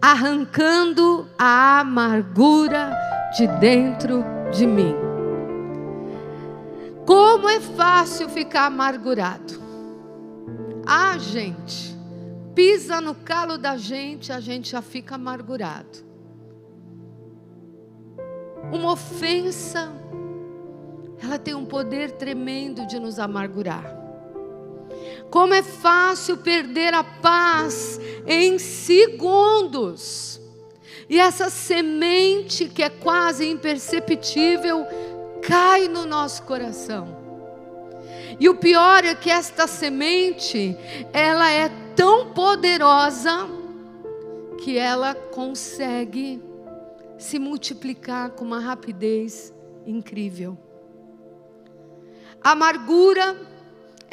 arrancando 0.00 1.28
a 1.38 1.80
amargura 1.80 2.92
de 3.36 3.46
dentro 3.58 4.24
de 4.52 4.66
mim. 4.66 4.94
Como 7.06 7.48
é 7.48 7.60
fácil 7.60 8.28
ficar 8.28 8.66
amargurado. 8.66 9.62
Ah, 10.86 11.16
gente, 11.18 11.96
pisa 12.54 13.00
no 13.00 13.14
calo 13.14 13.58
da 13.58 13.76
gente, 13.76 14.32
a 14.32 14.40
gente 14.40 14.70
já 14.70 14.82
fica 14.82 15.14
amargurado. 15.14 16.04
Uma 18.72 18.92
ofensa, 18.92 19.92
ela 21.22 21.38
tem 21.38 21.54
um 21.54 21.64
poder 21.64 22.12
tremendo 22.12 22.86
de 22.86 22.98
nos 22.98 23.18
amargurar. 23.18 24.03
Como 25.34 25.52
é 25.52 25.64
fácil 25.64 26.36
perder 26.36 26.94
a 26.94 27.02
paz 27.02 27.98
em 28.24 28.56
segundos. 28.56 30.40
E 31.10 31.18
essa 31.18 31.50
semente 31.50 32.68
que 32.68 32.84
é 32.84 32.88
quase 32.88 33.44
imperceptível 33.44 34.86
cai 35.42 35.88
no 35.88 36.06
nosso 36.06 36.44
coração. 36.44 37.18
E 38.38 38.48
o 38.48 38.54
pior 38.54 39.04
é 39.04 39.12
que 39.16 39.28
esta 39.28 39.66
semente, 39.66 40.76
ela 41.12 41.50
é 41.50 41.68
tão 41.96 42.32
poderosa 42.32 43.48
que 44.62 44.78
ela 44.78 45.16
consegue 45.16 46.40
se 47.18 47.40
multiplicar 47.40 48.30
com 48.30 48.44
uma 48.44 48.60
rapidez 48.60 49.52
incrível. 49.84 50.56
Amargura, 52.40 53.36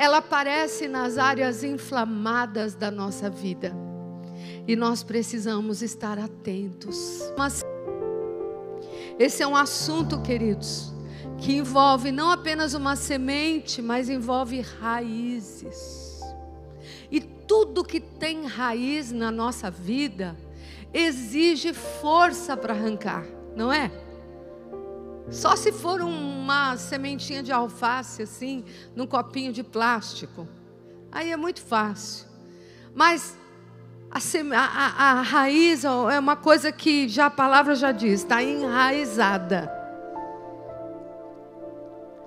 ela 0.02 0.18
aparece 0.18 0.88
nas 0.88 1.20
áreas 1.20 1.64
inflamadas 1.64 2.74
da 2.74 2.90
nossa 2.90 3.30
vida. 3.30 3.72
E 4.68 4.76
nós 4.76 5.04
precisamos 5.04 5.84
estar 5.84 6.18
atentos. 6.18 7.32
Mas 7.38 7.64
esse 9.20 9.44
é 9.44 9.48
um 9.48 9.56
assunto, 9.56 10.20
queridos, 10.24 10.92
que 11.38 11.54
envolve 11.54 12.12
não 12.12 12.32
apenas 12.32 12.74
uma 12.74 12.96
semente, 12.96 13.80
mas 13.80 14.10
envolve 14.10 14.60
raízes. 14.62 16.20
E 17.12 17.22
tudo 17.22 17.84
que 17.84 18.00
tem 18.00 18.48
raiz 18.48 19.12
na 19.12 19.30
nossa 19.30 19.70
vida 19.70 20.36
exige 20.92 21.74
força 21.74 22.58
para 22.58 22.74
arrancar, 22.74 23.24
não 23.56 23.72
é? 23.72 23.92
Só 25.32 25.56
se 25.56 25.72
for 25.72 26.02
uma 26.02 26.76
sementinha 26.76 27.42
de 27.42 27.54
alface 27.54 28.24
assim, 28.24 28.66
num 28.94 29.08
copinho 29.08 29.54
de 29.54 29.64
plástico. 29.64 30.46
Aí 31.10 31.32
é 31.32 31.38
muito 31.38 31.62
fácil. 31.62 32.28
Mas 32.94 33.38
a, 34.12 34.20
a, 34.58 35.12
a, 35.12 35.22
raiz 35.22 35.86
é 35.86 36.20
uma 36.20 36.36
coisa 36.36 36.70
que 36.70 37.08
já 37.08 37.28
a 37.28 37.30
palavra 37.30 37.76
já 37.76 37.94
diz, 37.94 38.22
está 38.22 38.44
enraizada. 38.44 39.72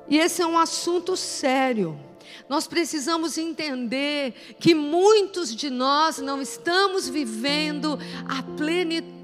E 0.08 0.16
esse 0.16 0.40
é 0.40 0.46
um 0.46 0.58
assunto 0.58 1.14
sério. 1.14 2.00
Nós 2.48 2.66
precisamos 2.66 3.36
entender 3.36 4.56
que 4.58 4.74
muitos 4.74 5.54
de 5.54 5.68
nós 5.68 6.18
não 6.18 6.40
estamos 6.40 7.06
vivendo 7.06 7.98
a 8.26 8.42
plenitude 8.56 9.23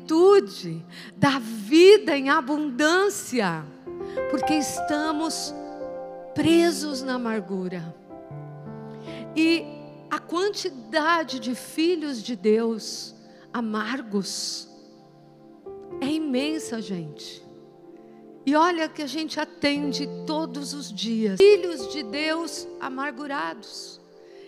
da 1.16 1.38
vida 1.38 2.16
em 2.16 2.28
abundância, 2.28 3.64
porque 4.30 4.54
estamos 4.54 5.54
presos 6.34 7.02
na 7.02 7.14
amargura. 7.14 7.94
E 9.36 9.64
a 10.10 10.18
quantidade 10.18 11.38
de 11.38 11.54
filhos 11.54 12.22
de 12.22 12.34
Deus 12.34 13.14
amargos 13.52 14.68
é 16.00 16.06
imensa, 16.06 16.80
gente. 16.80 17.42
E 18.44 18.56
olha 18.56 18.88
que 18.88 19.02
a 19.02 19.06
gente 19.06 19.38
atende 19.38 20.08
todos 20.26 20.74
os 20.74 20.92
dias. 20.92 21.38
Filhos 21.38 21.92
de 21.92 22.02
Deus 22.02 22.66
amargurados. 22.80 24.00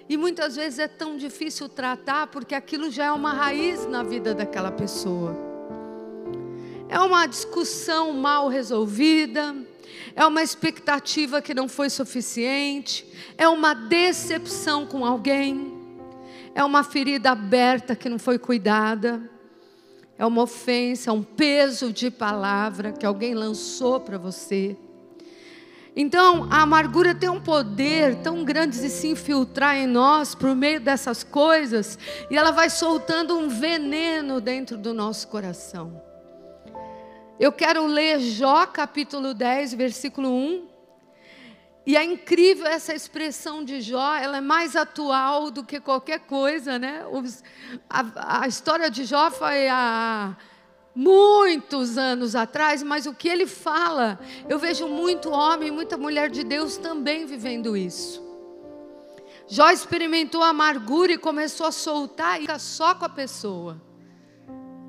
E 0.09 0.17
muitas 0.17 0.57
vezes 0.57 0.79
é 0.79 0.89
tão 0.89 1.17
difícil 1.17 1.69
tratar 1.69 2.27
porque 2.27 2.55
aquilo 2.55 2.91
já 2.91 3.05
é 3.05 3.13
uma 3.13 3.33
raiz 3.33 3.87
na 3.87 4.03
vida 4.03 4.35
daquela 4.35 4.73
pessoa. 4.73 5.52
É 6.93 6.99
uma 6.99 7.25
discussão 7.25 8.13
mal 8.13 8.49
resolvida, 8.49 9.57
é 10.15 10.27
uma 10.27 10.43
expectativa 10.43 11.41
que 11.41 11.55
não 11.55 11.69
foi 11.69 11.89
suficiente, 11.89 13.07
é 13.39 13.49
uma 13.49 13.73
decepção 13.73 14.85
com 14.85 15.05
alguém, 15.07 15.73
é 16.55 16.63
uma 16.63 16.85
ferida 16.85 17.31
aberta 17.31 17.97
que 17.97 18.11
não 18.11 18.19
foi 18.19 18.39
cuidada 18.39 19.33
é 20.23 20.27
uma 20.27 20.43
ofensa, 20.43 21.11
é 21.11 21.13
um 21.13 21.23
peso 21.23 21.93
de 21.93 22.09
palavra 22.09 22.93
que 22.93 23.05
alguém 23.05 23.35
lançou 23.35 23.99
para 23.99 24.17
você. 24.17 24.77
Então, 25.97 26.47
a 26.49 26.63
amargura 26.63 27.13
tem 27.13 27.29
um 27.29 27.41
poder 27.41 28.15
tão 28.23 28.45
grande 28.45 28.81
de 28.81 28.89
se 28.89 29.09
infiltrar 29.09 29.77
em 29.77 29.87
nós 29.89 30.33
por 30.33 30.55
meio 30.55 30.81
dessas 30.81 31.25
coisas, 31.25 31.99
e 32.31 32.37
ela 32.37 32.53
vai 32.53 32.71
soltando 32.71 33.37
um 33.37 33.49
veneno 33.49 34.41
dentro 34.41 34.79
do 34.79 34.95
nosso 34.95 35.27
coração. 35.27 36.12
Eu 37.43 37.51
quero 37.51 37.85
ler 37.87 38.21
Jó 38.21 38.65
capítulo 38.67 39.35
10, 39.35 39.75
versículo 39.75 40.29
1. 40.29 40.69
E 41.85 41.97
é 41.97 42.05
incrível 42.05 42.69
essa 42.69 42.95
expressão 42.95 43.65
de 43.65 43.81
Jó, 43.81 44.15
ela 44.15 44.37
é 44.37 44.41
mais 44.41 44.77
atual 44.77 45.51
do 45.51 45.65
que 45.65 45.81
qualquer 45.81 46.21
coisa, 46.21 46.79
né? 46.79 47.05
a, 47.91 48.43
a 48.45 48.47
história 48.47 48.89
de 48.89 49.05
Jó 49.05 49.29
foi 49.33 49.67
há 49.69 50.37
muitos 50.95 51.99
anos 51.99 52.37
atrás, 52.37 52.81
mas 52.81 53.07
o 53.07 53.13
que 53.13 53.29
ele 53.29 53.49
fala, 53.49 54.21
eu 54.49 54.57
vejo 54.57 54.87
muito 54.87 55.29
homem, 55.29 55.73
muita 55.73 55.97
mulher 55.97 56.31
de 56.31 56.45
Deus 56.45 56.77
também 56.77 57.27
vivendo 57.27 57.77
isso. 57.77 58.23
Jó 59.49 59.69
experimentou 59.69 60.45
amargura 60.45 61.11
e 61.11 61.19
começou 61.19 61.67
a 61.67 61.73
soltar 61.73 62.39
e 62.39 62.43
fica 62.43 62.61
só 62.61 62.95
com 62.95 63.05
a 63.05 63.09
pessoa. 63.09 63.83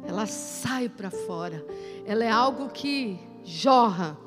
Ela 0.06 0.28
sai 0.28 0.90
para 0.90 1.10
fora. 1.10 1.66
Ela 2.06 2.26
é 2.26 2.30
algo 2.30 2.70
que 2.70 3.18
jorra. 3.46 4.18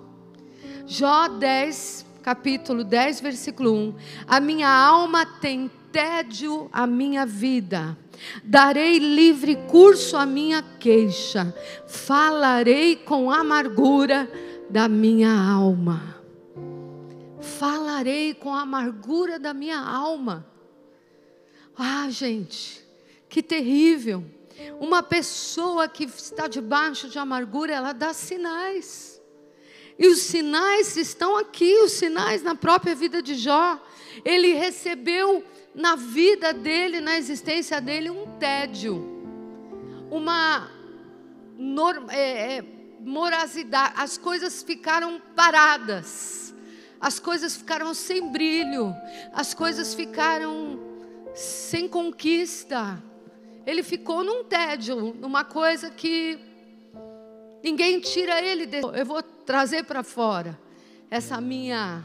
Jó 0.87 1.29
10, 1.29 2.07
capítulo 2.23 2.83
10, 2.83 3.21
versículo 3.21 3.73
1. 3.73 3.95
A 4.27 4.41
minha 4.41 4.69
alma 4.69 5.27
tem 5.27 5.71
tédio 5.93 6.69
a 6.73 6.87
minha 6.87 7.27
vida. 7.27 7.97
Darei 8.43 8.99
livre 8.99 9.57
curso 9.69 10.17
à 10.17 10.25
minha 10.25 10.63
queixa. 10.63 11.55
Falarei 11.87 12.97
com 12.97 13.31
amargura 13.31 14.31
da 14.71 14.89
minha 14.89 15.31
alma. 15.31 16.17
Falarei 17.41 18.33
com 18.33 18.55
amargura 18.55 19.39
da 19.39 19.53
minha 19.53 19.79
alma. 19.79 20.47
Ah, 21.77 22.09
gente, 22.09 22.83
que 23.29 23.43
terrível. 23.43 24.25
Uma 24.81 25.03
pessoa 25.03 25.89
que 25.89 26.05
está 26.05 26.47
debaixo 26.49 27.09
de 27.09 27.19
amargura, 27.19 27.75
ela 27.75 27.93
dá 27.93 28.13
sinais. 28.13 29.21
E 29.99 30.07
os 30.09 30.19
sinais 30.19 30.97
estão 30.97 31.37
aqui, 31.37 31.75
os 31.81 31.93
sinais 31.93 32.43
na 32.43 32.55
própria 32.55 32.95
vida 32.95 33.23
de 33.23 33.35
Jó. 33.35 33.81
Ele 34.25 34.53
recebeu 34.55 35.45
na 35.75 35.97
vida 35.97 36.53
dele, 36.53 37.01
na 37.01 37.17
existência 37.17 37.81
dele, 37.81 38.11
um 38.11 38.39
tédio, 38.39 38.97
uma 40.11 40.71
é, 42.11 42.57
é, 42.57 42.65
morasidade. 43.01 43.95
As 43.97 44.19
coisas 44.19 44.63
ficaram 44.63 45.21
paradas, 45.35 46.55
as 47.01 47.19
coisas 47.19 47.57
ficaram 47.57 47.93
sem 47.95 48.31
brilho, 48.31 48.95
as 49.33 49.55
coisas 49.55 49.95
ficaram 49.95 50.81
sem 51.35 51.89
conquista. 51.89 53.03
Ele 53.67 53.83
ficou 53.83 54.23
num 54.23 54.45
tédio, 54.45 55.15
numa 55.21 55.45
coisa 55.45 55.91
que 55.91 56.39
ninguém 57.63 58.01
tira 58.01 58.41
ele. 58.41 58.65
De... 58.65 58.79
Eu 58.79 59.05
vou 59.05 59.23
trazer 59.23 59.85
para 59.85 60.03
fora 60.03 60.59
essa 61.11 61.41
minha 61.41 62.05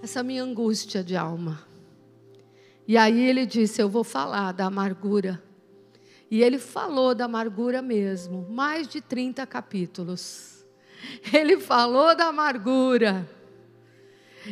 essa 0.00 0.22
minha 0.22 0.44
angústia 0.44 1.02
de 1.02 1.16
alma. 1.16 1.66
E 2.86 2.96
aí 2.96 3.20
ele 3.20 3.44
disse: 3.44 3.82
Eu 3.82 3.88
vou 3.88 4.04
falar 4.04 4.52
da 4.52 4.66
amargura. 4.66 5.42
E 6.30 6.42
ele 6.42 6.58
falou 6.58 7.14
da 7.14 7.24
amargura 7.24 7.80
mesmo, 7.80 8.46
mais 8.50 8.86
de 8.86 9.00
30 9.00 9.46
capítulos. 9.46 10.62
Ele 11.32 11.58
falou 11.58 12.14
da 12.14 12.26
amargura. 12.26 13.26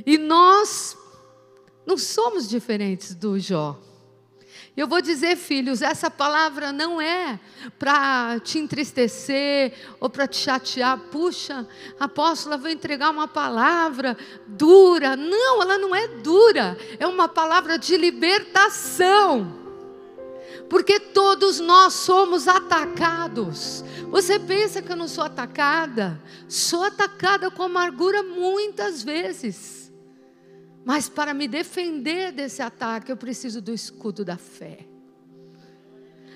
E 0.06 0.16
nós 0.16 0.96
não 1.86 1.98
somos 1.98 2.48
diferentes 2.48 3.14
do 3.14 3.38
Jó. 3.38 3.78
Eu 4.76 4.86
vou 4.86 5.00
dizer, 5.00 5.36
filhos, 5.36 5.80
essa 5.80 6.10
palavra 6.10 6.70
não 6.70 7.00
é 7.00 7.40
para 7.78 8.38
te 8.40 8.58
entristecer 8.58 9.72
ou 9.98 10.10
para 10.10 10.26
te 10.26 10.36
chatear. 10.36 10.98
Puxa, 11.10 11.66
a 11.98 12.04
apóstola 12.04 12.58
vai 12.58 12.72
entregar 12.72 13.10
uma 13.10 13.26
palavra 13.26 14.18
dura. 14.46 15.16
Não, 15.16 15.62
ela 15.62 15.78
não 15.78 15.94
é 15.94 16.06
dura. 16.06 16.76
É 16.98 17.06
uma 17.06 17.26
palavra 17.26 17.78
de 17.78 17.96
libertação. 17.96 19.64
Porque 20.68 21.00
todos 21.00 21.58
nós 21.58 21.94
somos 21.94 22.46
atacados. 22.46 23.82
Você 24.10 24.38
pensa 24.38 24.82
que 24.82 24.92
eu 24.92 24.96
não 24.96 25.08
sou 25.08 25.24
atacada? 25.24 26.20
Sou 26.48 26.84
atacada 26.84 27.50
com 27.50 27.62
amargura 27.62 28.22
muitas 28.22 29.02
vezes. 29.02 29.85
Mas 30.86 31.08
para 31.08 31.34
me 31.34 31.48
defender 31.48 32.30
desse 32.30 32.62
ataque, 32.62 33.10
eu 33.10 33.16
preciso 33.16 33.60
do 33.60 33.74
escudo 33.74 34.24
da 34.24 34.36
fé. 34.36 34.86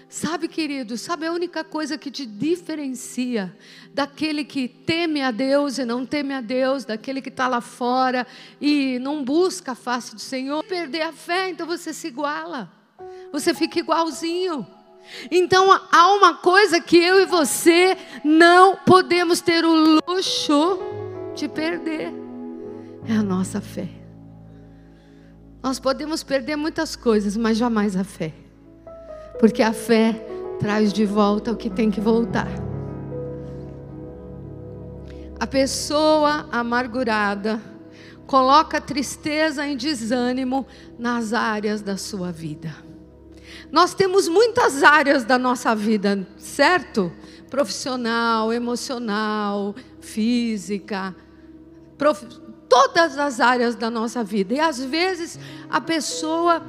Sabe, 0.08 0.48
querido, 0.48 0.98
sabe 0.98 1.24
a 1.24 1.32
única 1.32 1.62
coisa 1.62 1.96
que 1.96 2.10
te 2.10 2.26
diferencia 2.26 3.56
daquele 3.94 4.42
que 4.42 4.66
teme 4.66 5.22
a 5.22 5.30
Deus 5.30 5.78
e 5.78 5.84
não 5.84 6.04
teme 6.04 6.34
a 6.34 6.40
Deus, 6.40 6.84
daquele 6.84 7.22
que 7.22 7.28
está 7.28 7.46
lá 7.46 7.60
fora 7.60 8.26
e 8.60 8.98
não 8.98 9.22
busca 9.24 9.70
a 9.70 9.76
face 9.76 10.16
do 10.16 10.20
Senhor? 10.20 10.64
Perder 10.64 11.02
a 11.02 11.12
fé, 11.12 11.48
então 11.50 11.64
você 11.64 11.94
se 11.94 12.08
iguala, 12.08 12.68
você 13.30 13.54
fica 13.54 13.78
igualzinho. 13.78 14.66
Então 15.30 15.70
há 15.92 16.12
uma 16.12 16.38
coisa 16.38 16.80
que 16.80 16.96
eu 16.96 17.20
e 17.20 17.24
você 17.24 17.96
não 18.24 18.78
podemos 18.78 19.40
ter 19.40 19.64
o 19.64 20.00
luxo 20.08 20.80
de 21.36 21.46
perder: 21.46 22.12
é 23.08 23.12
a 23.12 23.22
nossa 23.22 23.60
fé. 23.60 23.99
Nós 25.62 25.78
podemos 25.78 26.22
perder 26.22 26.56
muitas 26.56 26.96
coisas, 26.96 27.36
mas 27.36 27.58
jamais 27.58 27.94
a 27.96 28.04
fé. 28.04 28.32
Porque 29.38 29.62
a 29.62 29.72
fé 29.72 30.12
traz 30.58 30.92
de 30.92 31.04
volta 31.04 31.52
o 31.52 31.56
que 31.56 31.68
tem 31.68 31.90
que 31.90 32.00
voltar. 32.00 32.48
A 35.38 35.46
pessoa 35.46 36.46
amargurada 36.52 37.60
coloca 38.26 38.80
tristeza 38.80 39.66
e 39.66 39.74
desânimo 39.74 40.66
nas 40.98 41.32
áreas 41.32 41.82
da 41.82 41.96
sua 41.96 42.30
vida. 42.30 42.72
Nós 43.72 43.94
temos 43.94 44.28
muitas 44.28 44.82
áreas 44.82 45.24
da 45.24 45.38
nossa 45.38 45.74
vida, 45.74 46.26
certo? 46.36 47.10
Profissional, 47.48 48.52
emocional, 48.52 49.74
física, 50.00 51.14
prof... 51.98 52.24
todas 52.70 53.18
as 53.18 53.40
áreas 53.40 53.74
da 53.74 53.90
nossa 53.90 54.22
vida. 54.22 54.54
E 54.54 54.60
às 54.60 54.82
vezes 54.82 55.38
a 55.68 55.80
pessoa 55.80 56.62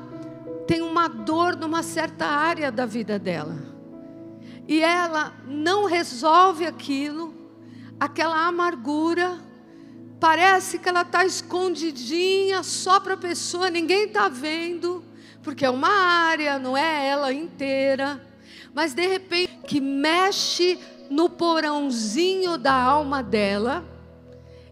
tem 0.67 0.81
uma 0.81 1.07
dor 1.07 1.55
numa 1.55 1.83
certa 1.83 2.25
área 2.25 2.71
da 2.71 2.85
vida 2.87 3.19
dela. 3.19 3.55
E 4.67 4.81
ela 4.81 5.33
não 5.45 5.85
resolve 5.85 6.65
aquilo, 6.65 7.33
aquela 7.99 8.47
amargura, 8.47 9.37
parece 10.19 10.79
que 10.79 10.89
ela 10.89 11.01
está 11.01 11.23
escondidinha 11.23 12.63
só 12.63 12.99
para 12.99 13.13
a 13.13 13.17
pessoa, 13.17 13.69
ninguém 13.69 14.05
está 14.05 14.27
vendo, 14.27 15.03
porque 15.43 15.65
é 15.65 15.69
uma 15.69 15.89
área, 15.89 16.57
não 16.57 16.75
é 16.75 17.07
ela 17.07 17.31
inteira. 17.31 18.25
Mas 18.73 18.93
de 18.93 19.05
repente, 19.05 19.59
que 19.67 19.79
mexe 19.81 20.79
no 21.09 21.29
porãozinho 21.29 22.57
da 22.57 22.73
alma 22.73 23.21
dela, 23.21 23.83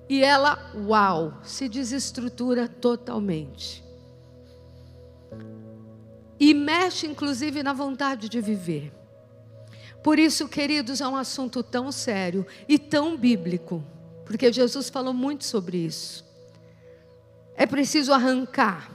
e 0.09 0.23
ela, 0.23 0.71
uau, 0.75 1.39
se 1.44 1.69
desestrutura 1.69 2.67
totalmente 2.67 3.88
e 6.39 6.53
mexe 6.53 7.06
inclusive 7.06 7.61
na 7.61 7.73
vontade 7.73 8.29
de 8.29 8.39
viver. 8.39 8.94
Por 10.01 10.17
isso, 10.17 10.47
queridos, 10.47 11.01
é 11.01 11.07
um 11.07 11.17
assunto 11.17 11.61
tão 11.61 11.91
sério 11.91 12.47
e 12.67 12.79
tão 12.79 13.17
bíblico, 13.17 13.83
porque 14.25 14.51
Jesus 14.51 14.89
falou 14.89 15.13
muito 15.13 15.44
sobre 15.44 15.77
isso. 15.77 16.25
É 17.55 17.65
preciso 17.65 18.13
arrancar, 18.13 18.89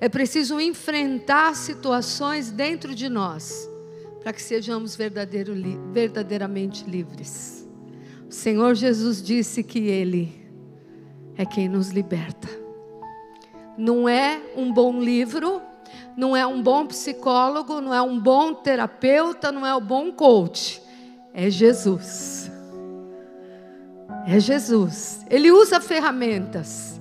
é 0.00 0.08
preciso 0.08 0.60
enfrentar 0.60 1.54
situações 1.54 2.50
dentro 2.50 2.92
de 2.92 3.08
nós, 3.08 3.70
para 4.20 4.32
que 4.32 4.42
sejamos 4.42 4.96
verdadeiramente 4.96 6.82
livres. 6.84 7.53
Senhor 8.34 8.74
Jesus 8.74 9.22
disse 9.22 9.62
que 9.62 9.78
Ele 9.78 10.34
é 11.36 11.46
quem 11.46 11.68
nos 11.68 11.90
liberta. 11.90 12.48
Não 13.78 14.08
é 14.08 14.40
um 14.56 14.72
bom 14.72 15.00
livro, 15.00 15.62
não 16.16 16.36
é 16.36 16.44
um 16.44 16.60
bom 16.60 16.84
psicólogo, 16.84 17.80
não 17.80 17.94
é 17.94 18.02
um 18.02 18.18
bom 18.18 18.52
terapeuta, 18.52 19.52
não 19.52 19.64
é 19.64 19.74
um 19.74 19.80
bom 19.80 20.12
coach. 20.12 20.82
É 21.32 21.48
Jesus. 21.48 22.50
É 24.26 24.38
Jesus. 24.40 25.24
Ele 25.30 25.52
usa 25.52 25.80
ferramentas. 25.80 26.93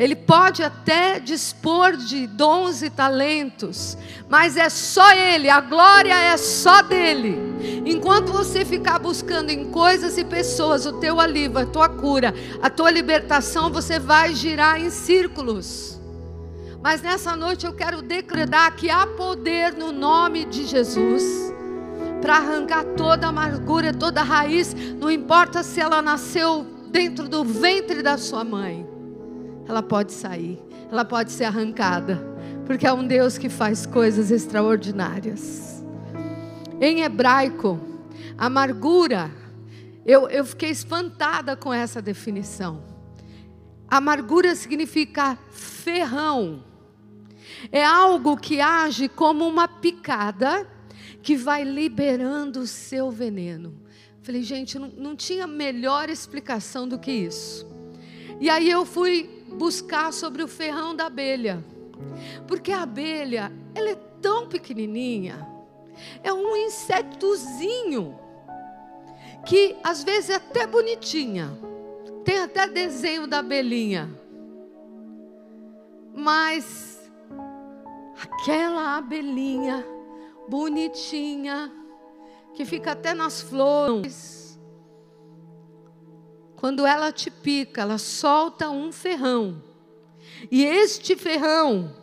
Ele 0.00 0.16
pode 0.16 0.62
até 0.62 1.20
dispor 1.20 1.94
de 1.94 2.26
dons 2.26 2.80
e 2.80 2.88
talentos, 2.88 3.98
mas 4.30 4.56
é 4.56 4.70
só 4.70 5.12
Ele, 5.12 5.50
a 5.50 5.60
glória 5.60 6.14
é 6.14 6.38
só 6.38 6.80
dele. 6.80 7.38
Enquanto 7.84 8.32
você 8.32 8.64
ficar 8.64 8.98
buscando 8.98 9.50
em 9.50 9.66
coisas 9.66 10.16
e 10.16 10.24
pessoas 10.24 10.86
o 10.86 10.94
teu 10.94 11.20
alívio, 11.20 11.58
a 11.58 11.66
tua 11.66 11.86
cura, 11.86 12.34
a 12.62 12.70
tua 12.70 12.90
libertação, 12.90 13.70
você 13.70 13.98
vai 13.98 14.34
girar 14.34 14.80
em 14.80 14.88
círculos. 14.88 16.00
Mas 16.82 17.02
nessa 17.02 17.36
noite 17.36 17.66
eu 17.66 17.74
quero 17.74 18.00
decretar 18.00 18.74
que 18.76 18.88
há 18.88 19.06
poder 19.06 19.74
no 19.74 19.92
nome 19.92 20.46
de 20.46 20.64
Jesus 20.66 21.52
para 22.22 22.38
arrancar 22.38 22.84
toda 22.96 23.26
a 23.26 23.28
amargura, 23.28 23.92
toda 23.92 24.22
a 24.22 24.24
raiz, 24.24 24.74
não 24.98 25.10
importa 25.10 25.62
se 25.62 25.78
ela 25.78 26.00
nasceu 26.00 26.66
dentro 26.90 27.28
do 27.28 27.44
ventre 27.44 28.02
da 28.02 28.16
sua 28.16 28.42
mãe, 28.42 28.88
ela 29.70 29.82
pode 29.82 30.12
sair, 30.12 30.60
ela 30.90 31.04
pode 31.04 31.32
ser 31.32 31.44
arrancada, 31.44 32.20
porque 32.66 32.86
é 32.86 32.92
um 32.92 33.06
Deus 33.06 33.38
que 33.38 33.48
faz 33.48 33.86
coisas 33.86 34.30
extraordinárias. 34.30 35.84
Em 36.80 37.02
hebraico, 37.02 37.78
amargura, 38.36 39.30
eu, 40.04 40.28
eu 40.28 40.44
fiquei 40.44 40.70
espantada 40.70 41.56
com 41.56 41.72
essa 41.72 42.02
definição. 42.02 42.82
Amargura 43.88 44.54
significa 44.54 45.38
ferrão 45.50 46.64
é 47.70 47.84
algo 47.84 48.36
que 48.36 48.60
age 48.60 49.08
como 49.08 49.46
uma 49.46 49.68
picada 49.68 50.66
que 51.22 51.36
vai 51.36 51.62
liberando 51.64 52.60
o 52.60 52.66
seu 52.66 53.10
veneno. 53.10 53.74
Falei, 54.22 54.42
gente, 54.42 54.78
não, 54.78 54.88
não 54.88 55.16
tinha 55.16 55.46
melhor 55.46 56.08
explicação 56.08 56.88
do 56.88 56.98
que 56.98 57.10
isso. 57.10 57.66
E 58.40 58.48
aí 58.48 58.70
eu 58.70 58.86
fui 58.86 59.39
buscar 59.52 60.12
sobre 60.12 60.42
o 60.42 60.48
ferrão 60.48 60.94
da 60.94 61.06
abelha. 61.06 61.64
Porque 62.46 62.72
a 62.72 62.82
abelha, 62.82 63.52
ela 63.74 63.90
é 63.90 63.94
tão 64.20 64.48
pequenininha, 64.48 65.46
é 66.22 66.32
um 66.32 66.56
insetozinho, 66.56 68.18
que 69.46 69.76
às 69.82 70.02
vezes 70.02 70.30
é 70.30 70.34
até 70.36 70.66
bonitinha, 70.66 71.50
tem 72.24 72.38
até 72.38 72.66
desenho 72.68 73.26
da 73.26 73.38
abelhinha, 73.38 74.10
mas 76.14 77.10
aquela 78.22 78.96
abelhinha 78.96 79.84
bonitinha, 80.48 81.72
que 82.54 82.64
fica 82.64 82.92
até 82.92 83.14
nas 83.14 83.40
flores. 83.40 84.39
Quando 86.60 86.86
ela 86.86 87.10
te 87.10 87.30
pica, 87.30 87.80
ela 87.80 87.96
solta 87.96 88.68
um 88.68 88.92
ferrão. 88.92 89.62
E 90.50 90.62
este 90.62 91.16
ferrão, 91.16 91.96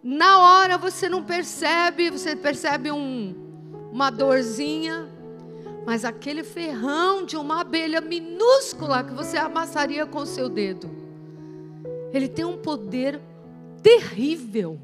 na 0.00 0.38
hora 0.38 0.78
você 0.78 1.08
não 1.08 1.24
percebe, 1.24 2.08
você 2.08 2.36
percebe 2.36 2.92
um, 2.92 3.34
uma 3.90 4.10
dorzinha, 4.10 5.10
mas 5.84 6.04
aquele 6.04 6.44
ferrão 6.44 7.26
de 7.26 7.36
uma 7.36 7.62
abelha 7.62 8.00
minúscula 8.00 9.02
que 9.02 9.12
você 9.12 9.36
amassaria 9.36 10.06
com 10.06 10.24
seu 10.24 10.48
dedo, 10.48 10.88
ele 12.12 12.28
tem 12.28 12.44
um 12.44 12.56
poder 12.56 13.20
terrível 13.82 14.80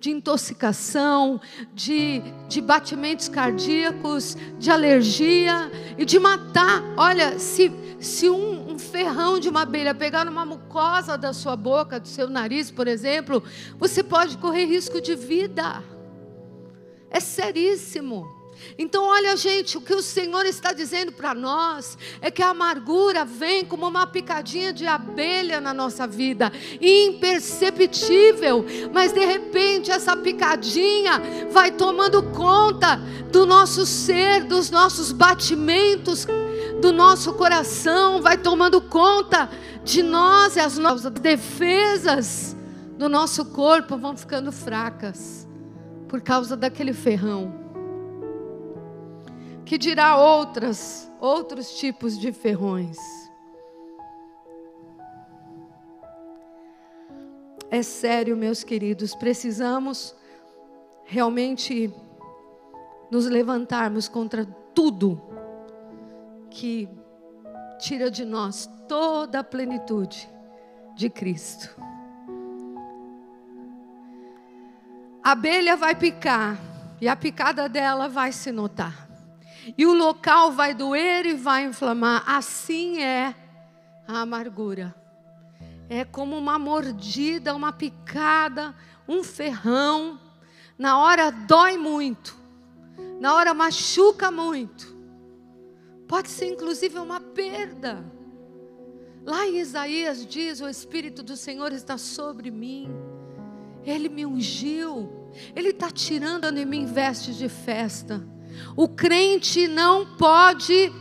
de 0.00 0.10
intoxicação, 0.10 1.40
de, 1.74 2.22
de 2.48 2.60
batimentos 2.60 3.28
cardíacos, 3.28 4.36
de 4.58 4.70
alergia 4.70 5.70
e 5.96 6.04
de 6.04 6.18
matar. 6.18 6.82
Olha, 6.96 7.38
se, 7.38 7.72
se 7.98 8.30
um, 8.30 8.72
um 8.72 8.78
ferrão 8.78 9.40
de 9.40 9.48
uma 9.48 9.62
abelha 9.62 9.94
pegar 9.94 10.24
numa 10.24 10.44
mucosa 10.44 11.18
da 11.18 11.32
sua 11.32 11.56
boca, 11.56 11.98
do 11.98 12.06
seu 12.06 12.28
nariz, 12.28 12.70
por 12.70 12.86
exemplo, 12.86 13.42
você 13.76 14.02
pode 14.02 14.38
correr 14.38 14.66
risco 14.66 15.00
de 15.00 15.16
vida. 15.16 15.82
É 17.10 17.18
seríssimo. 17.18 18.37
Então, 18.78 19.04
olha, 19.04 19.36
gente, 19.36 19.76
o 19.76 19.80
que 19.80 19.94
o 19.94 20.02
Senhor 20.02 20.44
está 20.46 20.72
dizendo 20.72 21.12
para 21.12 21.34
nós 21.34 21.98
é 22.20 22.30
que 22.30 22.42
a 22.42 22.50
amargura 22.50 23.24
vem 23.24 23.64
como 23.64 23.86
uma 23.86 24.06
picadinha 24.06 24.72
de 24.72 24.86
abelha 24.86 25.60
na 25.60 25.74
nossa 25.74 26.06
vida, 26.06 26.52
imperceptível, 26.80 28.64
mas 28.92 29.12
de 29.12 29.24
repente 29.24 29.90
essa 29.90 30.16
picadinha 30.16 31.20
vai 31.50 31.70
tomando 31.70 32.22
conta 32.30 33.00
do 33.30 33.44
nosso 33.46 33.84
ser, 33.84 34.44
dos 34.44 34.70
nossos 34.70 35.12
batimentos, 35.12 36.26
do 36.80 36.92
nosso 36.92 37.34
coração, 37.34 38.22
vai 38.22 38.38
tomando 38.38 38.80
conta 38.80 39.50
de 39.84 40.02
nós 40.02 40.56
e 40.56 40.60
as 40.60 40.78
nossas 40.78 41.10
defesas 41.12 42.56
do 42.96 43.08
nosso 43.08 43.44
corpo 43.46 43.96
vão 43.96 44.16
ficando 44.16 44.50
fracas 44.50 45.46
por 46.08 46.20
causa 46.20 46.56
daquele 46.56 46.92
ferrão. 46.92 47.67
Que 49.68 49.76
dirá 49.76 50.16
outras, 50.16 51.12
outros 51.20 51.78
tipos 51.78 52.18
de 52.18 52.32
ferrões. 52.32 52.96
É 57.70 57.82
sério, 57.82 58.34
meus 58.34 58.64
queridos, 58.64 59.14
precisamos 59.14 60.16
realmente 61.04 61.92
nos 63.10 63.26
levantarmos 63.26 64.08
contra 64.08 64.46
tudo 64.74 65.20
que 66.48 66.88
tira 67.78 68.10
de 68.10 68.24
nós 68.24 68.70
toda 68.88 69.40
a 69.40 69.44
plenitude 69.44 70.30
de 70.96 71.10
Cristo. 71.10 71.78
A 75.22 75.32
abelha 75.32 75.76
vai 75.76 75.94
picar 75.94 76.58
e 77.02 77.06
a 77.06 77.14
picada 77.14 77.68
dela 77.68 78.08
vai 78.08 78.32
se 78.32 78.50
notar. 78.50 79.07
E 79.76 79.86
o 79.86 79.92
local 79.92 80.52
vai 80.52 80.74
doer 80.74 81.26
e 81.26 81.34
vai 81.34 81.64
inflamar. 81.64 82.22
Assim 82.26 83.02
é 83.02 83.34
a 84.06 84.20
amargura. 84.20 84.94
É 85.88 86.04
como 86.04 86.36
uma 86.36 86.58
mordida, 86.58 87.54
uma 87.54 87.72
picada, 87.72 88.74
um 89.06 89.24
ferrão. 89.24 90.20
Na 90.78 90.98
hora 90.98 91.30
dói 91.30 91.76
muito. 91.76 92.36
Na 93.20 93.34
hora 93.34 93.52
machuca 93.52 94.30
muito. 94.30 94.96
Pode 96.06 96.28
ser 96.28 96.46
inclusive 96.46 96.98
uma 96.98 97.20
perda. 97.20 98.04
Lá 99.24 99.46
em 99.46 99.58
Isaías 99.58 100.24
diz: 100.26 100.60
O 100.60 100.68
Espírito 100.68 101.22
do 101.22 101.36
Senhor 101.36 101.72
está 101.72 101.98
sobre 101.98 102.50
mim. 102.50 102.88
Ele 103.84 104.08
me 104.08 104.24
ungiu. 104.24 105.30
Ele 105.54 105.68
está 105.68 105.90
tirando 105.90 106.50
de 106.50 106.64
mim 106.64 106.86
vestes 106.86 107.36
de 107.36 107.48
festa. 107.48 108.26
O 108.76 108.88
crente 108.88 109.66
não 109.68 110.06
pode 110.16 110.92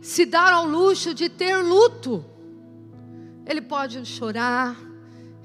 se 0.00 0.26
dar 0.26 0.52
ao 0.52 0.66
luxo 0.66 1.14
de 1.14 1.28
ter 1.28 1.56
luto. 1.56 2.24
Ele 3.46 3.60
pode 3.60 4.04
chorar, 4.04 4.76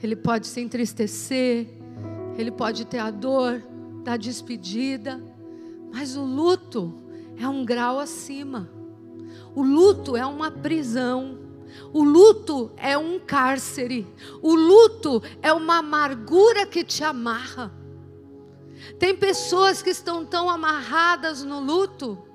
ele 0.02 0.16
pode 0.16 0.48
se 0.48 0.62
entristecer, 0.62 1.68
ele 2.38 2.52
pode 2.52 2.86
ter 2.86 3.00
a 3.00 3.12
dor 3.12 3.64
da 4.04 4.18
despedida, 4.18 5.22
mas 5.92 6.16
o 6.16 6.24
luto 6.24 6.94
é 7.38 7.48
um 7.48 7.66
grau 7.66 8.00
acima. 8.00 8.70
O 9.56 9.64
luto 9.64 10.16
é 10.16 10.26
uma 10.26 10.52
prisão. 10.52 11.40
O 11.94 12.04
luto 12.04 12.72
é 12.78 12.98
um 12.98 13.20
cárcere. 13.20 14.08
O 14.42 14.54
luto 14.56 15.22
é 15.42 15.52
uma 15.52 15.78
amargura 15.78 16.66
que 16.66 16.84
te 16.84 17.04
amarra. 17.04 17.72
Tem 19.00 19.16
pessoas 19.16 19.82
que 19.82 19.90
estão 19.90 20.26
tão 20.26 20.50
amarradas 20.50 21.44
no 21.44 21.60
luto. 21.60 22.28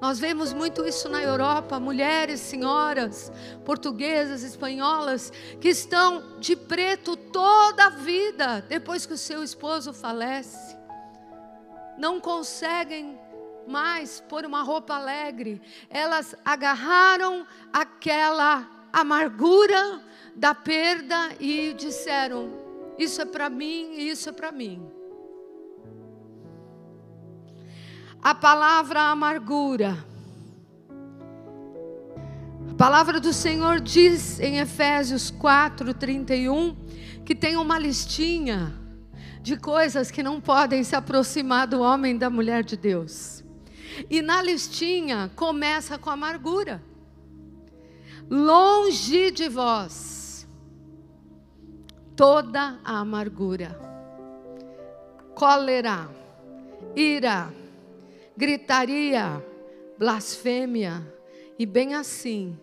Nós 0.00 0.18
vemos 0.18 0.52
muito 0.52 0.86
isso 0.86 1.08
na 1.08 1.20
Europa, 1.20 1.80
mulheres, 1.80 2.40
senhoras, 2.40 3.32
portuguesas, 3.64 4.44
espanholas, 4.44 5.32
que 5.60 5.68
estão 5.68 6.38
de 6.38 6.54
preto 6.54 7.16
toda 7.16 7.86
a 7.86 7.90
vida 7.90 8.64
depois 8.68 9.04
que 9.04 9.14
o 9.14 9.18
seu 9.18 9.42
esposo 9.42 9.92
falece. 9.92 10.76
Não 11.98 12.20
conseguem 12.20 13.18
mais 13.66 14.20
pôr 14.20 14.46
uma 14.46 14.62
roupa 14.62 14.94
alegre. 14.94 15.60
Elas 15.90 16.34
agarraram 16.44 17.44
aquela 17.72 18.68
amargura 18.92 20.00
da 20.34 20.54
perda 20.54 21.30
e 21.40 21.74
disseram: 21.74 22.50
Isso 22.96 23.20
é 23.20 23.24
para 23.24 23.50
mim 23.50 23.94
isso 23.94 24.28
é 24.28 24.32
para 24.32 24.52
mim. 24.52 24.97
A 28.22 28.34
palavra 28.34 29.00
amargura. 29.02 29.96
A 32.70 32.74
palavra 32.74 33.20
do 33.20 33.32
Senhor 33.32 33.80
diz 33.80 34.38
em 34.40 34.58
Efésios 34.58 35.30
4, 35.30 35.94
31 35.94 36.76
que 37.24 37.34
tem 37.34 37.56
uma 37.56 37.78
listinha 37.78 38.74
de 39.42 39.56
coisas 39.56 40.10
que 40.10 40.22
não 40.22 40.40
podem 40.40 40.82
se 40.84 40.96
aproximar 40.96 41.66
do 41.66 41.80
homem 41.80 42.16
e 42.16 42.18
da 42.18 42.30
mulher 42.30 42.64
de 42.64 42.76
Deus. 42.76 43.44
E 44.08 44.22
na 44.22 44.42
listinha 44.42 45.30
começa 45.34 45.98
com 45.98 46.10
amargura 46.10 46.82
longe 48.30 49.30
de 49.30 49.48
vós 49.48 50.46
toda 52.14 52.78
a 52.84 52.98
amargura, 52.98 53.80
cólera, 55.34 56.10
ira, 56.94 57.50
gritaria, 58.38 59.44
blasfêmia 59.98 61.02
e 61.58 61.66
bem 61.66 61.96
assim 61.96 62.56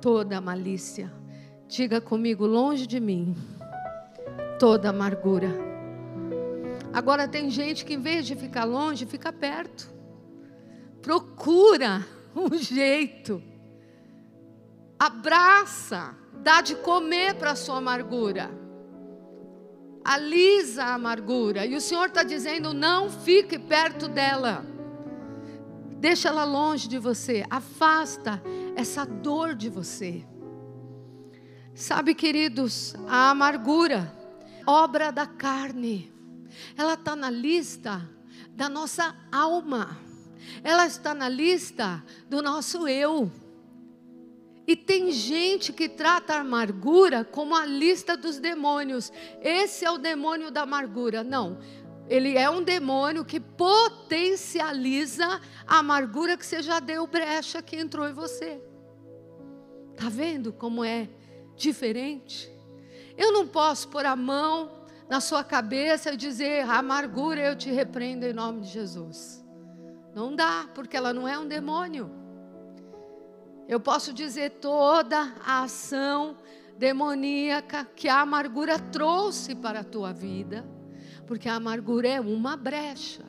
toda 0.00 0.40
malícia. 0.40 1.12
Diga 1.68 2.00
comigo, 2.00 2.44
longe 2.44 2.84
de 2.84 2.98
mim, 2.98 3.36
toda 4.58 4.90
amargura. 4.90 5.48
Agora 6.92 7.28
tem 7.28 7.48
gente 7.48 7.84
que 7.84 7.94
em 7.94 8.00
vez 8.00 8.26
de 8.26 8.34
ficar 8.34 8.64
longe, 8.64 9.06
fica 9.06 9.32
perto. 9.32 9.88
Procura 11.00 12.04
um 12.34 12.52
jeito 12.58 13.40
abraça, 14.98 16.16
dá 16.42 16.60
de 16.60 16.74
comer 16.74 17.36
para 17.36 17.52
a 17.52 17.56
sua 17.56 17.78
amargura, 17.78 18.50
alisa 20.04 20.82
a 20.82 20.94
amargura. 20.94 21.64
E 21.64 21.76
o 21.76 21.80
Senhor 21.80 22.06
está 22.06 22.24
dizendo: 22.24 22.74
não 22.74 23.08
fique 23.08 23.60
perto 23.60 24.08
dela, 24.08 24.66
deixa 26.00 26.30
ela 26.30 26.44
longe 26.44 26.88
de 26.88 26.98
você, 26.98 27.44
afasta 27.50 28.42
essa 28.74 29.04
dor 29.04 29.54
de 29.54 29.68
você. 29.68 30.26
Sabe, 31.74 32.14
queridos, 32.14 32.94
a 33.06 33.30
amargura, 33.30 34.12
obra 34.66 35.12
da 35.12 35.26
carne, 35.26 36.10
ela 36.76 36.94
está 36.94 37.14
na 37.14 37.30
lista 37.30 38.08
da 38.50 38.68
nossa 38.68 39.14
alma, 39.30 39.98
ela 40.64 40.86
está 40.86 41.14
na 41.14 41.28
lista 41.28 42.02
do 42.28 42.42
nosso 42.42 42.88
eu. 42.88 43.30
E 44.66 44.76
tem 44.76 45.10
gente 45.10 45.72
que 45.72 45.88
trata 45.88 46.34
a 46.34 46.40
amargura 46.40 47.24
como 47.24 47.56
a 47.56 47.66
lista 47.66 48.16
dos 48.16 48.38
demônios. 48.38 49.12
Esse 49.42 49.84
é 49.84 49.90
o 49.90 49.98
demônio 49.98 50.50
da 50.50 50.62
amargura. 50.62 51.24
Não. 51.24 51.58
Ele 52.10 52.36
é 52.36 52.50
um 52.50 52.60
demônio 52.60 53.24
que 53.24 53.38
potencializa 53.38 55.40
a 55.64 55.78
amargura 55.78 56.36
que 56.36 56.44
você 56.44 56.60
já 56.60 56.80
deu 56.80 57.06
brecha 57.06 57.62
que 57.62 57.76
entrou 57.76 58.08
em 58.08 58.12
você. 58.12 58.60
Tá 59.96 60.08
vendo 60.08 60.52
como 60.52 60.84
é 60.84 61.08
diferente? 61.54 62.50
Eu 63.16 63.32
não 63.32 63.46
posso 63.46 63.88
pôr 63.88 64.04
a 64.04 64.16
mão 64.16 64.72
na 65.08 65.20
sua 65.20 65.44
cabeça 65.44 66.12
e 66.12 66.16
dizer: 66.16 66.68
amargura 66.68 67.42
eu 67.42 67.54
te 67.54 67.70
repreendo 67.70 68.26
em 68.26 68.32
nome 68.32 68.62
de 68.62 68.70
Jesus. 68.70 69.44
Não 70.12 70.34
dá, 70.34 70.68
porque 70.74 70.96
ela 70.96 71.12
não 71.12 71.28
é 71.28 71.38
um 71.38 71.46
demônio. 71.46 72.10
Eu 73.68 73.78
posso 73.78 74.12
dizer 74.12 74.50
toda 74.60 75.32
a 75.46 75.62
ação 75.62 76.36
demoníaca 76.76 77.84
que 77.84 78.08
a 78.08 78.22
amargura 78.22 78.80
trouxe 78.80 79.54
para 79.54 79.80
a 79.80 79.84
tua 79.84 80.12
vida, 80.12 80.66
porque 81.30 81.48
a 81.48 81.54
amargura 81.54 82.08
é 82.08 82.20
uma 82.20 82.56
brecha. 82.56 83.24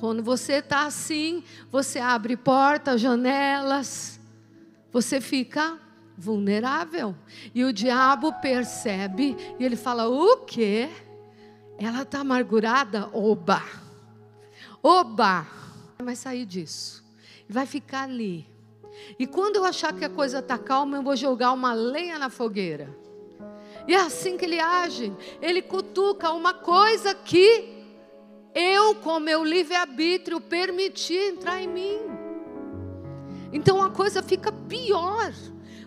Quando 0.00 0.20
você 0.20 0.54
está 0.54 0.84
assim, 0.84 1.44
você 1.70 2.00
abre 2.00 2.36
portas, 2.36 3.00
janelas, 3.00 4.18
você 4.90 5.20
fica 5.20 5.78
vulnerável. 6.18 7.14
E 7.54 7.62
o 7.62 7.72
diabo 7.72 8.32
percebe 8.40 9.36
e 9.60 9.64
ele 9.64 9.76
fala: 9.76 10.08
O 10.08 10.38
quê? 10.38 10.90
Ela 11.78 12.02
está 12.02 12.18
amargurada? 12.18 13.08
Oba! 13.12 13.62
Oba! 14.82 15.46
Vai 16.02 16.16
sair 16.16 16.44
disso. 16.44 17.04
Vai 17.48 17.64
ficar 17.64 18.02
ali 18.02 18.52
e 19.20 19.24
quando 19.24 19.54
eu 19.54 19.64
achar 19.64 19.92
que 19.92 20.04
a 20.04 20.10
coisa 20.10 20.40
está 20.40 20.58
calma, 20.58 20.96
eu 20.96 21.02
vou 21.04 21.14
jogar 21.14 21.52
uma 21.52 21.72
lenha 21.72 22.18
na 22.18 22.28
fogueira. 22.28 23.03
E 23.86 23.94
é 23.94 24.00
assim 24.00 24.36
que 24.36 24.44
ele 24.44 24.60
age. 24.60 25.12
Ele 25.40 25.60
cutuca 25.60 26.32
uma 26.32 26.54
coisa 26.54 27.14
que 27.14 27.72
eu, 28.54 28.94
com 28.96 29.18
meu 29.18 29.44
livre-arbítrio, 29.44 30.40
permiti 30.40 31.14
entrar 31.14 31.60
em 31.60 31.68
mim. 31.68 31.98
Então 33.52 33.82
a 33.82 33.90
coisa 33.90 34.22
fica 34.22 34.50
pior. 34.50 35.32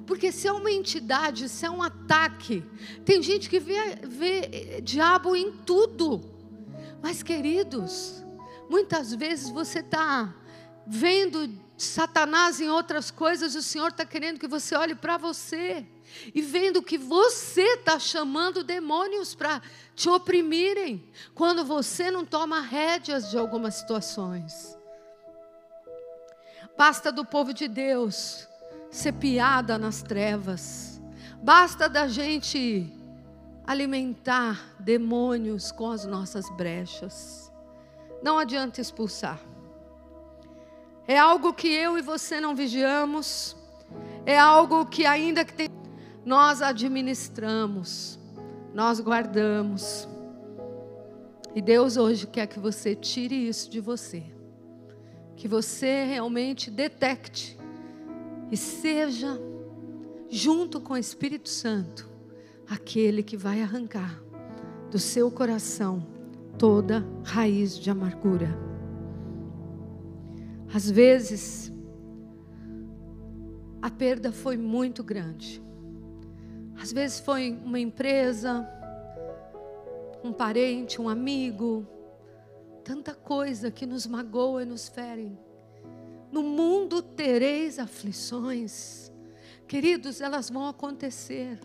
Porque 0.06 0.32
se 0.32 0.48
é 0.48 0.52
uma 0.52 0.72
entidade, 0.72 1.50
se 1.50 1.66
é 1.66 1.70
um 1.70 1.84
ataque, 1.84 2.64
tem 3.04 3.22
gente 3.22 3.50
que 3.50 3.60
vê, 3.60 3.98
vê 4.04 4.82
diabo 4.82 5.36
em 5.36 5.52
tudo. 5.52 6.24
Mas, 7.02 7.22
queridos, 7.22 8.24
muitas 8.70 9.14
vezes 9.14 9.50
você 9.50 9.80
está 9.80 10.34
vendo 10.86 11.50
Satanás 11.78 12.62
em 12.62 12.70
outras 12.70 13.12
coisas, 13.12 13.54
o 13.54 13.62
Senhor 13.62 13.90
está 13.90 14.06
querendo 14.06 14.40
que 14.40 14.48
você 14.48 14.76
olhe 14.76 14.96
para 14.96 15.18
você 15.18 15.86
e 16.34 16.42
vendo 16.42 16.82
que 16.82 16.98
você 16.98 17.76
está 17.76 18.00
chamando 18.00 18.64
demônios 18.64 19.36
para 19.36 19.62
te 19.96 20.10
oprimirem, 20.10 21.04
quando 21.34 21.64
você 21.66 22.12
não 22.12 22.26
toma 22.26 22.62
rédeas 22.62 23.30
de 23.30 23.38
algumas 23.38 23.76
situações. 23.76 24.78
Basta 26.78 27.12
do 27.12 27.26
povo 27.26 27.54
de 27.54 27.68
Deus 27.68 28.48
ser 28.92 29.14
piada 29.14 29.78
nas 29.78 30.02
trevas, 30.02 31.02
basta 31.42 31.90
da 31.90 32.08
gente 32.08 32.94
alimentar 33.66 34.76
demônios 34.80 35.72
com 35.72 35.92
as 35.92 36.06
nossas 36.06 36.50
brechas. 36.52 37.52
Não 38.24 38.38
adianta 38.38 38.80
expulsar. 38.80 39.40
É 41.08 41.18
algo 41.18 41.54
que 41.54 41.68
eu 41.68 41.98
e 41.98 42.02
você 42.02 42.40
não 42.40 42.56
vigiamos, 42.56 43.56
é 44.26 44.38
algo 44.38 44.86
que 44.86 45.06
ainda 45.06 45.46
que 45.46 45.54
tem, 45.54 45.70
nós 46.28 46.62
administramos, 46.62 48.20
nós 48.74 49.00
guardamos. 49.00 50.06
E 51.56 51.62
Deus 51.62 51.96
hoje 51.96 52.28
quer 52.28 52.48
que 52.48 52.60
você 52.60 52.94
tire 52.94 53.48
isso 53.48 53.70
de 53.72 53.80
você. 53.80 54.22
Que 55.38 55.48
você 55.48 56.04
realmente 56.04 56.70
detecte 56.70 57.58
e 58.52 58.58
seja 58.58 59.40
junto 60.30 60.82
com 60.82 60.96
o 60.96 60.98
Espírito 60.98 61.48
Santo 61.48 62.10
aquele 62.70 63.24
que 63.24 63.38
vai 63.38 63.62
arrancar 63.62 64.22
do 64.92 65.00
seu 65.00 65.32
coração 65.32 66.06
toda 66.58 67.08
raiz 67.24 67.80
de 67.80 67.90
amargura. 67.90 68.50
Às 70.74 70.92
vezes, 70.92 71.72
a 73.82 73.90
perda 73.90 74.34
foi 74.34 74.58
muito 74.58 75.02
grande. 75.06 75.66
Às 76.82 76.92
vezes 76.92 77.20
foi 77.20 77.58
uma 77.64 77.80
empresa, 77.80 78.68
um 80.24 80.32
parente, 80.32 81.02
um 81.02 81.10
amigo, 81.10 81.88
tanta 82.84 83.14
coisa 83.14 83.72
que 83.72 83.86
nos 83.86 84.06
magoa 84.06 84.64
e 84.64 84.66
nos 84.66 84.88
fere. 84.88 85.38
No 86.32 86.44
mundo 86.44 87.02
tereis 87.02 87.80
aflições. 87.80 89.12
Queridos, 89.68 90.22
elas 90.22 90.50
vão 90.50 90.68
acontecer. 90.68 91.60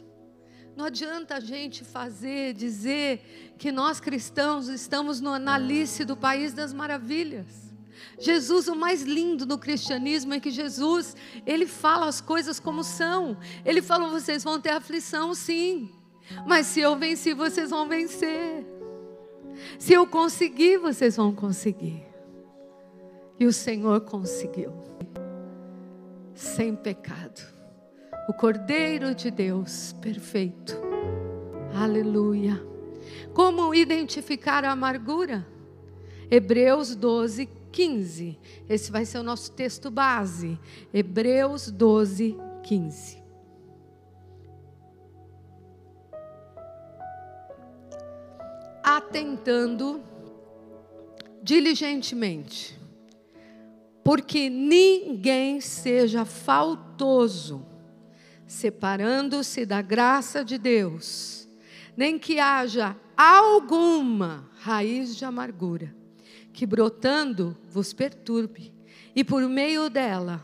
Não 0.75 0.87
adianta 0.87 1.37
a 1.37 1.40
gente 1.40 1.85
fazer, 1.85 2.54
dizer 2.54 3.54
que 3.59 3.71
nós 3.71 4.00
cristãos 4.00 4.69
estamos 4.69 5.21
no, 5.21 5.38
na 5.38 5.54
Alice 5.54 6.04
do 6.04 6.16
País 6.16 6.54
das 6.54 6.73
Maravilhas. 6.73 7.71
Jesus, 8.18 8.68
o 8.68 8.76
mais 8.76 9.02
lindo 9.02 9.47
no 9.47 9.59
cristianismo 9.59 10.35
é 10.35 10.40
que 10.40 10.50
Jesus, 10.50 11.16
ele 11.47 11.66
fala 11.66 12.06
as 12.06 12.21
coisas 12.21 12.61
como 12.61 12.85
são. 12.85 13.37
Ele 13.64 13.82
falou: 13.82 14.11
vocês 14.11 14.44
vão 14.44 14.61
ter 14.61 14.71
aflição, 14.71 15.35
sim, 15.35 15.90
mas 16.47 16.66
se 16.66 16.80
eu 16.80 16.97
venci, 16.97 17.35
vocês 17.35 17.71
vão 17.71 17.88
vencer. 17.88 18.66
Se 19.78 19.92
eu 19.92 20.06
conseguir, 20.06 20.78
vocês 20.78 21.16
vão 21.16 21.35
conseguir. 21.35 22.02
E 23.38 23.47
o 23.47 23.52
Senhor 23.52 24.00
conseguiu, 24.02 24.73
sem 26.35 26.76
pecado. 26.76 27.42
O 28.28 28.32
Cordeiro 28.32 29.14
de 29.14 29.30
Deus, 29.30 29.94
perfeito. 30.00 30.76
Aleluia. 31.75 32.62
Como 33.35 33.75
identificar 33.75 34.64
a 34.64 34.73
amargura? 34.73 35.47
Hebreus 36.30 36.94
12, 36.94 37.49
15. 37.72 38.38
Esse 38.68 38.92
vai 38.92 39.04
ser 39.04 39.18
o 39.18 39.22
nosso 39.22 39.50
texto 39.52 39.90
base. 39.90 40.58
Hebreus 40.92 41.70
12, 41.70 42.36
15. 42.62 43.22
Atentando 48.84 50.02
diligentemente, 51.42 52.78
porque 54.04 54.50
ninguém 54.50 55.60
seja 55.60 56.24
faltoso, 56.24 57.66
separando-se 58.46 59.64
da 59.64 59.80
graça 59.80 60.44
de 60.44 60.58
Deus, 60.58 61.48
nem 61.96 62.18
que 62.18 62.38
haja 62.38 62.96
alguma 63.16 64.50
raiz 64.61 65.16
de 65.16 65.24
amargura 65.24 66.01
que 66.52 66.66
brotando 66.66 67.56
vos 67.70 67.92
perturbe, 67.92 68.72
e 69.14 69.24
por 69.24 69.42
meio 69.48 69.88
dela 69.88 70.42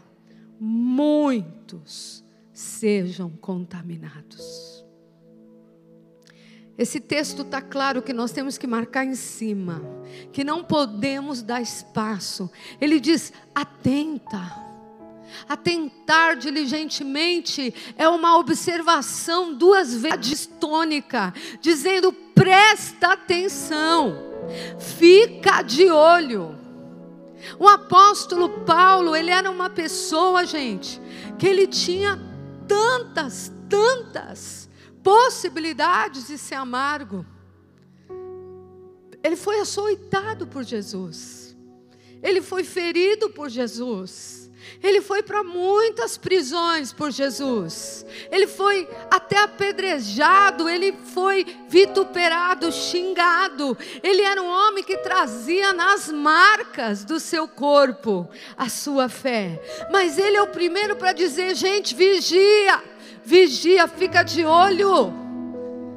muitos 0.60 2.24
sejam 2.52 3.30
contaminados. 3.30 4.84
Esse 6.76 7.00
texto 7.00 7.42
está 7.42 7.60
claro 7.60 8.02
que 8.02 8.12
nós 8.12 8.30
temos 8.30 8.56
que 8.56 8.66
marcar 8.66 9.04
em 9.04 9.16
cima, 9.16 9.82
que 10.32 10.44
não 10.44 10.62
podemos 10.62 11.42
dar 11.42 11.60
espaço. 11.60 12.50
Ele 12.80 13.00
diz: 13.00 13.32
atenta. 13.54 14.68
Atentar 15.46 16.38
diligentemente 16.38 17.74
é 17.98 18.08
uma 18.08 18.38
observação 18.38 19.54
duas 19.54 19.94
vezes 19.94 20.46
tônica, 20.46 21.34
dizendo 21.60 22.12
presta 22.12 23.12
atenção. 23.12 24.27
Fica 24.78 25.62
de 25.62 25.90
olho. 25.90 26.56
O 27.58 27.68
apóstolo 27.68 28.64
Paulo, 28.64 29.14
ele 29.14 29.30
era 29.30 29.50
uma 29.50 29.70
pessoa, 29.70 30.44
gente, 30.44 31.00
que 31.38 31.46
ele 31.46 31.66
tinha 31.66 32.18
tantas, 32.66 33.52
tantas 33.68 34.68
possibilidades 35.02 36.26
de 36.26 36.37
ser 36.37 36.56
amargo. 36.56 37.24
Ele 39.22 39.37
foi 39.37 39.61
açoitado 39.61 40.46
por 40.46 40.64
Jesus. 40.64 41.56
Ele 42.22 42.42
foi 42.42 42.64
ferido 42.64 43.30
por 43.30 43.48
Jesus. 43.48 44.47
Ele 44.82 45.00
foi 45.00 45.22
para 45.22 45.42
muitas 45.42 46.16
prisões 46.16 46.92
por 46.92 47.10
Jesus. 47.10 48.06
Ele 48.30 48.46
foi 48.46 48.88
até 49.10 49.38
apedrejado, 49.38 50.68
ele 50.68 50.92
foi 50.92 51.44
vituperado, 51.68 52.70
xingado. 52.70 53.76
Ele 54.02 54.22
era 54.22 54.40
um 54.40 54.46
homem 54.46 54.84
que 54.84 54.98
trazia 54.98 55.72
nas 55.72 56.08
marcas 56.08 57.04
do 57.04 57.18
seu 57.18 57.48
corpo 57.48 58.28
a 58.56 58.68
sua 58.68 59.08
fé. 59.08 59.60
Mas 59.90 60.16
ele 60.16 60.36
é 60.36 60.42
o 60.42 60.48
primeiro 60.48 60.94
para 60.96 61.12
dizer: 61.12 61.56
gente, 61.56 61.94
vigia, 61.94 62.82
vigia, 63.24 63.88
fica 63.88 64.22
de 64.22 64.44
olho, 64.44 65.12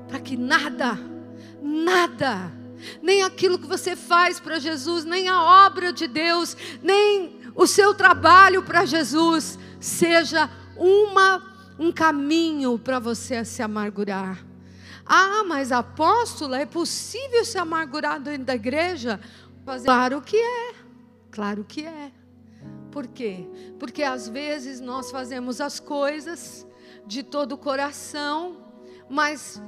para 0.07 0.19
que 0.19 0.35
nada, 0.35 0.99
nada, 1.61 2.51
nem 3.01 3.21
aquilo 3.21 3.59
que 3.59 3.67
você 3.67 3.95
faz 3.95 4.39
para 4.39 4.57
Jesus, 4.57 5.05
nem 5.05 5.29
a 5.29 5.65
obra 5.65 5.93
de 5.93 6.07
Deus, 6.07 6.57
nem 6.81 7.40
o 7.55 7.67
seu 7.67 7.93
trabalho 7.93 8.63
para 8.63 8.85
Jesus 8.85 9.57
seja 9.79 10.49
uma, 10.77 11.43
um 11.77 11.91
caminho 11.91 12.77
para 12.79 12.99
você 12.99 13.43
se 13.43 13.61
amargurar. 13.61 14.43
Ah, 15.05 15.43
mas 15.45 15.71
apóstola, 15.71 16.59
é 16.59 16.65
possível 16.65 17.43
se 17.43 17.57
amargurar 17.57 18.19
dentro 18.19 18.45
da 18.45 18.55
igreja? 18.55 19.19
Claro 19.83 20.21
que 20.21 20.37
é, 20.37 20.73
claro 21.29 21.63
que 21.63 21.85
é. 21.85 22.11
Por 22.91 23.07
quê? 23.07 23.47
Porque 23.79 24.03
às 24.03 24.27
vezes 24.27 24.79
nós 24.79 25.11
fazemos 25.11 25.61
as 25.61 25.79
coisas 25.79 26.67
de 27.05 27.23
todo 27.23 27.53
o 27.53 27.57
coração, 27.57 28.57
mas 29.09 29.61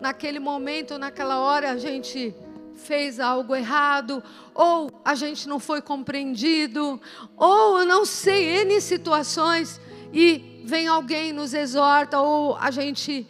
naquele 0.00 0.38
momento, 0.38 0.98
naquela 0.98 1.40
hora, 1.40 1.72
a 1.72 1.76
gente 1.76 2.34
fez 2.82 3.18
algo 3.20 3.54
errado, 3.54 4.22
ou 4.54 5.00
a 5.04 5.14
gente 5.14 5.48
não 5.48 5.58
foi 5.58 5.80
compreendido, 5.80 7.00
ou 7.36 7.80
eu 7.80 7.86
não 7.86 8.04
sei, 8.04 8.62
N 8.62 8.80
situações, 8.80 9.80
e 10.12 10.62
vem 10.64 10.86
alguém 10.86 11.32
nos 11.32 11.54
exorta, 11.54 12.20
ou 12.20 12.56
a 12.56 12.70
gente 12.70 13.26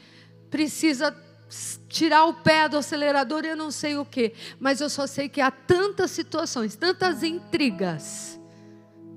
precisa 0.50 1.16
tirar 1.88 2.24
o 2.24 2.34
pé 2.34 2.68
do 2.68 2.78
acelerador, 2.78 3.44
eu 3.44 3.56
não 3.56 3.70
sei 3.70 3.96
o 3.96 4.04
que, 4.04 4.32
mas 4.58 4.80
eu 4.80 4.88
só 4.88 5.06
sei 5.06 5.28
que 5.28 5.40
há 5.40 5.50
tantas 5.50 6.10
situações, 6.10 6.74
tantas 6.74 7.22
intrigas 7.22 8.40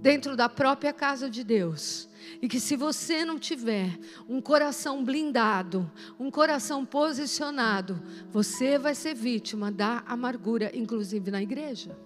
dentro 0.02 0.36
da 0.36 0.50
própria 0.50 0.94
casa 0.94 1.30
de 1.30 1.44
Deus 1.44 2.10
e 2.46 2.48
que 2.48 2.60
se 2.60 2.76
você 2.76 3.26
não 3.26 3.40
tiver 3.40 3.98
um 4.30 4.40
coração 4.40 5.04
blindado, 5.04 5.92
um 6.20 6.30
coração 6.30 6.86
posicionado, 6.86 8.00
você 8.30 8.78
vai 8.78 8.94
ser 8.94 9.16
vítima 9.16 9.72
da 9.72 10.04
amargura, 10.06 10.70
inclusive 10.78 11.32
na 11.32 11.42
igreja. 11.42 11.98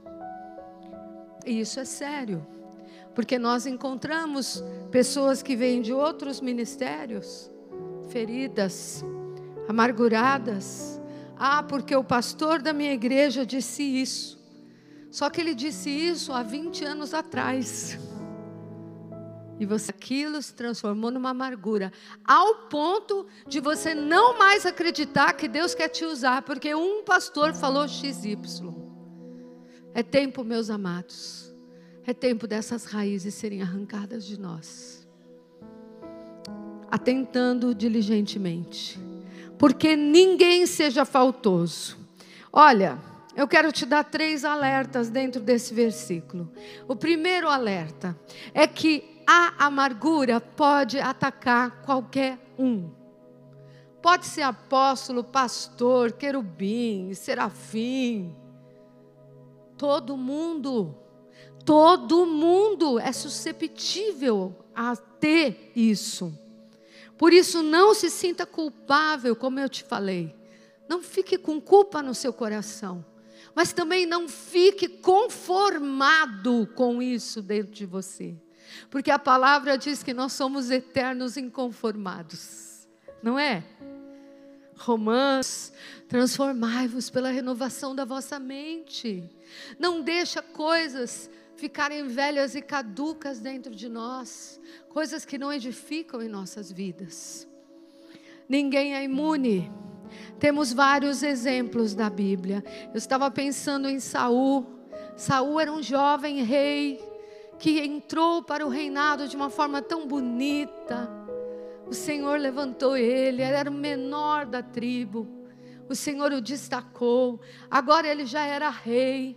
E 1.45 1.59
isso 1.59 1.77
é 1.77 1.83
sério. 1.83 2.47
Porque 3.13 3.37
nós 3.37 3.65
encontramos 3.65 4.63
pessoas 4.89 5.43
que 5.43 5.57
vêm 5.57 5.81
de 5.81 5.91
outros 5.91 6.39
ministérios, 6.39 7.51
feridas, 8.07 9.03
amarguradas. 9.67 11.01
Ah, 11.37 11.63
porque 11.63 11.93
o 11.93 12.03
pastor 12.03 12.61
da 12.61 12.71
minha 12.71 12.93
igreja 12.93 13.45
disse 13.45 13.83
isso. 13.83 14.39
Só 15.11 15.29
que 15.29 15.41
ele 15.41 15.53
disse 15.53 15.89
isso 15.89 16.31
há 16.31 16.41
20 16.41 16.85
anos 16.85 17.13
atrás. 17.13 17.99
E 19.59 19.65
você 19.65 19.91
aquilo 19.91 20.41
se 20.41 20.53
transformou 20.53 21.11
numa 21.11 21.31
amargura, 21.31 21.91
ao 22.23 22.67
ponto 22.69 23.27
de 23.45 23.59
você 23.59 23.93
não 23.93 24.37
mais 24.37 24.65
acreditar 24.65 25.33
que 25.33 25.47
Deus 25.47 25.75
quer 25.75 25.89
te 25.89 26.05
usar, 26.05 26.43
porque 26.43 26.73
um 26.73 27.03
pastor 27.03 27.53
falou 27.53 27.87
XY. 27.87 28.37
É 29.93 30.01
tempo, 30.01 30.43
meus 30.43 30.69
amados. 30.69 31.53
É 32.07 32.13
tempo 32.13 32.47
dessas 32.47 32.85
raízes 32.85 33.35
serem 33.35 33.61
arrancadas 33.61 34.25
de 34.25 34.39
nós. 34.39 35.07
Atentando 36.89 37.75
diligentemente. 37.75 38.99
Porque 39.57 39.95
ninguém 39.95 40.65
seja 40.65 41.03
faltoso. 41.03 41.97
Olha, 42.51 42.97
eu 43.35 43.47
quero 43.47 43.71
te 43.71 43.85
dar 43.85 44.03
três 44.03 44.43
alertas 44.43 45.09
dentro 45.09 45.41
desse 45.41 45.73
versículo. 45.73 46.51
O 46.87 46.95
primeiro 46.95 47.47
alerta 47.47 48.17
é 48.53 48.65
que 48.65 49.18
a 49.31 49.67
amargura 49.67 50.41
pode 50.41 50.99
atacar 50.99 51.83
qualquer 51.83 52.39
um. 52.57 52.89
Pode 54.01 54.25
ser 54.25 54.41
apóstolo, 54.41 55.23
pastor, 55.23 56.13
querubim, 56.13 57.13
serafim. 57.13 58.35
Todo 59.77 60.17
mundo, 60.17 60.97
todo 61.63 62.25
mundo 62.25 62.97
é 62.97 63.11
susceptível 63.11 64.55
a 64.73 64.95
ter 64.95 65.73
isso. 65.75 66.33
Por 67.15 67.31
isso, 67.31 67.61
não 67.61 67.93
se 67.93 68.09
sinta 68.09 68.47
culpável, 68.47 69.35
como 69.35 69.59
eu 69.59 69.69
te 69.69 69.83
falei. 69.83 70.35
Não 70.87 71.03
fique 71.03 71.37
com 71.37 71.61
culpa 71.61 72.01
no 72.01 72.15
seu 72.15 72.33
coração. 72.33 73.05
Mas 73.53 73.73
também 73.73 74.07
não 74.07 74.27
fique 74.27 74.87
conformado 74.87 76.67
com 76.73 76.99
isso 76.99 77.43
dentro 77.43 77.71
de 77.71 77.85
você. 77.85 78.35
Porque 78.89 79.11
a 79.11 79.19
palavra 79.19 79.77
diz 79.77 80.03
que 80.03 80.13
nós 80.13 80.33
somos 80.33 80.69
eternos 80.69 81.37
inconformados, 81.37 82.87
não 83.21 83.37
é? 83.37 83.63
Romanos, 84.75 85.73
transformai-vos 86.07 87.09
pela 87.09 87.29
renovação 87.29 87.93
da 87.93 88.05
vossa 88.05 88.39
mente. 88.39 89.29
Não 89.77 90.01
deixa 90.01 90.41
coisas 90.41 91.29
ficarem 91.57 92.07
velhas 92.07 92.55
e 92.55 92.61
caducas 92.61 93.39
dentro 93.39 93.75
de 93.75 93.89
nós, 93.89 94.59
coisas 94.87 95.25
que 95.25 95.37
não 95.37 95.51
edificam 95.51 96.21
em 96.21 96.29
nossas 96.29 96.71
vidas. 96.71 97.47
Ninguém 98.47 98.95
é 98.95 99.03
imune. 99.03 99.71
Temos 100.39 100.71
vários 100.73 101.21
exemplos 101.21 101.93
da 101.93 102.09
Bíblia. 102.09 102.63
Eu 102.91 102.97
estava 102.97 103.29
pensando 103.29 103.89
em 103.89 103.99
Saul. 103.99 104.65
Saul 105.15 105.59
era 105.59 105.71
um 105.71 105.83
jovem 105.83 106.41
rei 106.43 107.08
que 107.59 107.79
entrou 107.81 108.41
para 108.41 108.65
o 108.65 108.69
reinado 108.69 109.27
de 109.27 109.35
uma 109.35 109.49
forma 109.49 109.81
tão 109.81 110.07
bonita. 110.07 111.09
O 111.85 111.93
Senhor 111.93 112.39
levantou 112.39 112.95
ele, 112.95 113.41
ele 113.41 113.53
era 113.53 113.69
o 113.69 113.73
menor 113.73 114.45
da 114.45 114.63
tribo. 114.63 115.27
O 115.89 115.95
Senhor 115.95 116.31
o 116.31 116.39
destacou. 116.41 117.41
Agora 117.69 118.07
ele 118.07 118.25
já 118.25 118.45
era 118.45 118.69
rei. 118.69 119.35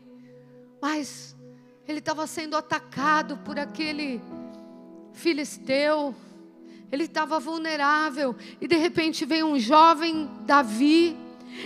Mas 0.81 1.37
ele 1.89 1.99
estava 1.99 2.27
sendo 2.27 2.57
atacado 2.57 3.39
por 3.39 3.59
aquele 3.59 4.21
filisteu. 5.13 6.15
Ele 6.93 7.05
estava 7.05 7.41
vulnerável. 7.41 8.37
E 8.61 8.69
de 8.69 8.77
repente 8.77 9.25
vem 9.25 9.43
um 9.43 9.59
jovem 9.59 10.31
Davi. 10.43 11.17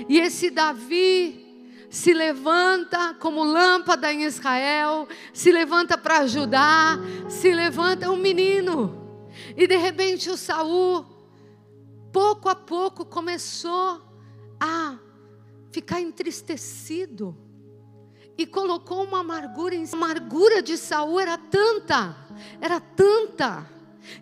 E 0.09 0.19
esse 0.19 0.51
Davi 0.51 1.46
se 1.91 2.13
levanta 2.13 3.15
como 3.15 3.45
lâmpada 3.45 4.13
em 4.13 4.25
Israel, 4.25 5.09
se 5.33 5.53
levanta 5.53 5.97
para 5.97 6.19
ajudar, 6.19 6.99
se 7.29 7.53
levanta 7.53 8.11
um 8.11 8.17
menino. 8.17 9.25
E 9.57 9.67
de 9.67 9.77
repente 9.77 10.31
o 10.31 10.37
Saul, 10.37 11.05
pouco 12.13 12.49
a 12.49 12.55
pouco, 12.55 13.05
começou 13.05 14.01
a 14.59 14.99
ficar 15.71 16.01
entristecido 16.01 17.37
e 18.39 18.47
colocou 18.47 19.05
uma 19.05 19.21
amargura 19.21 19.75
em 19.75 19.85
A 19.85 19.93
amargura 19.93 20.63
de 20.63 20.77
Saul 20.77 21.21
era 21.21 21.39
tanta, 21.39 22.17
era 22.61 22.81
tanta, 22.81 23.71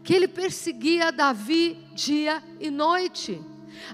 que 0.03 0.15
ele 0.15 0.29
perseguia 0.29 1.11
Davi 1.11 1.75
dia 1.95 2.43
e 2.61 2.71
noite. 2.71 3.43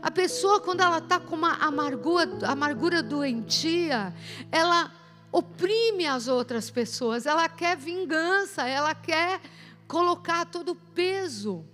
A 0.03 0.11
pessoa, 0.11 0.61
quando 0.61 0.81
ela 0.81 0.99
está 0.99 1.19
com 1.21 1.35
uma 1.35 1.55
amargura, 1.55 2.47
amargura 2.47 3.03
doentia, 3.03 4.15
ela 4.51 4.93
oprime 5.33 6.07
as 6.07 6.29
outras 6.29 6.71
pessoas, 6.71 7.27
ela 7.27 7.49
quer 7.49 7.77
vingança, 7.77 8.67
ela 8.67 8.95
quer 8.95 9.41
colocar 9.87 10.45
todo 10.47 10.73
o 10.73 10.75
peso 10.77 11.65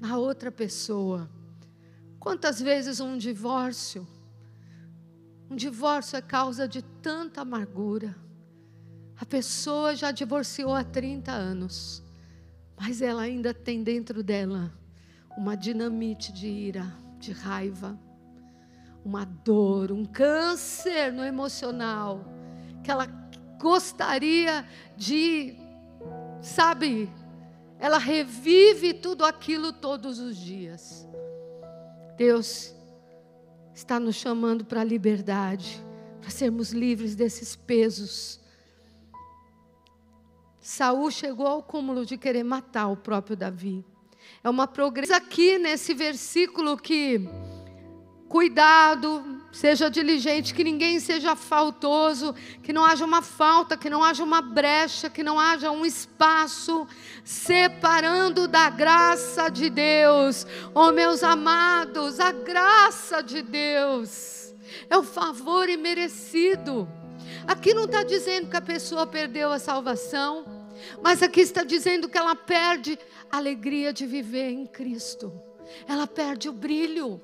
na 0.00 0.16
outra 0.16 0.50
pessoa. 0.50 1.30
Quantas 2.18 2.60
vezes 2.60 3.00
um 3.00 3.18
divórcio? 3.18 4.06
Um 5.50 5.56
divórcio 5.56 6.16
é 6.16 6.22
causa 6.22 6.66
de 6.66 6.82
tanta 6.82 7.42
amargura. 7.42 8.16
A 9.16 9.26
pessoa 9.26 9.94
já 9.94 10.10
divorciou 10.10 10.74
há 10.74 10.82
30 10.82 11.30
anos, 11.30 12.02
mas 12.78 13.00
ela 13.02 13.22
ainda 13.22 13.52
tem 13.54 13.82
dentro 13.82 14.22
dela 14.22 14.72
uma 15.36 15.54
dinamite 15.56 16.32
de 16.32 16.46
ira 16.46 17.03
de 17.24 17.32
raiva, 17.32 17.98
uma 19.04 19.24
dor, 19.24 19.90
um 19.90 20.04
câncer 20.04 21.12
no 21.12 21.24
emocional, 21.24 22.24
que 22.82 22.90
ela 22.90 23.06
gostaria 23.58 24.66
de, 24.96 25.56
sabe, 26.42 27.10
ela 27.78 27.98
revive 27.98 28.94
tudo 28.94 29.24
aquilo 29.24 29.72
todos 29.72 30.18
os 30.18 30.36
dias. 30.36 31.06
Deus 32.16 32.74
está 33.74 33.98
nos 33.98 34.16
chamando 34.16 34.64
para 34.64 34.82
a 34.82 34.84
liberdade, 34.84 35.84
para 36.20 36.30
sermos 36.30 36.72
livres 36.72 37.14
desses 37.14 37.56
pesos. 37.56 38.40
Saul 40.60 41.10
chegou 41.10 41.46
ao 41.46 41.62
cúmulo 41.62 42.06
de 42.06 42.16
querer 42.16 42.44
matar 42.44 42.88
o 42.88 42.96
próprio 42.96 43.36
Davi. 43.36 43.84
É 44.42 44.50
uma 44.50 44.66
progressão 44.66 45.16
aqui 45.16 45.58
nesse 45.58 45.94
versículo 45.94 46.76
que 46.76 47.28
cuidado, 48.28 49.42
seja 49.52 49.88
diligente, 49.88 50.52
que 50.52 50.64
ninguém 50.64 50.98
seja 50.98 51.36
faltoso, 51.36 52.34
que 52.62 52.72
não 52.72 52.84
haja 52.84 53.04
uma 53.04 53.22
falta, 53.22 53.76
que 53.76 53.88
não 53.88 54.02
haja 54.02 54.24
uma 54.24 54.42
brecha, 54.42 55.08
que 55.08 55.22
não 55.22 55.38
haja 55.38 55.70
um 55.70 55.86
espaço 55.86 56.86
separando 57.22 58.48
da 58.48 58.68
graça 58.68 59.48
de 59.48 59.70
Deus. 59.70 60.46
Oh, 60.74 60.90
meus 60.90 61.22
amados, 61.22 62.18
a 62.18 62.32
graça 62.32 63.22
de 63.22 63.40
Deus 63.42 64.52
é 64.90 64.96
o 64.96 65.04
favor 65.04 65.68
imerecido. 65.68 66.88
Aqui 67.46 67.74
não 67.74 67.84
está 67.84 68.02
dizendo 68.02 68.48
que 68.48 68.56
a 68.56 68.60
pessoa 68.60 69.06
perdeu 69.06 69.52
a 69.52 69.58
salvação, 69.58 70.44
mas 71.02 71.22
aqui 71.22 71.40
está 71.40 71.62
dizendo 71.64 72.08
que 72.08 72.18
ela 72.18 72.34
perde 72.34 72.98
a 73.30 73.36
alegria 73.36 73.92
de 73.92 74.06
viver 74.06 74.50
em 74.50 74.66
Cristo. 74.66 75.32
Ela 75.88 76.06
perde 76.06 76.48
o 76.48 76.52
brilho. 76.52 77.20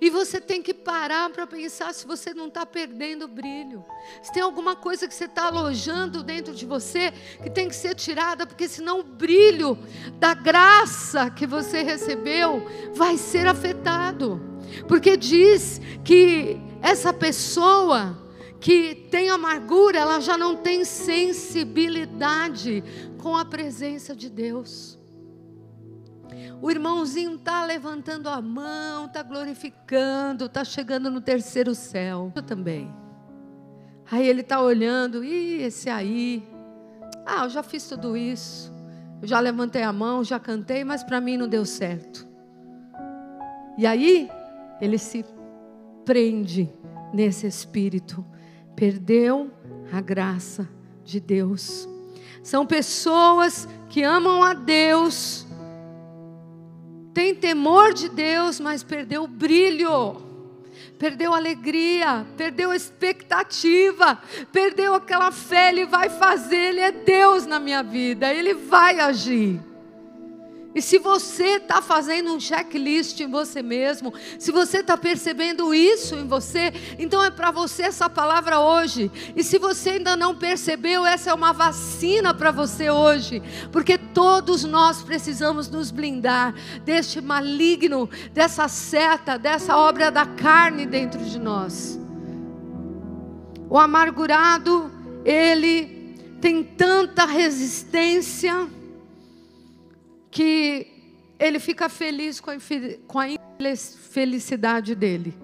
E 0.00 0.10
você 0.10 0.40
tem 0.40 0.62
que 0.62 0.72
parar 0.72 1.30
para 1.30 1.46
pensar 1.46 1.92
se 1.92 2.06
você 2.06 2.32
não 2.32 2.48
está 2.48 2.64
perdendo 2.64 3.24
o 3.24 3.28
brilho. 3.28 3.84
Se 4.22 4.32
tem 4.32 4.42
alguma 4.42 4.76
coisa 4.76 5.08
que 5.08 5.14
você 5.14 5.24
está 5.24 5.46
alojando 5.46 6.22
dentro 6.22 6.54
de 6.54 6.64
você 6.64 7.12
que 7.42 7.50
tem 7.50 7.68
que 7.68 7.74
ser 7.74 7.94
tirada, 7.94 8.46
porque 8.46 8.68
senão 8.68 9.00
o 9.00 9.04
brilho 9.04 9.76
da 10.18 10.34
graça 10.34 11.30
que 11.30 11.46
você 11.46 11.82
recebeu 11.82 12.62
vai 12.94 13.16
ser 13.16 13.46
afetado. 13.46 14.40
Porque 14.86 15.16
diz 15.16 15.80
que 16.04 16.60
essa 16.80 17.12
pessoa 17.12 18.21
que 18.62 18.94
tem 19.10 19.28
amargura, 19.28 19.98
ela 19.98 20.20
já 20.20 20.38
não 20.38 20.54
tem 20.54 20.84
sensibilidade 20.84 22.84
com 23.20 23.36
a 23.36 23.44
presença 23.44 24.14
de 24.14 24.30
Deus. 24.30 24.96
O 26.62 26.70
irmãozinho 26.70 27.34
está 27.34 27.64
levantando 27.64 28.28
a 28.28 28.40
mão, 28.40 29.06
está 29.06 29.20
glorificando, 29.24 30.44
está 30.44 30.64
chegando 30.64 31.10
no 31.10 31.20
terceiro 31.20 31.74
céu. 31.74 32.30
Eu 32.36 32.42
também. 32.42 32.88
Aí 34.08 34.28
ele 34.28 34.42
está 34.42 34.60
olhando, 34.60 35.24
e 35.24 35.62
esse 35.62 35.90
aí. 35.90 36.48
Ah, 37.26 37.42
eu 37.42 37.50
já 37.50 37.64
fiz 37.64 37.88
tudo 37.88 38.16
isso. 38.16 38.72
Eu 39.20 39.26
já 39.26 39.40
levantei 39.40 39.82
a 39.82 39.92
mão, 39.92 40.22
já 40.22 40.38
cantei, 40.38 40.84
mas 40.84 41.02
para 41.02 41.20
mim 41.20 41.36
não 41.36 41.48
deu 41.48 41.64
certo. 41.64 42.28
E 43.76 43.86
aí 43.86 44.30
ele 44.80 44.98
se 44.98 45.24
prende 46.04 46.72
nesse 47.12 47.48
espírito. 47.48 48.24
Perdeu 48.76 49.50
a 49.92 50.00
graça 50.00 50.68
de 51.04 51.20
Deus. 51.20 51.88
São 52.42 52.66
pessoas 52.66 53.68
que 53.88 54.02
amam 54.02 54.42
a 54.42 54.52
Deus 54.54 55.46
tem 57.14 57.34
temor 57.34 57.92
de 57.92 58.08
Deus, 58.08 58.58
mas 58.58 58.82
perdeu 58.82 59.24
o 59.24 59.28
brilho, 59.28 60.16
perdeu 60.98 61.34
a 61.34 61.36
alegria, 61.36 62.26
perdeu 62.36 62.70
a 62.70 62.76
expectativa, 62.76 64.18
perdeu 64.50 64.94
aquela 64.94 65.30
fé. 65.30 65.68
Ele 65.68 65.84
vai 65.84 66.08
fazer, 66.08 66.56
Ele 66.56 66.80
é 66.80 66.90
Deus 66.90 67.44
na 67.46 67.60
minha 67.60 67.82
vida, 67.82 68.32
Ele 68.32 68.54
vai 68.54 68.98
agir. 68.98 69.60
E 70.74 70.80
se 70.80 70.98
você 70.98 71.56
está 71.56 71.82
fazendo 71.82 72.32
um 72.32 72.40
checklist 72.40 73.20
em 73.20 73.28
você 73.28 73.62
mesmo, 73.62 74.12
se 74.38 74.50
você 74.50 74.78
está 74.78 74.96
percebendo 74.96 75.74
isso 75.74 76.14
em 76.14 76.26
você, 76.26 76.72
então 76.98 77.22
é 77.22 77.30
para 77.30 77.50
você 77.50 77.82
essa 77.82 78.08
palavra 78.08 78.58
hoje. 78.58 79.10
E 79.36 79.44
se 79.44 79.58
você 79.58 79.90
ainda 79.90 80.16
não 80.16 80.34
percebeu, 80.34 81.04
essa 81.04 81.30
é 81.30 81.34
uma 81.34 81.52
vacina 81.52 82.32
para 82.32 82.50
você 82.50 82.88
hoje, 82.88 83.42
porque 83.70 83.98
todos 83.98 84.64
nós 84.64 85.02
precisamos 85.02 85.68
nos 85.68 85.90
blindar 85.90 86.54
deste 86.84 87.20
maligno, 87.20 88.08
dessa 88.32 88.66
seta, 88.66 89.38
dessa 89.38 89.76
obra 89.76 90.10
da 90.10 90.24
carne 90.24 90.86
dentro 90.86 91.22
de 91.22 91.38
nós. 91.38 92.00
O 93.68 93.78
amargurado, 93.78 94.90
ele 95.22 96.16
tem 96.40 96.64
tanta 96.64 97.26
resistência 97.26 98.68
que 100.32 100.86
ele 101.38 101.60
fica 101.60 101.88
feliz 101.90 102.40
com 102.40 102.50
a, 102.50 102.56
com 103.06 103.18
a 103.18 103.28
infelicidade 103.28 104.94
dele, 104.94 105.34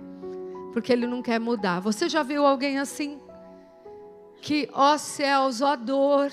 porque 0.72 0.90
ele 0.92 1.07
não 1.07 1.20
quer 1.20 1.38
mudar. 1.38 1.79
Você 1.81 2.09
já 2.09 2.22
viu 2.22 2.46
alguém 2.46 2.79
assim? 2.79 3.20
Que, 4.40 4.68
ó 4.72 4.96
céus, 4.96 5.61
ó 5.61 5.77
dor, 5.77 6.33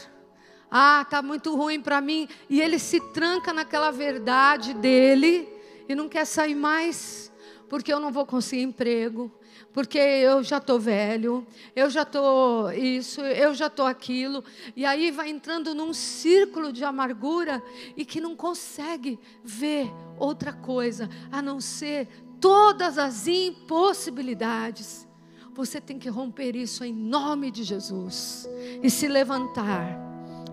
ah, 0.72 1.06
tá 1.10 1.22
muito 1.22 1.54
ruim 1.56 1.82
para 1.82 2.00
mim, 2.00 2.30
e 2.50 2.62
ele 2.62 2.80
se 2.80 3.00
tranca 3.12 3.52
naquela 3.52 3.92
verdade 3.92 4.74
dele 4.74 5.50
e 5.90 5.94
não 5.94 6.08
quer 6.08 6.26
sair 6.26 6.56
mais, 6.56 7.32
porque 7.68 7.92
eu 7.92 8.00
não 8.00 8.12
vou 8.12 8.26
conseguir 8.26 8.64
emprego, 8.64 9.30
porque 9.76 9.98
eu 9.98 10.42
já 10.42 10.56
estou 10.56 10.80
velho, 10.80 11.46
eu 11.76 11.90
já 11.90 12.04
estou 12.04 12.72
isso, 12.72 13.20
eu 13.20 13.54
já 13.54 13.68
estou 13.68 13.86
aquilo, 13.86 14.42
e 14.74 14.86
aí 14.86 15.12
vai 15.12 15.30
entrando 15.30 15.76
num 15.76 15.94
círculo 15.94 16.72
de 16.72 16.86
amargura 16.86 17.62
e 17.98 18.06
que 18.06 18.22
não 18.22 18.38
consegue 18.38 19.20
ver 19.44 19.92
outra 20.18 20.54
coisa 20.54 21.10
a 21.30 21.42
não 21.42 21.60
ser 21.60 22.08
todas 22.40 22.98
as 22.98 23.28
impossibilidades. 23.28 25.06
Você 25.54 25.82
tem 25.82 26.00
que 26.00 26.08
romper 26.08 26.56
isso 26.56 26.82
em 26.86 26.94
nome 26.94 27.52
de 27.52 27.66
Jesus 27.66 28.48
e 28.82 28.90
se 28.90 29.10
levantar 29.10 30.00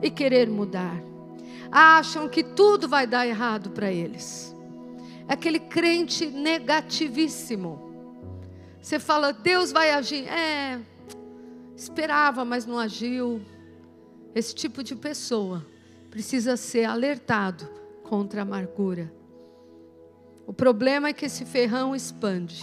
e 0.02 0.10
querer 0.10 0.50
mudar. 0.50 1.00
Acham 1.70 2.28
que 2.28 2.42
tudo 2.42 2.88
vai 2.88 3.06
dar 3.06 3.24
errado 3.24 3.70
para 3.70 3.88
eles. 3.88 4.52
É 5.28 5.34
aquele 5.34 5.60
crente 5.60 6.26
negativíssimo 6.26 7.91
você 8.82 8.98
fala, 8.98 9.32
Deus 9.32 9.70
vai 9.70 9.92
agir. 9.92 10.26
É, 10.26 10.80
esperava, 11.76 12.44
mas 12.44 12.66
não 12.66 12.80
agiu. 12.80 13.40
Esse 14.34 14.52
tipo 14.52 14.82
de 14.82 14.96
pessoa 14.96 15.64
precisa 16.10 16.56
ser 16.56 16.84
alertado 16.84 17.64
contra 18.02 18.40
a 18.40 18.42
amargura. 18.42 19.14
O 20.44 20.52
problema 20.52 21.08
é 21.08 21.12
que 21.12 21.26
esse 21.26 21.44
ferrão 21.44 21.94
expande. 21.94 22.60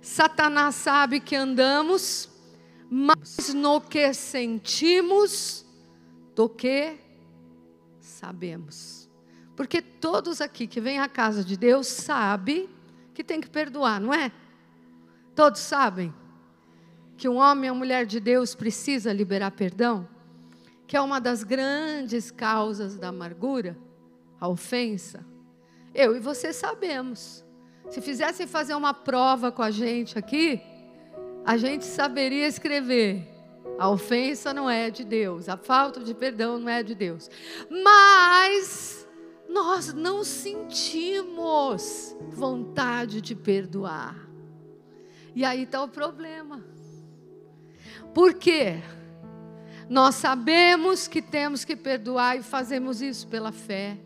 Satanás 0.00 0.74
sabe 0.76 1.20
que 1.20 1.36
andamos 1.36 2.30
mais 2.88 3.52
no 3.52 3.78
que 3.80 4.14
sentimos 4.14 5.66
do 6.34 6.48
que 6.48 6.96
sabemos. 8.00 9.10
Porque 9.54 9.82
todos 9.82 10.40
aqui 10.40 10.66
que 10.66 10.80
vêm 10.80 10.98
à 10.98 11.08
casa 11.08 11.44
de 11.44 11.58
Deus 11.58 11.86
sabem 11.88 12.68
que 13.12 13.22
tem 13.22 13.40
que 13.40 13.50
perdoar, 13.50 14.00
não 14.00 14.14
é? 14.14 14.32
Todos 15.36 15.60
sabem 15.60 16.14
que 17.14 17.28
um 17.28 17.36
homem 17.36 17.68
ou 17.68 17.76
mulher 17.76 18.06
de 18.06 18.18
Deus 18.18 18.54
precisa 18.54 19.12
liberar 19.12 19.50
perdão, 19.50 20.08
que 20.86 20.96
é 20.96 21.00
uma 21.00 21.20
das 21.20 21.44
grandes 21.44 22.30
causas 22.30 22.96
da 22.96 23.08
amargura, 23.08 23.76
a 24.40 24.48
ofensa. 24.48 25.26
Eu 25.94 26.16
e 26.16 26.20
você 26.20 26.54
sabemos. 26.54 27.44
Se 27.90 28.00
fizessem 28.00 28.46
fazer 28.46 28.74
uma 28.74 28.94
prova 28.94 29.52
com 29.52 29.62
a 29.62 29.70
gente 29.70 30.18
aqui, 30.18 30.58
a 31.44 31.58
gente 31.58 31.84
saberia 31.84 32.46
escrever. 32.46 33.28
A 33.78 33.90
ofensa 33.90 34.54
não 34.54 34.70
é 34.70 34.90
de 34.90 35.04
Deus, 35.04 35.50
a 35.50 35.58
falta 35.58 36.00
de 36.00 36.14
perdão 36.14 36.58
não 36.58 36.68
é 36.70 36.82
de 36.82 36.94
Deus. 36.94 37.28
Mas 37.70 39.06
nós 39.46 39.92
não 39.92 40.24
sentimos 40.24 42.16
vontade 42.30 43.20
de 43.20 43.34
perdoar. 43.34 44.25
E 45.36 45.44
aí 45.44 45.64
está 45.64 45.82
o 45.82 45.88
problema. 45.88 46.64
Por 48.14 48.32
quê? 48.32 48.80
Nós 49.86 50.14
sabemos 50.14 51.06
que 51.06 51.20
temos 51.20 51.62
que 51.62 51.76
perdoar 51.76 52.38
e 52.38 52.42
fazemos 52.42 53.02
isso 53.02 53.28
pela 53.28 53.52
fé, 53.52 53.98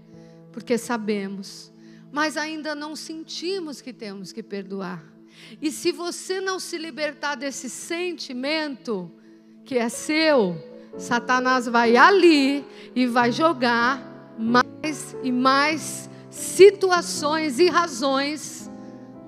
porque 0.50 0.76
sabemos, 0.76 1.72
mas 2.10 2.36
ainda 2.36 2.74
não 2.74 2.96
sentimos 2.96 3.80
que 3.80 3.92
temos 3.92 4.32
que 4.32 4.42
perdoar. 4.42 5.04
E 5.62 5.70
se 5.70 5.92
você 5.92 6.40
não 6.40 6.58
se 6.58 6.76
libertar 6.76 7.36
desse 7.36 7.70
sentimento 7.70 9.08
que 9.64 9.78
é 9.78 9.88
seu, 9.88 10.56
Satanás 10.98 11.66
vai 11.66 11.96
ali 11.96 12.64
e 12.92 13.06
vai 13.06 13.30
jogar 13.30 14.34
mais 14.36 15.16
e 15.22 15.30
mais 15.30 16.10
situações 16.28 17.60
e 17.60 17.68
razões 17.68 18.68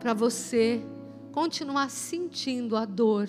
para 0.00 0.12
você 0.12 0.84
continuar 1.32 1.90
sentindo 1.90 2.76
a 2.76 2.84
dor 2.84 3.28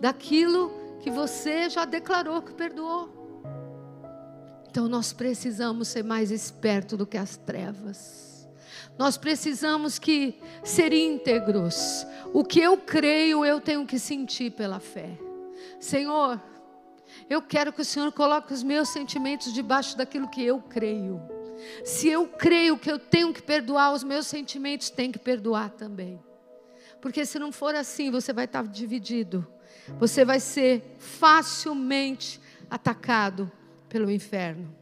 daquilo 0.00 0.72
que 1.02 1.10
você 1.10 1.68
já 1.68 1.84
declarou 1.84 2.40
que 2.40 2.54
perdoou. 2.54 3.20
Então 4.70 4.88
nós 4.88 5.12
precisamos 5.12 5.88
ser 5.88 6.04
mais 6.04 6.30
espertos 6.30 6.96
do 6.96 7.06
que 7.06 7.18
as 7.18 7.36
trevas. 7.36 8.48
Nós 8.96 9.16
precisamos 9.16 9.98
que 9.98 10.38
ser 10.62 10.92
íntegros. 10.92 12.06
O 12.32 12.44
que 12.44 12.60
eu 12.60 12.76
creio, 12.76 13.44
eu 13.44 13.60
tenho 13.60 13.84
que 13.84 13.98
sentir 13.98 14.52
pela 14.52 14.78
fé. 14.78 15.18
Senhor, 15.80 16.40
eu 17.28 17.42
quero 17.42 17.72
que 17.72 17.80
o 17.80 17.84
Senhor 17.84 18.12
coloque 18.12 18.52
os 18.52 18.62
meus 18.62 18.90
sentimentos 18.90 19.52
debaixo 19.52 19.96
daquilo 19.96 20.28
que 20.28 20.44
eu 20.44 20.60
creio. 20.60 21.20
Se 21.84 22.08
eu 22.08 22.26
creio 22.26 22.78
que 22.78 22.90
eu 22.90 22.98
tenho 22.98 23.32
que 23.32 23.42
perdoar, 23.42 23.92
os 23.92 24.04
meus 24.04 24.26
sentimentos 24.26 24.90
têm 24.90 25.10
que 25.10 25.18
perdoar 25.18 25.70
também. 25.70 26.20
Porque 27.00 27.24
se 27.24 27.38
não 27.38 27.50
for 27.50 27.74
assim, 27.74 28.10
você 28.10 28.32
vai 28.32 28.44
estar 28.44 28.66
dividido. 28.66 29.46
Você 29.98 30.24
vai 30.24 30.38
ser 30.38 30.96
facilmente 30.98 32.40
atacado 32.68 33.50
pelo 33.88 34.10
inferno. 34.10 34.74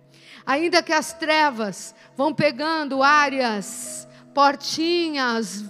Ainda 0.45 0.83
que 0.83 0.93
as 0.93 1.13
trevas 1.13 1.95
vão 2.17 2.35
pegando 2.35 3.03
áreas, 3.03 4.09
portinhas 4.35 5.65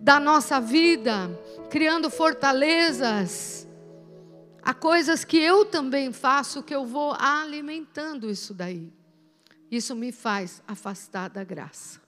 da 0.00 0.18
nossa 0.18 0.60
vida, 0.60 1.30
criando 1.70 2.10
fortalezas, 2.10 3.68
há 4.62 4.74
coisas 4.74 5.24
que 5.24 5.38
eu 5.38 5.64
também 5.64 6.12
faço 6.12 6.62
que 6.62 6.74
eu 6.74 6.86
vou 6.86 7.14
alimentando 7.18 8.30
isso 8.30 8.54
daí. 8.54 8.92
Isso 9.70 9.94
me 9.94 10.10
faz 10.10 10.62
afastar 10.66 11.30
da 11.30 11.44
graça. 11.44 12.00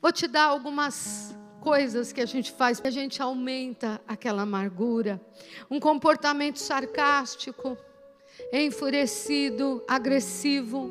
Vou 0.00 0.12
te 0.12 0.26
dar 0.26 0.44
algumas 0.44 1.34
coisas 1.60 2.12
que 2.12 2.20
a 2.20 2.26
gente 2.26 2.50
faz, 2.50 2.80
a 2.82 2.90
gente 2.90 3.22
aumenta 3.22 4.00
aquela 4.08 4.42
amargura. 4.42 5.20
Um 5.70 5.78
comportamento 5.78 6.58
sarcástico, 6.58 7.76
enfurecido, 8.52 9.84
agressivo, 9.86 10.90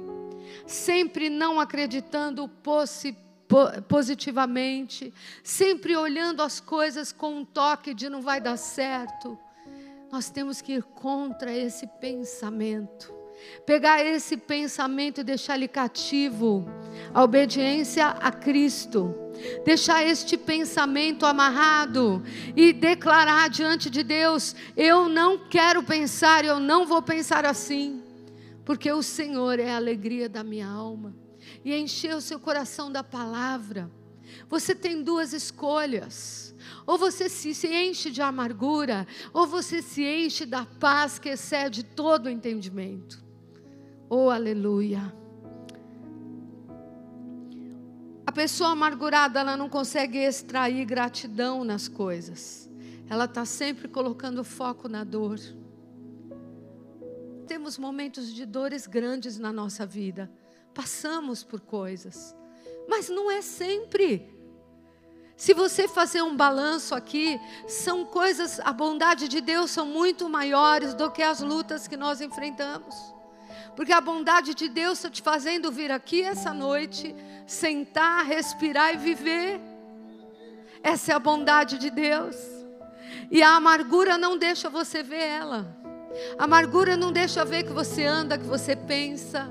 sempre 0.65 1.29
não 1.29 1.60
acreditando 1.60 2.49
positivamente, 3.88 5.13
sempre 5.43 5.97
olhando 5.97 6.41
as 6.41 6.60
coisas 6.60 7.12
com 7.12 7.39
um 7.39 7.45
toque 7.45 7.93
de 7.93 8.08
não 8.10 8.21
vai 8.21 8.39
dar 8.39 8.58
certo. 8.58 9.38
Nós 10.12 10.29
temos 10.29 10.62
que 10.62 10.73
ir 10.73 10.84
contra 10.84 11.51
esse 11.51 11.86
pensamento. 11.99 13.18
Pegar 13.65 14.04
esse 14.04 14.38
pensamento 14.38 15.21
e 15.21 15.23
deixar 15.23 15.56
ele 15.56 15.67
cativo, 15.67 16.65
a 17.13 17.23
obediência 17.23 18.08
a 18.08 18.32
Cristo 18.32 19.15
deixar 19.63 20.04
este 20.04 20.38
pensamento 20.38 21.25
amarrado 21.25 22.21
e 22.56 22.73
declarar 22.73 23.49
diante 23.49 23.89
de 23.89 24.04
Deus: 24.04 24.56
eu 24.75 25.08
não 25.08 25.47
quero 25.47 25.84
pensar, 25.84 26.43
eu 26.45 26.60
não 26.60 26.86
vou 26.86 27.02
pensar 27.02 27.45
assim, 27.45 28.02
porque 28.65 28.91
o 28.91 29.02
Senhor 29.02 29.60
é 29.60 29.71
a 29.71 29.78
alegria 29.78 30.28
da 30.30 30.43
minha 30.43 30.67
alma. 30.67 31.15
E 31.63 31.75
encher 31.75 32.15
o 32.15 32.21
seu 32.21 32.39
coração 32.39 32.91
da 32.91 33.04
palavra. 33.04 33.89
Você 34.47 34.75
tem 34.75 35.02
duas 35.02 35.34
escolhas. 35.34 36.56
Ou 36.86 36.97
você 36.97 37.30
se 37.30 37.49
enche 37.67 38.12
de 38.12 38.21
amargura, 38.21 39.08
ou 39.34 39.47
você 39.47 39.82
se 39.82 40.04
enche 40.04 40.45
da 40.45 40.65
paz 40.65 41.17
que 41.17 41.30
excede 41.30 41.84
todo 41.84 42.25
o 42.25 42.30
entendimento. 42.30 43.23
Oh, 44.11 44.31
aleluia. 44.31 45.13
A 48.25 48.31
pessoa 48.31 48.71
amargurada, 48.71 49.39
ela 49.39 49.55
não 49.55 49.69
consegue 49.69 50.17
extrair 50.17 50.83
gratidão 50.83 51.63
nas 51.63 51.87
coisas. 51.87 52.67
ela 53.07 53.25
está 53.25 53.43
sempre 53.43 53.87
colocando 53.87 54.43
foco 54.43 54.87
na 54.87 55.03
dor. 55.03 55.39
Temos 57.47 57.77
momentos 57.77 58.33
de 58.33 58.45
dores 58.45 58.87
grandes 58.87 59.39
na 59.39 59.51
nossa 59.51 59.85
vida, 59.85 60.31
passamos 60.75 61.43
por 61.43 61.59
coisas, 61.59 62.35
mas 62.87 63.09
não 63.09 63.31
é 63.31 63.41
sempre. 63.41 64.31
Se 65.35 65.53
você 65.53 65.87
fazer 65.87 66.21
um 66.21 66.35
balanço 66.35 66.93
aqui, 66.93 67.39
são 67.67 68.05
coisas, 68.05 68.59
a 68.59 68.71
bondade 68.71 69.27
de 69.27 69.41
Deus 69.41 69.71
são 69.71 69.87
muito 69.87 70.29
maiores 70.29 70.93
do 70.93 71.09
que 71.09 71.23
as 71.23 71.41
lutas 71.41 71.87
que 71.87 71.97
nós 71.97 72.21
enfrentamos. 72.21 73.18
Porque 73.79 73.93
a 73.93 74.01
bondade 74.01 74.53
de 74.53 74.67
Deus 74.67 74.97
está 74.97 75.09
te 75.09 75.21
fazendo 75.21 75.71
vir 75.71 75.89
aqui 75.89 76.21
essa 76.21 76.53
noite, 76.53 77.15
sentar, 77.47 78.25
respirar 78.25 78.93
e 78.93 78.97
viver. 78.97 79.57
Essa 80.83 81.13
é 81.13 81.15
a 81.15 81.19
bondade 81.19 81.77
de 81.77 81.89
Deus. 81.89 82.35
E 83.31 83.41
a 83.41 83.55
amargura 83.55 84.17
não 84.17 84.37
deixa 84.37 84.69
você 84.69 85.01
ver 85.01 85.25
ela. 85.25 85.77
A 86.37 86.43
amargura 86.43 86.97
não 86.97 87.09
deixa 87.09 87.45
ver 87.45 87.63
que 87.63 87.71
você 87.71 88.03
anda, 88.03 88.37
que 88.37 88.43
você 88.43 88.75
pensa, 88.75 89.49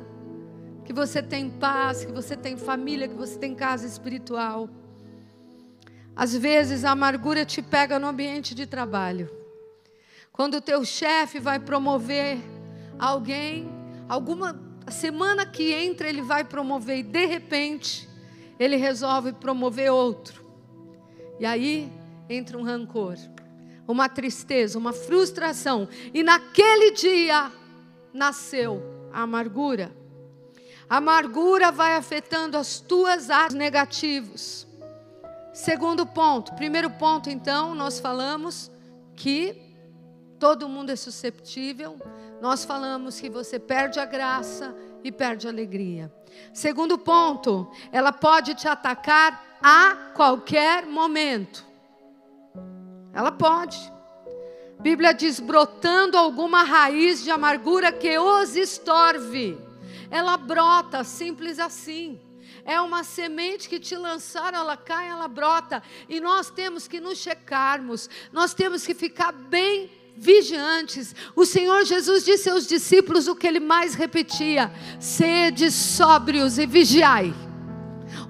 que 0.85 0.93
você 0.93 1.23
tem 1.23 1.49
paz, 1.49 2.05
que 2.05 2.13
você 2.13 2.37
tem 2.37 2.55
família, 2.55 3.09
que 3.09 3.15
você 3.15 3.39
tem 3.39 3.55
casa 3.55 3.87
espiritual. 3.87 4.69
Às 6.15 6.37
vezes 6.37 6.85
a 6.85 6.91
amargura 6.91 7.47
te 7.47 7.63
pega 7.63 7.99
no 7.99 8.07
ambiente 8.07 8.55
de 8.55 8.67
trabalho. 8.67 9.31
Quando 10.31 10.59
o 10.59 10.61
teu 10.61 10.85
chefe 10.85 11.41
vai 11.41 11.59
promover 11.59 12.37
alguém, 12.99 13.78
alguma 14.09 14.59
semana 14.91 15.45
que 15.45 15.73
entra 15.73 16.09
ele 16.09 16.23
vai 16.23 16.45
promover 16.45 16.99
e 16.99 17.03
de 17.03 17.27
repente 17.27 18.09
ele 18.59 18.77
resolve 18.77 19.33
promover 19.33 19.93
outro. 19.93 20.45
E 21.39 21.47
aí 21.47 21.93
entra 22.29 22.59
um 22.59 22.63
rancor, 22.63 23.17
uma 23.87 24.09
tristeza, 24.09 24.79
uma 24.79 24.93
frustração. 24.93 25.89
E 26.13 26.23
naquele 26.23 26.93
dia 26.93 27.53
nasceu 28.13 28.83
a 29.13 29.23
amargura. 29.23 29.93
A 30.91 30.97
amargura 30.97 31.71
vai 31.71 31.95
afetando 31.95 32.57
as 32.57 32.81
tuas 32.81 33.31
áreas 33.31 33.55
negativos. 33.55 34.67
Segundo 35.53 36.07
ponto, 36.07 36.55
primeiro 36.55 36.91
ponto 36.91 37.29
então, 37.29 37.75
nós 37.75 38.01
falamos 38.01 38.71
que 39.15 39.61
todo 40.39 40.69
mundo 40.69 40.91
é 40.91 40.97
susceptível. 40.97 41.99
Nós 42.41 42.65
falamos 42.65 43.21
que 43.21 43.29
você 43.29 43.59
perde 43.59 43.99
a 43.99 44.05
graça 44.05 44.75
e 45.03 45.11
perde 45.11 45.47
a 45.47 45.51
alegria. 45.51 46.13
Segundo 46.53 46.99
ponto, 46.99 47.71
ela 47.91 48.13
pode 48.13 48.55
te 48.55 48.69
atacar 48.69 49.59
a 49.63 50.13
qualquer 50.15 50.87
momento. 50.87 51.67
Ela 53.13 53.33
pode. 53.33 53.79
Bíblia 54.81 55.13
diz: 55.13 55.41
brotando 55.41 56.17
alguma 56.17 56.63
raiz 56.63 57.23
de 57.23 57.31
amargura 57.31 57.91
que 57.91 58.19
os 58.19 58.55
estorve. 58.57 59.59
Ela 60.11 60.37
brota, 60.37 61.03
simples 61.05 61.59
assim. 61.59 62.21
É 62.65 62.81
uma 62.81 63.03
semente 63.03 63.69
que 63.69 63.81
te 63.81 63.97
lançaram, 63.97 64.59
ela 64.59 64.77
cai, 64.77 65.09
ela 65.09 65.27
brota. 65.27 65.83
E 66.09 66.21
nós 66.21 66.51
temos 66.51 66.87
que 66.87 67.01
nos 67.01 67.19
checarmos, 67.19 68.09
nós 68.31 68.55
temos 68.55 68.87
que 68.87 68.95
ficar 68.95 69.33
bem 69.33 69.91
vigiantes. 70.19 71.15
O 71.37 71.47
Senhor 71.47 71.85
Jesus 71.85 72.25
disse 72.25 72.51
aos 72.51 72.67
discípulos 72.67 73.29
o 73.29 73.37
que 73.37 73.47
ele 73.47 73.61
mais 73.61 73.95
repetia: 73.95 74.71
sede 74.99 75.71
sóbrios 75.71 76.59
e 76.59 76.67
vigiai. 76.67 77.33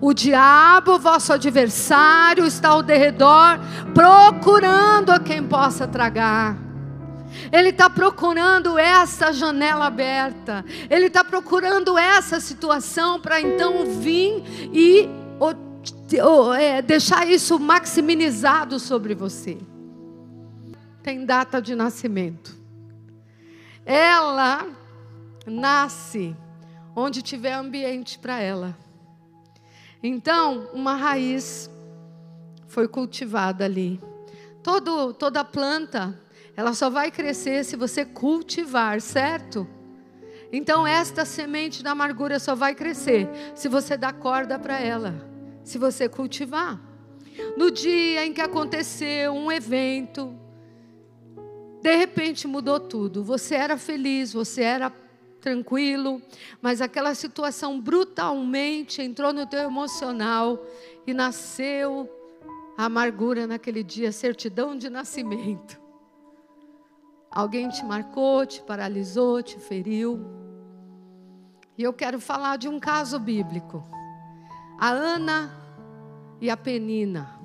O 0.01 0.13
diabo, 0.13 0.99
vosso 0.99 1.33
adversário, 1.33 2.45
está 2.47 2.69
ao 2.69 2.83
derredor, 2.83 3.59
procurando 3.95 5.11
a 5.11 5.19
quem 5.19 5.43
possa 5.43 5.89
tragar. 5.89 6.57
Ele 7.53 7.71
está 7.71 7.91
procurando 7.91 8.79
essa 8.79 9.33
janela 9.33 9.87
aberta. 9.87 10.65
Ele 10.89 11.07
está 11.07 11.25
procurando 11.25 11.99
essa 11.99 12.41
situação 12.41 13.21
para 13.21 13.41
então 13.41 13.85
vir 13.87 14.43
e 14.73 15.09
é, 16.59 16.81
deixar 16.81 17.29
isso 17.29 17.59
maximizado 17.59 18.79
sobre 18.79 19.15
você. 19.15 19.59
Tem 21.09 21.25
data 21.25 21.59
de 21.63 21.75
nascimento. 21.75 22.55
Ela 23.87 24.69
nasce 25.47 26.37
onde 26.95 27.23
tiver 27.23 27.55
ambiente 27.55 28.19
para 28.19 28.39
ela. 28.39 28.77
Então, 30.03 30.69
uma 30.75 30.95
raiz 30.97 31.71
foi 32.67 32.87
cultivada 32.87 33.65
ali. 33.65 33.99
Todo, 34.63 35.15
toda 35.15 35.43
planta, 35.43 36.15
ela 36.55 36.75
só 36.75 36.91
vai 36.91 37.11
crescer 37.11 37.65
se 37.65 37.75
você 37.75 38.05
cultivar, 38.05 39.01
certo? 39.01 39.67
Então, 40.53 40.87
esta 40.87 41.25
semente 41.25 41.83
da 41.83 41.93
amargura 41.93 42.39
só 42.39 42.55
vai 42.55 42.75
crescer 42.75 43.31
se 43.55 43.67
você 43.67 43.97
dar 43.97 44.13
corda 44.13 44.59
para 44.59 44.79
ela, 44.79 45.15
se 45.65 45.79
você 45.79 46.07
cultivar. 46.07 46.79
No 47.57 47.71
dia 47.71 48.27
em 48.27 48.35
que 48.35 48.43
aconteceu 48.43 49.33
um 49.33 49.51
evento, 49.51 50.39
de 51.83 51.97
repente 51.97 52.47
mudou 52.47 52.81
tudo. 52.81 53.23
Você 53.23 53.55
era 53.55 53.77
feliz, 53.77 54.33
você 54.33 54.63
era 54.63 54.93
tranquilo, 55.41 56.21
mas 56.61 56.81
aquela 56.81 57.15
situação 57.15 57.81
brutalmente 57.81 59.01
entrou 59.01 59.33
no 59.33 59.47
teu 59.47 59.61
emocional 59.61 60.65
e 61.07 61.15
nasceu 61.15 62.11
a 62.77 62.87
amargura 62.87 63.47
naquele 63.47 63.83
dia, 63.83 64.11
certidão 64.11 64.77
de 64.77 64.91
nascimento. 64.91 65.81
Alguém 67.31 67.69
te 67.69 67.85
marcou, 67.85 68.45
te 68.45 68.63
paralisou, 68.63 69.43
te 69.43 69.61
feriu. 69.61 70.21
E 71.77 71.83
eu 71.83 71.93
quero 71.93 72.19
falar 72.19 72.57
de 72.57 72.69
um 72.69 72.81
caso 72.81 73.19
bíblico. 73.19 73.85
A 74.81 74.91
Ana 74.91 75.53
e 76.41 76.51
a 76.51 76.57
Penina. 76.57 77.39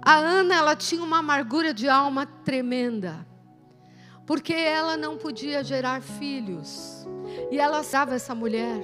A 0.00 0.16
Ana, 0.16 0.54
ela 0.54 0.76
tinha 0.76 1.02
uma 1.02 1.18
amargura 1.18 1.74
de 1.74 1.88
alma 1.88 2.24
tremenda 2.24 3.26
porque 4.26 4.52
ela 4.52 4.96
não 4.96 5.16
podia 5.16 5.62
gerar 5.62 6.00
filhos. 6.00 7.06
E 7.50 7.58
ela 7.58 7.80
estava 7.80 8.14
essa 8.14 8.34
mulher. 8.34 8.82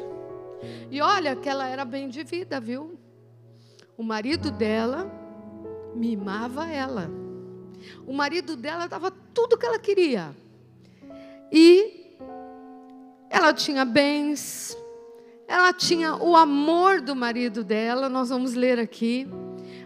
E 0.90 1.00
olha 1.00 1.34
que 1.36 1.48
ela 1.48 1.66
era 1.66 1.84
bem 1.84 2.08
de 2.08 2.22
vida, 2.22 2.60
viu? 2.60 2.98
O 3.96 4.02
marido 4.02 4.50
dela 4.50 5.10
mimava 5.94 6.66
ela. 6.68 7.10
O 8.06 8.12
marido 8.12 8.56
dela 8.56 8.86
dava 8.86 9.10
tudo 9.10 9.56
que 9.56 9.64
ela 9.64 9.78
queria. 9.78 10.34
E 11.50 12.16
ela 13.30 13.54
tinha 13.54 13.84
bens, 13.84 14.76
ela 15.48 15.72
tinha 15.72 16.16
o 16.16 16.36
amor 16.36 17.00
do 17.00 17.16
marido 17.16 17.64
dela, 17.64 18.08
nós 18.08 18.28
vamos 18.28 18.54
ler 18.54 18.78
aqui. 18.78 19.26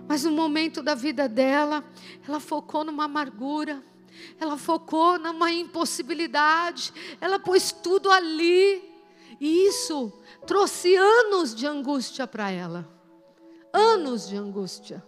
Mas 0.08 0.24
no 0.24 0.32
momento 0.32 0.82
da 0.82 0.94
vida 0.94 1.28
dela, 1.28 1.84
ela 2.26 2.40
focou 2.40 2.84
numa 2.84 3.04
amargura 3.04 3.82
ela 4.40 4.56
focou 4.56 5.18
numa 5.18 5.50
impossibilidade, 5.50 6.92
ela 7.20 7.38
pôs 7.38 7.72
tudo 7.72 8.10
ali, 8.10 8.82
e 9.40 9.66
isso 9.66 10.12
trouxe 10.46 10.94
anos 10.96 11.54
de 11.54 11.66
angústia 11.66 12.26
para 12.26 12.50
ela. 12.50 12.88
Anos 13.72 14.28
de 14.28 14.36
angústia. 14.36 15.04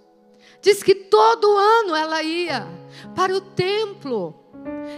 Diz 0.61 0.83
que 0.83 0.95
todo 0.95 1.57
ano 1.57 1.95
ela 1.95 2.23
ia 2.23 2.67
para 3.15 3.35
o 3.35 3.41
templo. 3.41 4.35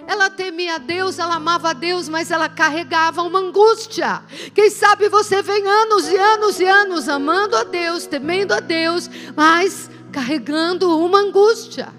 Ela 0.06 0.30
temia 0.30 0.78
Deus, 0.78 1.18
ela 1.18 1.34
amava 1.34 1.70
a 1.70 1.72
Deus, 1.74 2.08
mas 2.08 2.30
ela 2.30 2.48
carregava 2.48 3.22
uma 3.22 3.38
angústia. 3.38 4.22
Quem 4.54 4.70
sabe 4.70 5.08
você 5.08 5.42
vem 5.42 5.66
anos 5.66 6.08
e 6.08 6.16
anos 6.16 6.60
e 6.60 6.64
anos 6.64 7.08
amando 7.08 7.56
a 7.56 7.64
Deus, 7.64 8.06
temendo 8.06 8.52
a 8.52 8.60
Deus, 8.60 9.10
mas 9.36 9.90
carregando 10.10 10.98
uma 10.98 11.18
angústia. 11.18 11.92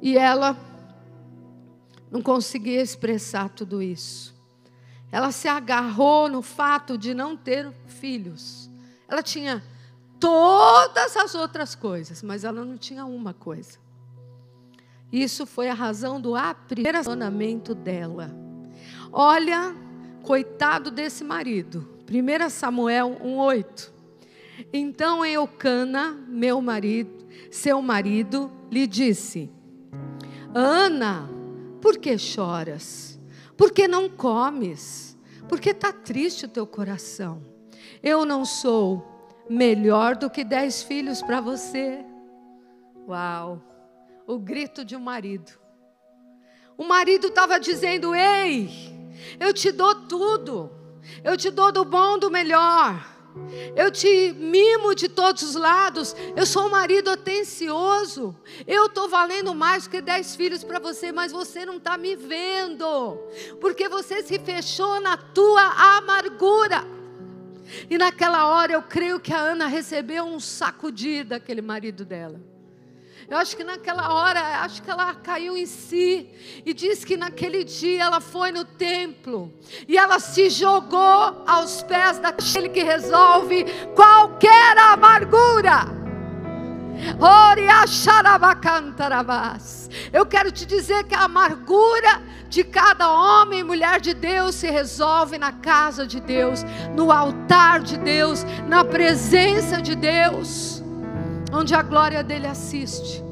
E 0.00 0.16
ela 0.16 0.56
não 2.10 2.22
conseguia 2.22 2.80
expressar 2.80 3.48
tudo 3.50 3.82
isso. 3.82 4.34
Ela 5.10 5.30
se 5.30 5.48
agarrou 5.48 6.28
no 6.28 6.42
fato 6.42 6.98
de 6.98 7.14
não 7.14 7.36
ter 7.36 7.72
filhos. 7.86 8.70
Ela 9.08 9.22
tinha 9.22 9.62
todas 10.18 11.16
as 11.16 11.34
outras 11.34 11.74
coisas, 11.74 12.22
mas 12.22 12.44
ela 12.44 12.64
não 12.64 12.76
tinha 12.76 13.04
uma 13.04 13.32
coisa. 13.32 13.78
Isso 15.12 15.46
foi 15.46 15.68
a 15.68 15.74
razão 15.74 16.20
do 16.20 16.34
aprisionamento 16.34 17.74
dela. 17.74 18.34
Olha, 19.12 19.74
coitado 20.22 20.90
desse 20.90 21.22
marido. 21.22 21.88
1 22.10 22.50
Samuel 22.50 23.18
1:8. 23.22 23.90
Então 24.72 25.24
Eucana, 25.24 26.12
meu 26.28 26.60
marido, 26.60 27.24
seu 27.50 27.80
marido, 27.80 28.50
lhe 28.70 28.86
disse: 28.86 29.50
Ana, 30.58 31.28
por 31.82 31.98
que 31.98 32.16
choras? 32.16 33.20
Por 33.56 33.72
que 33.72 33.86
não 33.86 34.08
comes? 34.08 35.16
Por 35.48 35.60
que 35.60 35.70
está 35.70 35.92
triste 35.92 36.46
o 36.46 36.48
teu 36.48 36.66
coração? 36.66 37.42
Eu 38.02 38.24
não 38.24 38.44
sou 38.44 39.04
melhor 39.48 40.16
do 40.16 40.30
que 40.30 40.44
dez 40.44 40.82
filhos 40.82 41.22
para 41.22 41.40
você. 41.40 42.04
Uau! 43.08 43.62
o 44.26 44.38
grito 44.38 44.84
de 44.84 44.96
um 44.96 45.00
marido. 45.00 45.52
O 46.76 46.84
marido 46.84 47.28
estava 47.28 47.60
dizendo: 47.60 48.14
Ei, 48.14 48.68
eu 49.38 49.52
te 49.54 49.70
dou 49.70 49.94
tudo, 50.06 50.70
eu 51.22 51.36
te 51.36 51.50
dou 51.50 51.70
do 51.70 51.84
bom, 51.84 52.18
do 52.18 52.30
melhor. 52.30 53.15
Eu 53.74 53.90
te 53.90 54.32
mimo 54.32 54.94
de 54.94 55.08
todos 55.08 55.42
os 55.42 55.54
lados. 55.54 56.14
Eu 56.34 56.46
sou 56.46 56.66
um 56.66 56.70
marido 56.70 57.10
atencioso. 57.10 58.34
Eu 58.66 58.86
estou 58.86 59.08
valendo 59.08 59.54
mais 59.54 59.86
que 59.86 60.00
dez 60.00 60.34
filhos 60.34 60.64
para 60.64 60.78
você, 60.78 61.12
mas 61.12 61.32
você 61.32 61.64
não 61.64 61.76
está 61.76 61.96
me 61.96 62.16
vendo. 62.16 63.18
Porque 63.60 63.88
você 63.88 64.22
se 64.22 64.38
fechou 64.38 65.00
na 65.00 65.16
tua 65.16 65.96
amargura. 65.96 66.84
E 67.90 67.98
naquela 67.98 68.48
hora 68.48 68.72
eu 68.72 68.82
creio 68.82 69.18
que 69.18 69.32
a 69.32 69.38
Ana 69.38 69.66
recebeu 69.66 70.24
um 70.24 70.38
sacudir 70.38 71.24
daquele 71.24 71.60
marido 71.60 72.04
dela. 72.04 72.55
Eu 73.28 73.38
acho 73.38 73.56
que 73.56 73.64
naquela 73.64 74.14
hora, 74.14 74.40
acho 74.60 74.80
que 74.80 74.88
ela 74.88 75.12
caiu 75.14 75.56
em 75.56 75.66
si 75.66 76.30
e 76.64 76.72
diz 76.72 77.04
que 77.04 77.16
naquele 77.16 77.64
dia 77.64 78.04
ela 78.04 78.20
foi 78.20 78.52
no 78.52 78.64
templo 78.64 79.52
e 79.88 79.98
ela 79.98 80.20
se 80.20 80.48
jogou 80.48 81.42
aos 81.44 81.82
pés 81.82 82.20
daquele 82.20 82.68
que 82.68 82.84
resolve 82.84 83.64
qualquer 83.96 84.78
amargura. 84.78 85.86
Eu 90.12 90.24
quero 90.24 90.52
te 90.52 90.64
dizer 90.64 91.02
que 91.04 91.14
a 91.14 91.24
amargura 91.24 92.22
de 92.48 92.62
cada 92.62 93.10
homem 93.10 93.58
e 93.58 93.64
mulher 93.64 94.00
de 94.00 94.14
Deus 94.14 94.54
se 94.54 94.70
resolve 94.70 95.36
na 95.36 95.50
casa 95.50 96.06
de 96.06 96.20
Deus, 96.20 96.64
no 96.94 97.10
altar 97.10 97.80
de 97.80 97.98
Deus, 97.98 98.44
na 98.68 98.84
presença 98.84 99.82
de 99.82 99.96
Deus 99.96 100.85
onde 101.52 101.74
a 101.74 101.82
glória 101.82 102.22
dele 102.22 102.46
assiste. 102.46 103.24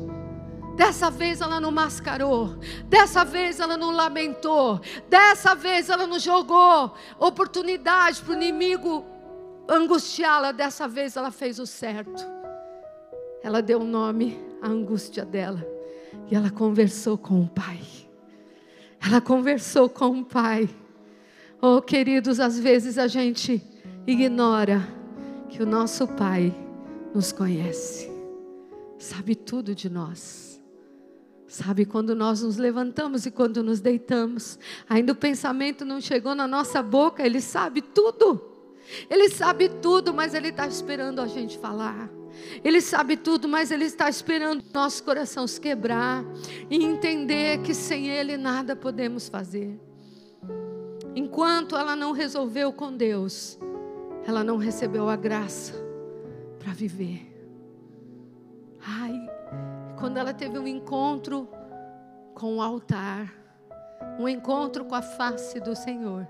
Dessa 0.77 1.09
vez 1.09 1.41
ela 1.41 1.61
não 1.61 1.71
mascarou, 1.71 2.57
dessa 2.87 3.25
vez 3.25 3.61
ela 3.61 3.77
não 3.77 3.93
lamentou, 3.93 4.81
dessa 5.09 5.55
vez 5.55 5.89
ela 5.89 6.05
não 6.05 6.19
jogou 6.19 6.95
oportunidade 7.19 8.21
para 8.21 8.33
o 8.33 8.35
inimigo 8.35 9.05
angustiá-la, 9.69 10.51
dessa 10.51 10.89
vez 10.89 11.17
ela 11.17 11.31
fez 11.31 11.61
o 11.61 11.67
certo. 11.67 12.25
Ela 13.43 13.63
deu 13.63 13.81
um 13.81 13.87
nome 13.87 14.41
à 14.61 14.67
angústia 14.67 15.25
dela 15.25 15.65
e 16.29 16.35
ela 16.35 16.51
conversou 16.51 17.17
com 17.17 17.43
o 17.43 17.49
pai. 17.49 17.81
Ela 19.01 19.21
conversou 19.21 19.89
com 19.89 20.21
o 20.21 20.25
pai. 20.25 20.69
Oh, 21.63 21.81
queridos, 21.81 22.41
às 22.41 22.59
vezes 22.59 22.99
a 22.99 23.07
gente 23.07 23.63
ignora 24.07 24.83
que 25.49 25.63
o 25.63 25.67
nosso 25.67 26.09
pai 26.09 26.53
nos 27.15 27.33
conhece 27.33 28.15
sabe 29.05 29.35
tudo 29.35 29.75
de 29.75 29.91
nós. 29.91 30.63
Sabe 31.47 31.85
quando 31.85 32.17
nós 32.17 32.43
nos 32.43 32.57
levantamos 32.57 33.27
e 33.27 33.31
quando 33.31 33.63
nos 33.63 33.81
deitamos, 33.81 34.59
ainda 34.89 35.13
o 35.13 35.17
pensamento 35.17 35.85
não 35.85 36.01
chegou 36.01 36.35
na 36.35 36.49
nossa 36.49 36.83
boca, 36.83 37.25
Ele 37.25 37.41
sabe 37.41 37.83
tudo. 37.83 38.43
Ele 39.09 39.29
sabe 39.29 39.69
tudo, 39.69 40.13
mas 40.13 40.35
Ele 40.35 40.49
está 40.49 40.67
esperando 40.67 41.21
a 41.21 41.27
gente 41.27 41.59
falar. 41.59 42.11
Ele 42.65 42.81
sabe 42.81 43.17
tudo, 43.17 43.47
mas 43.47 43.71
Ele 43.71 43.85
está 43.85 44.09
esperando 44.09 44.65
nosso 44.73 45.05
coração 45.05 45.47
se 45.47 45.61
quebrar 45.61 46.25
e 46.69 46.83
entender 46.83 47.61
que 47.61 47.75
sem 47.75 48.09
Ele 48.09 48.37
nada 48.37 48.75
podemos 48.75 49.29
fazer. 49.29 49.79
Enquanto 51.15 51.77
ela 51.77 51.95
não 51.95 52.11
resolveu 52.11 52.73
com 52.73 52.93
Deus, 52.93 53.57
ela 54.27 54.43
não 54.43 54.57
recebeu 54.57 55.09
a 55.09 55.15
graça 55.15 55.84
para 56.65 56.73
viver. 56.73 57.31
Ai, 58.81 59.15
quando 59.99 60.17
ela 60.17 60.33
teve 60.33 60.59
um 60.59 60.67
encontro 60.67 61.47
com 62.35 62.57
o 62.57 62.63
altar, 62.63 63.31
um 64.19 64.27
encontro 64.27 64.87
com 64.87 64.95
a 64.95 65.03
face 65.03 65.61
do 65.61 65.77
Senhor. 65.77 66.27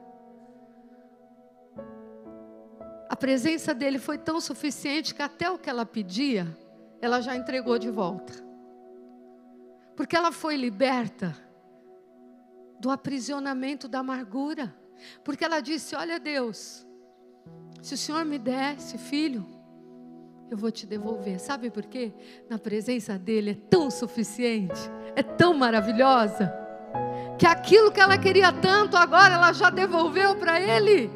A 3.08 3.14
presença 3.16 3.72
dele 3.72 3.98
foi 3.98 4.18
tão 4.18 4.40
suficiente 4.40 5.14
que 5.14 5.22
até 5.22 5.48
o 5.48 5.58
que 5.58 5.70
ela 5.70 5.86
pedia, 5.86 6.46
ela 7.00 7.20
já 7.20 7.36
entregou 7.36 7.78
de 7.78 7.90
volta. 7.90 8.32
Porque 9.94 10.16
ela 10.16 10.32
foi 10.32 10.56
liberta 10.56 11.36
do 12.80 12.90
aprisionamento 12.90 13.86
da 13.86 14.00
amargura. 14.00 14.74
Porque 15.22 15.44
ela 15.44 15.60
disse: 15.60 15.94
Olha, 15.94 16.18
Deus, 16.18 16.84
se 17.80 17.94
o 17.94 17.98
Senhor 17.98 18.24
me 18.24 18.38
desse 18.38 18.98
filho, 18.98 19.53
eu 20.50 20.56
vou 20.56 20.70
te 20.70 20.86
devolver. 20.86 21.38
Sabe 21.40 21.70
por 21.70 21.84
quê? 21.84 22.12
Na 22.48 22.58
presença 22.58 23.18
dele 23.18 23.50
é 23.50 23.68
tão 23.70 23.90
suficiente, 23.90 24.80
é 25.16 25.22
tão 25.22 25.54
maravilhosa, 25.54 26.52
que 27.38 27.46
aquilo 27.46 27.90
que 27.90 28.00
ela 28.00 28.16
queria 28.16 28.52
tanto 28.52 28.96
agora 28.96 29.34
ela 29.34 29.52
já 29.52 29.70
devolveu 29.70 30.36
para 30.36 30.60
ele. 30.60 31.10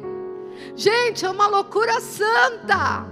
Gente, 0.75 1.25
é 1.25 1.29
uma 1.29 1.47
loucura 1.47 2.01
santa. 2.01 3.05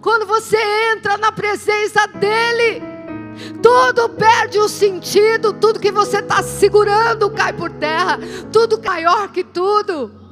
Quando 0.00 0.26
você 0.26 0.56
entra 0.92 1.16
na 1.16 1.32
presença 1.32 2.06
dele, 2.06 2.82
tudo 3.62 4.08
perde 4.10 4.58
o 4.58 4.68
sentido, 4.68 5.52
tudo 5.52 5.80
que 5.80 5.90
você 5.90 6.18
está 6.18 6.42
segurando 6.42 7.30
cai 7.30 7.52
por 7.52 7.70
terra, 7.70 8.18
tudo 8.52 8.80
maior 8.82 9.30
que 9.32 9.44
tudo. 9.44 10.27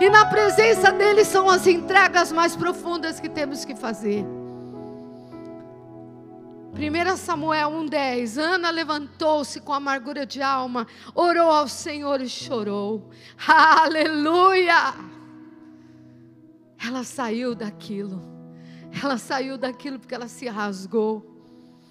E 0.00 0.10
na 0.10 0.26
presença 0.26 0.90
dele 0.92 1.24
são 1.24 1.48
as 1.48 1.66
entregas 1.66 2.32
mais 2.32 2.56
profundas 2.56 3.20
que 3.20 3.28
temos 3.28 3.64
que 3.64 3.74
fazer. 3.74 4.24
1 6.78 7.16
Samuel 7.16 7.70
1,10 7.70 8.38
Ana 8.40 8.70
levantou-se 8.70 9.60
com 9.60 9.72
amargura 9.72 10.24
de 10.24 10.40
alma, 10.40 10.86
orou 11.14 11.50
ao 11.50 11.66
Senhor 11.66 12.20
e 12.20 12.28
chorou. 12.28 13.10
Aleluia! 13.46 14.94
Ela 16.84 17.02
saiu 17.02 17.56
daquilo, 17.56 18.22
ela 19.02 19.18
saiu 19.18 19.58
daquilo 19.58 19.98
porque 19.98 20.14
ela 20.14 20.28
se 20.28 20.46
rasgou, 20.46 21.42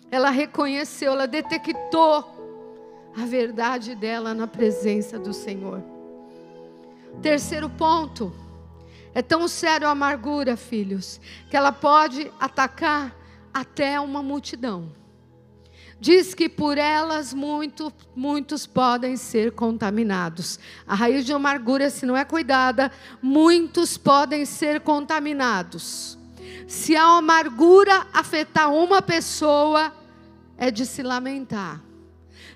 ela 0.09 0.29
reconheceu, 0.29 1.11
ela 1.11 1.27
detectou 1.27 3.11
a 3.17 3.25
verdade 3.25 3.93
dela 3.93 4.33
na 4.33 4.47
presença 4.47 5.19
do 5.19 5.33
Senhor. 5.33 5.96
Terceiro 7.21 7.69
ponto. 7.69 8.33
É 9.13 9.21
tão 9.21 9.47
sério 9.47 9.87
a 9.87 9.91
amargura, 9.91 10.55
filhos, 10.55 11.19
que 11.49 11.57
ela 11.57 11.71
pode 11.71 12.31
atacar 12.39 13.15
até 13.51 13.99
uma 13.99 14.21
multidão. 14.21 14.91
Diz 15.99 16.35
que 16.35 16.47
por 16.47 16.77
elas 16.77 17.33
muito, 17.33 17.91
muitos 18.15 18.67
podem 18.67 19.17
ser 19.17 19.53
contaminados. 19.53 20.59
A 20.85 20.93
raiz 20.93 21.25
de 21.25 21.33
amargura, 21.33 21.89
se 21.89 22.05
não 22.05 22.15
é 22.15 22.23
cuidada, 22.23 22.91
muitos 23.19 23.97
podem 23.97 24.45
ser 24.45 24.81
contaminados. 24.81 26.15
Se 26.67 26.95
a 26.95 27.17
amargura 27.17 28.05
afetar 28.13 28.71
uma 28.71 29.01
pessoa, 29.01 29.91
é 30.55 30.69
de 30.69 30.85
se 30.85 31.01
lamentar. 31.01 31.81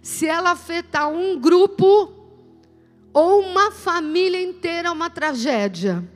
Se 0.03 0.27
ela 0.27 0.51
afetar 0.51 1.09
um 1.09 1.39
grupo, 1.39 2.20
ou 3.13 3.41
uma 3.41 3.71
família 3.71 4.41
inteira 4.41 4.91
uma 4.91 5.09
tragédia. 5.09 6.07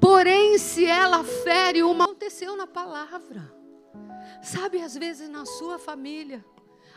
Porém, 0.00 0.58
se 0.58 0.84
ela 0.84 1.24
fere 1.24 1.82
uma, 1.82 2.04
aconteceu 2.04 2.56
na 2.56 2.66
palavra. 2.66 3.52
Sabe, 4.42 4.82
às 4.82 4.96
vezes 4.96 5.28
na 5.28 5.46
sua 5.46 5.78
família 5.78 6.44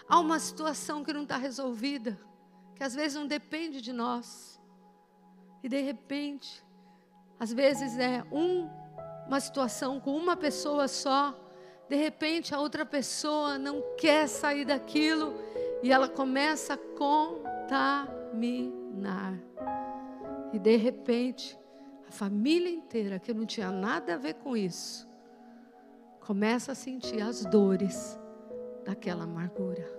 há 0.10 0.20
uma 0.20 0.40
situação 0.40 1.04
que 1.04 1.14
não 1.14 1.24
está 1.24 1.38
resolvida, 1.38 2.20
que 2.76 2.84
às 2.84 2.96
vezes 2.96 3.16
não 3.16 3.28
depende 3.28 3.82
de 3.82 3.94
nós. 3.94 4.60
E 5.64 5.70
de 5.70 5.82
repente, 5.82 6.64
às 7.40 7.54
vezes 7.54 7.98
é 7.98 8.24
um, 8.32 8.70
uma 9.28 9.40
situação 9.40 10.00
com 10.00 10.16
uma 10.16 10.36
pessoa 10.36 10.88
só, 10.88 11.34
de 11.88 11.96
repente 11.96 12.54
a 12.54 12.60
outra 12.60 12.86
pessoa 12.86 13.58
não 13.58 13.82
quer 13.98 14.28
sair 14.28 14.66
daquilo 14.66 15.36
e 15.84 15.92
ela 15.92 16.10
começa 16.10 16.74
a 16.74 16.78
contaminar 16.78 18.85
e 20.54 20.60
de 20.60 20.76
repente, 20.78 21.58
a 22.08 22.12
família 22.12 22.70
inteira, 22.70 23.20
que 23.20 23.34
não 23.34 23.46
tinha 23.46 23.72
nada 23.72 24.16
a 24.16 24.18
ver 24.18 24.36
com 24.36 24.56
isso, 24.56 25.08
começa 26.22 26.72
a 26.72 26.76
sentir 26.76 27.22
as 27.22 27.46
dores 27.46 28.18
daquela 28.86 29.26
amargura. 29.26 29.94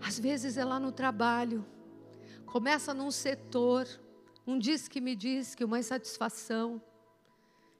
Às 0.00 0.18
vezes 0.18 0.56
é 0.56 0.64
lá 0.64 0.80
no 0.80 0.92
trabalho, 0.92 1.64
começa 2.44 2.92
num 2.92 3.10
setor, 3.10 3.86
um 4.46 4.58
diz 4.58 4.88
que 4.88 5.00
me 5.00 5.14
diz 5.16 5.54
que 5.54 5.64
uma 5.64 5.78
insatisfação, 5.78 6.82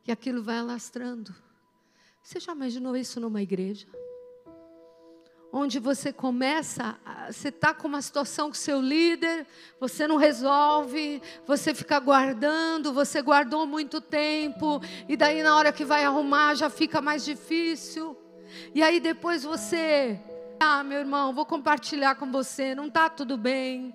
e 0.07 0.13
aquilo 0.13 0.43
vai 0.43 0.59
alastrando. 0.59 1.35
Você 2.23 2.41
já 2.41 2.53
imaginou 2.53 2.97
isso 2.97 3.21
numa 3.21 3.43
igreja? 3.43 3.87
Onde 5.57 5.79
você 5.79 6.13
começa, 6.13 6.97
você 7.31 7.49
está 7.49 7.73
com 7.73 7.87
uma 7.87 8.03
situação 8.03 8.49
com 8.49 8.55
seu 8.55 8.81
líder, 8.81 9.47
você 9.79 10.05
não 10.05 10.17
resolve, 10.17 11.23
você 11.47 11.73
fica 11.73 12.01
guardando, 12.01 12.93
você 12.93 13.23
guardou 13.23 13.65
muito 13.65 14.01
tempo, 14.01 14.83
e 15.09 15.17
daí 15.17 15.45
na 15.45 15.55
hora 15.55 15.73
que 15.73 15.85
vai 15.85 16.05
arrumar 16.05 16.57
já 16.57 16.69
fica 16.69 17.01
mais 17.01 17.25
difícil. 17.25 18.17
E 18.75 18.83
aí 18.83 18.99
depois 18.99 19.45
você, 19.45 20.19
ah, 20.59 20.83
meu 20.83 20.99
irmão, 20.99 21.33
vou 21.33 21.47
compartilhar 21.47 22.17
com 22.17 22.33
você, 22.33 22.75
não 22.75 22.89
está 22.89 23.09
tudo 23.09 23.39
bem. 23.39 23.95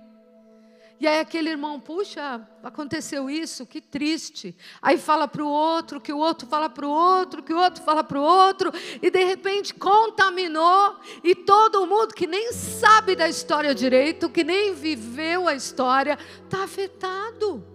E 1.00 1.08
aí 1.08 1.20
aquele 1.20 1.50
irmão, 1.50 1.80
puxa, 1.80 2.45
aconteceu 2.62 3.30
isso, 3.30 3.66
que 3.66 3.80
triste. 3.80 4.54
Aí 4.82 4.97
fala 4.97 5.30
para 5.30 5.41
o 5.41 5.47
outro, 5.47 6.02
que 6.02 6.12
o 6.12 6.18
outro 6.18 6.45
fala 6.45 6.70
para 6.70 6.86
o 6.86 6.89
outro, 6.89 7.41
que 7.41 7.54
o 7.54 7.58
outro 7.58 7.82
fala 7.84 8.04
para 8.04 8.20
o 8.20 8.22
outro, 8.22 8.70
e 9.02 9.10
de 9.10 9.24
repente 9.24 9.74
contaminou, 9.74 10.97
e 11.24 11.34
todo 11.34 11.88
mundo 11.88 12.14
que 12.14 12.28
nem 12.28 12.52
sabe 12.52 13.16
da 13.16 13.30
história 13.30 13.74
direito, 13.74 14.30
que 14.30 14.43
nem 14.43 14.74
viveu 14.74 15.47
a 15.47 15.56
história, 15.56 16.20
está 16.43 16.64
afetado, 16.66 17.66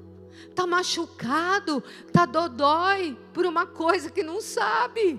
está 0.51 0.66
machucado, 0.66 1.83
está 2.07 2.27
dodói 2.27 3.16
por 3.33 3.47
uma 3.47 3.64
coisa 3.64 4.11
que 4.11 4.22
não 4.22 4.43
sabe. 4.43 5.18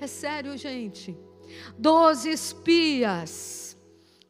É 0.00 0.06
sério, 0.06 0.56
gente. 0.56 1.14
Doze 1.76 2.30
espias 2.30 3.76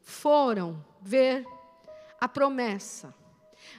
foram 0.02 0.84
ver 1.00 1.46
a 2.20 2.28
promessa. 2.28 3.14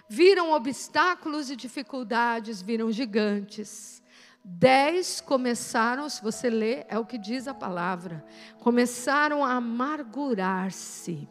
Viram 0.07 0.51
obstáculos 0.51 1.49
e 1.49 1.55
dificuldades, 1.55 2.61
viram 2.61 2.91
gigantes. 2.91 4.01
Dez 4.43 5.21
começaram, 5.21 6.09
se 6.09 6.21
você 6.21 6.49
ler, 6.49 6.85
é 6.87 6.97
o 6.97 7.05
que 7.05 7.17
diz 7.17 7.47
a 7.47 7.53
palavra, 7.53 8.25
começaram 8.59 9.43
a 9.43 9.53
amargurar-se 9.53 11.27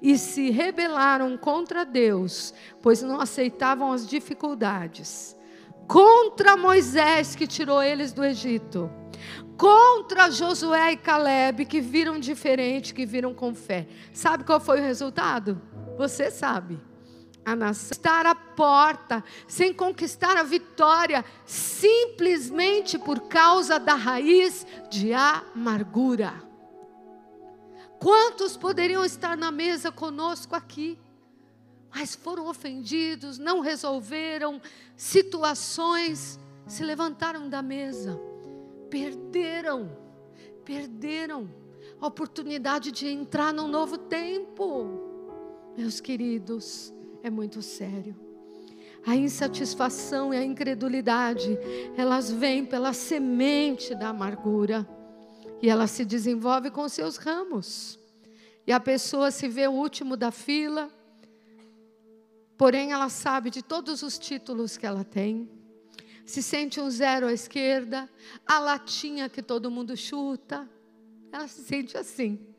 e 0.00 0.18
se 0.18 0.50
rebelaram 0.50 1.36
contra 1.36 1.84
Deus, 1.84 2.52
pois 2.82 3.02
não 3.02 3.20
aceitavam 3.20 3.92
as 3.92 4.08
dificuldades. 4.08 5.36
Contra 5.86 6.56
Moisés, 6.56 7.36
que 7.36 7.46
tirou 7.46 7.80
eles 7.82 8.12
do 8.12 8.24
Egito. 8.24 8.90
Contra 9.56 10.30
Josué 10.30 10.92
e 10.92 10.96
Caleb, 10.96 11.64
que 11.66 11.80
viram 11.80 12.18
diferente, 12.18 12.94
que 12.94 13.06
viram 13.06 13.32
com 13.32 13.54
fé. 13.54 13.86
Sabe 14.12 14.42
qual 14.42 14.58
foi 14.58 14.80
o 14.80 14.82
resultado? 14.82 15.60
Você 15.96 16.30
sabe. 16.30 16.80
A 17.44 17.56
nação 17.56 17.90
estar 17.90 18.24
à 18.24 18.34
porta, 18.36 19.24
sem 19.48 19.74
conquistar 19.74 20.36
a 20.36 20.44
vitória, 20.44 21.24
simplesmente 21.44 22.96
por 22.98 23.22
causa 23.22 23.80
da 23.80 23.94
raiz 23.94 24.64
de 24.88 25.12
amargura. 25.12 26.32
Quantos 27.98 28.56
poderiam 28.56 29.04
estar 29.04 29.36
na 29.36 29.50
mesa 29.50 29.90
conosco 29.90 30.54
aqui, 30.54 30.98
mas 31.94 32.14
foram 32.14 32.46
ofendidos, 32.46 33.38
não 33.38 33.60
resolveram 33.60 34.60
situações, 34.96 36.38
se 36.66 36.84
levantaram 36.84 37.48
da 37.48 37.60
mesa, 37.60 38.18
perderam, 38.88 39.96
perderam 40.64 41.50
a 42.00 42.06
oportunidade 42.06 42.92
de 42.92 43.08
entrar 43.08 43.52
num 43.52 43.68
novo 43.68 43.98
tempo. 43.98 45.11
Meus 45.76 46.00
queridos, 46.00 46.92
é 47.22 47.30
muito 47.30 47.62
sério. 47.62 48.14
A 49.06 49.16
insatisfação 49.16 50.32
e 50.32 50.36
a 50.36 50.44
incredulidade, 50.44 51.58
elas 51.96 52.30
vêm 52.30 52.64
pela 52.64 52.92
semente 52.92 53.94
da 53.94 54.08
amargura 54.08 54.86
e 55.62 55.68
ela 55.68 55.86
se 55.86 56.04
desenvolve 56.04 56.70
com 56.70 56.88
seus 56.88 57.16
ramos. 57.16 57.98
E 58.66 58.72
a 58.72 58.78
pessoa 58.78 59.30
se 59.30 59.48
vê 59.48 59.66
o 59.66 59.72
último 59.72 60.16
da 60.16 60.30
fila, 60.30 60.90
porém 62.58 62.92
ela 62.92 63.08
sabe 63.08 63.50
de 63.50 63.62
todos 63.62 64.02
os 64.02 64.18
títulos 64.18 64.76
que 64.76 64.86
ela 64.86 65.02
tem, 65.02 65.50
se 66.24 66.42
sente 66.42 66.80
um 66.80 66.88
zero 66.88 67.26
à 67.26 67.32
esquerda, 67.32 68.08
a 68.46 68.58
latinha 68.58 69.28
que 69.28 69.42
todo 69.42 69.70
mundo 69.70 69.96
chuta, 69.96 70.70
ela 71.32 71.48
se 71.48 71.62
sente 71.62 71.96
assim. 71.96 72.51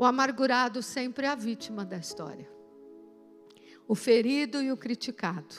O 0.00 0.04
amargurado 0.06 0.82
sempre 0.82 1.26
é 1.26 1.28
a 1.28 1.34
vítima 1.34 1.84
da 1.84 1.98
história. 1.98 2.50
O 3.86 3.94
ferido 3.94 4.62
e 4.62 4.72
o 4.72 4.76
criticado. 4.78 5.54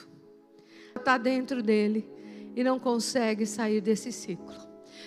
Está 0.96 1.16
dentro 1.16 1.62
dele 1.62 2.10
e 2.56 2.64
não 2.64 2.76
consegue 2.80 3.46
sair 3.46 3.80
desse 3.80 4.10
ciclo. 4.10 4.52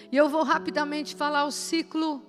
E 0.10 0.16
eu 0.16 0.30
vou 0.30 0.42
rapidamente 0.42 1.14
falar 1.18 1.44
o 1.44 1.52
ciclo 1.52 2.26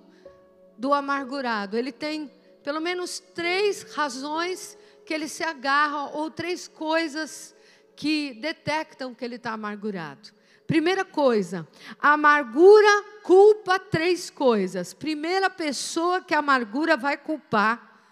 do 0.77 0.93
amargurado. 0.93 1.77
Ele 1.77 1.93
tem 1.93 2.29
pelo 2.61 2.81
menos 2.81 3.19
três 3.33 3.83
razões 3.83 4.77
que 5.05 5.13
ele 5.13 5.29
se 5.29 5.45
agarra, 5.45 6.09
ou 6.09 6.29
três 6.29 6.67
coisas 6.67 7.55
que 7.95 8.33
detectam 8.33 9.15
que 9.15 9.23
ele 9.23 9.35
está 9.35 9.53
amargurado. 9.53 10.33
Primeira 10.67 11.05
coisa, 11.05 11.65
a 11.97 12.11
amargura 12.11 13.03
culpa 13.23 13.79
três 13.79 14.29
coisas. 14.29 14.93
Primeira 14.93 15.49
pessoa 15.49 16.21
que 16.21 16.35
a 16.35 16.39
amargura 16.39 16.97
vai 16.97 17.17
culpar, 17.17 18.03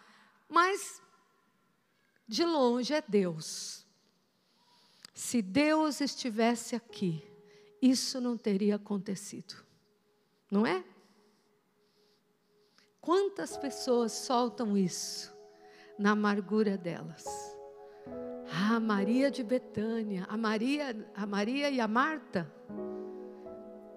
mas 0.48 1.02
de 2.26 2.46
longe 2.46 2.94
é 2.94 3.04
Deus. 3.06 3.86
Se 5.14 5.42
Deus 5.42 6.00
estivesse 6.00 6.78
aqui, 6.78 7.22
isso 7.82 8.22
não 8.22 8.38
teria 8.38 8.78
acontecido. 8.78 9.56
Não 10.50 10.66
é? 10.66 10.84
Quantas 13.02 13.58
pessoas 13.58 14.14
soltam 14.14 14.78
isso 14.78 15.34
na 16.00 16.12
amargura 16.12 16.78
delas? 16.78 17.55
Ah, 18.52 18.80
Maria 18.80 19.32
de 19.32 19.44
Betânia, 19.44 20.26
a 20.30 20.38
Maria, 20.38 20.96
a 21.16 21.26
Maria 21.26 21.70
e 21.70 21.80
a 21.80 21.88
Marta. 21.88 22.52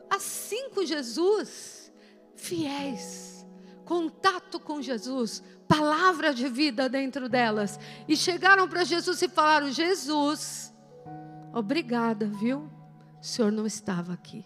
Assim 0.09 0.71
com 0.71 0.85
Jesus, 0.85 1.93
fiéis, 2.35 3.47
contato 3.85 4.59
com 4.59 4.81
Jesus, 4.81 5.43
palavra 5.67 6.33
de 6.33 6.49
vida 6.49 6.89
dentro 6.89 7.29
delas. 7.29 7.79
E 8.09 8.17
chegaram 8.17 8.69
para 8.69 8.85
Jesus 8.85 9.21
e 9.23 9.29
falaram: 9.29 9.71
Jesus, 9.71 10.75
obrigada, 11.53 12.27
viu? 12.27 12.71
O 13.21 13.25
Senhor 13.25 13.53
não 13.53 13.67
estava 13.67 14.13
aqui. 14.13 14.45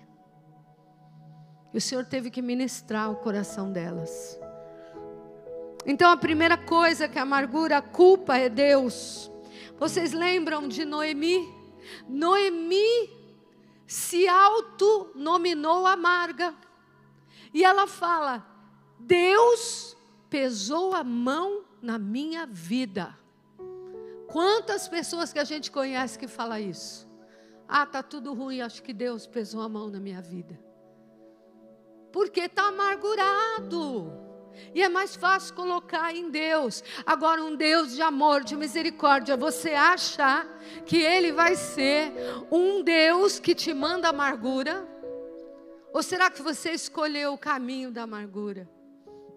E 1.72 1.78
o 1.78 1.80
Senhor 1.80 2.04
teve 2.04 2.30
que 2.30 2.42
ministrar 2.42 3.10
o 3.10 3.16
coração 3.16 3.72
delas. 3.72 4.38
Então 5.86 6.10
a 6.10 6.16
primeira 6.16 6.56
coisa 6.56 7.08
que 7.08 7.18
a 7.18 7.22
amargura, 7.22 7.78
a 7.78 7.82
culpa 7.82 8.36
é 8.36 8.48
Deus. 8.48 9.31
Vocês 9.82 10.12
lembram 10.12 10.68
de 10.68 10.84
Noemi? 10.84 11.52
Noemi 12.08 13.10
se 13.84 14.28
autonominou 14.28 15.84
amarga. 15.88 16.54
E 17.52 17.64
ela 17.64 17.88
fala: 17.88 18.46
Deus 18.96 19.96
pesou 20.30 20.94
a 20.94 21.02
mão 21.02 21.64
na 21.82 21.98
minha 21.98 22.46
vida. 22.46 23.18
Quantas 24.28 24.86
pessoas 24.86 25.32
que 25.32 25.40
a 25.40 25.44
gente 25.44 25.68
conhece 25.68 26.16
que 26.16 26.28
fala 26.28 26.60
isso? 26.60 27.10
Ah, 27.66 27.84
tá 27.84 28.04
tudo 28.04 28.32
ruim, 28.34 28.60
acho 28.60 28.84
que 28.84 28.92
Deus 28.92 29.26
pesou 29.26 29.62
a 29.62 29.68
mão 29.68 29.90
na 29.90 29.98
minha 29.98 30.22
vida. 30.22 30.56
Porque 32.12 32.42
está 32.42 32.68
amargurado. 32.68 34.21
E 34.74 34.82
é 34.82 34.88
mais 34.88 35.14
fácil 35.16 35.54
colocar 35.54 36.14
em 36.14 36.30
Deus. 36.30 36.82
Agora, 37.04 37.42
um 37.42 37.54
Deus 37.54 37.94
de 37.94 38.02
amor, 38.02 38.44
de 38.44 38.56
misericórdia, 38.56 39.36
você 39.36 39.70
acha 39.70 40.46
que 40.86 40.96
Ele 40.96 41.32
vai 41.32 41.56
ser 41.56 42.12
um 42.50 42.82
Deus 42.82 43.38
que 43.38 43.54
te 43.54 43.72
manda 43.74 44.08
amargura? 44.08 44.86
Ou 45.92 46.02
será 46.02 46.30
que 46.30 46.42
você 46.42 46.70
escolheu 46.70 47.34
o 47.34 47.38
caminho 47.38 47.90
da 47.90 48.02
amargura? 48.02 48.68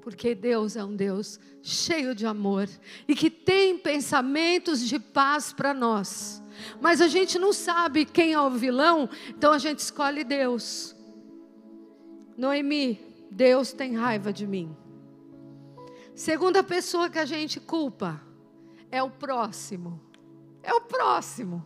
Porque 0.01 0.36
Deus 0.36 0.76
é 0.76 0.84
um 0.84 0.95
Deus 0.95 1.39
cheio 1.63 2.13
de 2.13 2.26
amor 2.26 2.70
e 3.07 3.16
que 3.16 3.30
tem 3.30 3.78
pensamentos 3.78 4.88
de 4.88 4.99
paz 4.99 5.51
para 5.51 5.74
nós. 5.74 6.43
Mas 6.80 7.01
a 7.01 7.07
gente 7.07 7.39
não 7.39 7.51
sabe 7.51 8.05
quem 8.05 8.34
é 8.34 8.39
o 8.39 8.51
vilão, 8.51 9.09
então 9.30 9.51
a 9.51 9.57
gente 9.57 9.80
escolhe 9.80 10.24
Deus. 10.24 10.95
Noemi, 12.38 12.99
Deus 13.32 13.74
tem 13.74 13.95
raiva 13.95 14.32
de 14.32 14.45
mim. 14.45 14.76
Segunda 16.16 16.63
pessoa 16.63 17.09
que 17.09 17.20
a 17.20 17.26
gente 17.26 17.59
culpa 17.59 18.24
é 18.89 19.03
o 19.03 19.11
próximo. 19.11 20.01
É 20.63 20.74
o 20.74 20.80
próximo. 20.80 21.66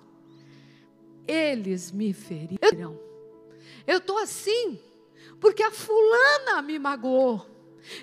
Eles 1.27 1.91
me 1.91 2.11
feriram. 2.11 2.99
Eu 3.85 3.99
estou 3.99 4.17
assim 4.17 4.81
porque 5.39 5.61
a 5.61 5.71
fulana 5.71 6.63
me 6.63 6.79
magoou. 6.79 7.47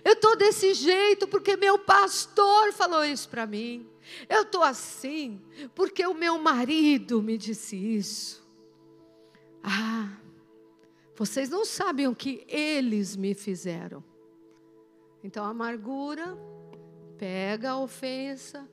Eu 0.05 0.13
estou 0.13 0.37
desse 0.37 0.73
jeito 0.73 1.27
porque 1.27 1.57
meu 1.57 1.81
pastor 1.81 2.73
falou 2.73 3.05
isso 3.05 3.29
para 3.29 3.45
mim. 3.45 3.91
Eu 4.29 4.43
estou 4.43 4.63
assim 4.63 5.43
porque 5.75 6.07
o 6.07 6.15
meu 6.15 6.39
marido 6.39 7.21
me 7.21 7.37
disse 7.37 7.77
isso. 7.77 8.47
Ah, 9.65 10.17
vocês 11.17 11.51
não 11.51 11.65
sabem 11.65 12.07
o 12.07 12.15
que 12.15 12.47
eles 12.49 13.17
me 13.17 13.35
fizeram. 13.35 14.03
Então 15.27 15.45
a 15.45 15.49
amargura 15.49 16.39
pega 17.19 17.71
a 17.71 17.79
ofensa 17.81 18.65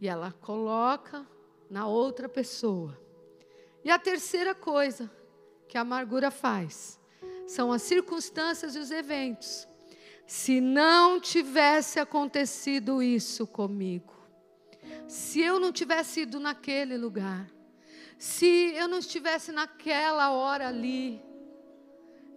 e 0.00 0.06
ela 0.06 0.30
coloca 0.30 1.26
na 1.68 1.88
outra 1.88 2.28
pessoa. 2.28 2.96
E 3.84 3.90
a 3.90 3.98
terceira 3.98 4.54
coisa, 4.54 5.10
que 5.66 5.76
a 5.76 5.80
amargura 5.80 6.30
faz 6.30 7.00
são 7.48 7.72
as 7.72 7.82
circunstâncias 7.82 8.76
e 8.76 8.78
os 8.78 8.92
eventos. 8.92 9.66
Se 10.24 10.60
não 10.60 11.20
tivesse 11.20 11.98
acontecido 11.98 13.02
isso 13.02 13.44
comigo, 13.44 14.14
se 15.08 15.40
eu 15.40 15.58
não 15.58 15.72
tivesse 15.72 16.20
ido 16.20 16.38
naquele 16.38 16.96
lugar, 16.96 17.50
se 18.16 18.72
eu 18.76 18.86
não 18.86 18.98
estivesse 18.98 19.50
naquela 19.50 20.30
hora 20.30 20.68
ali, 20.68 21.20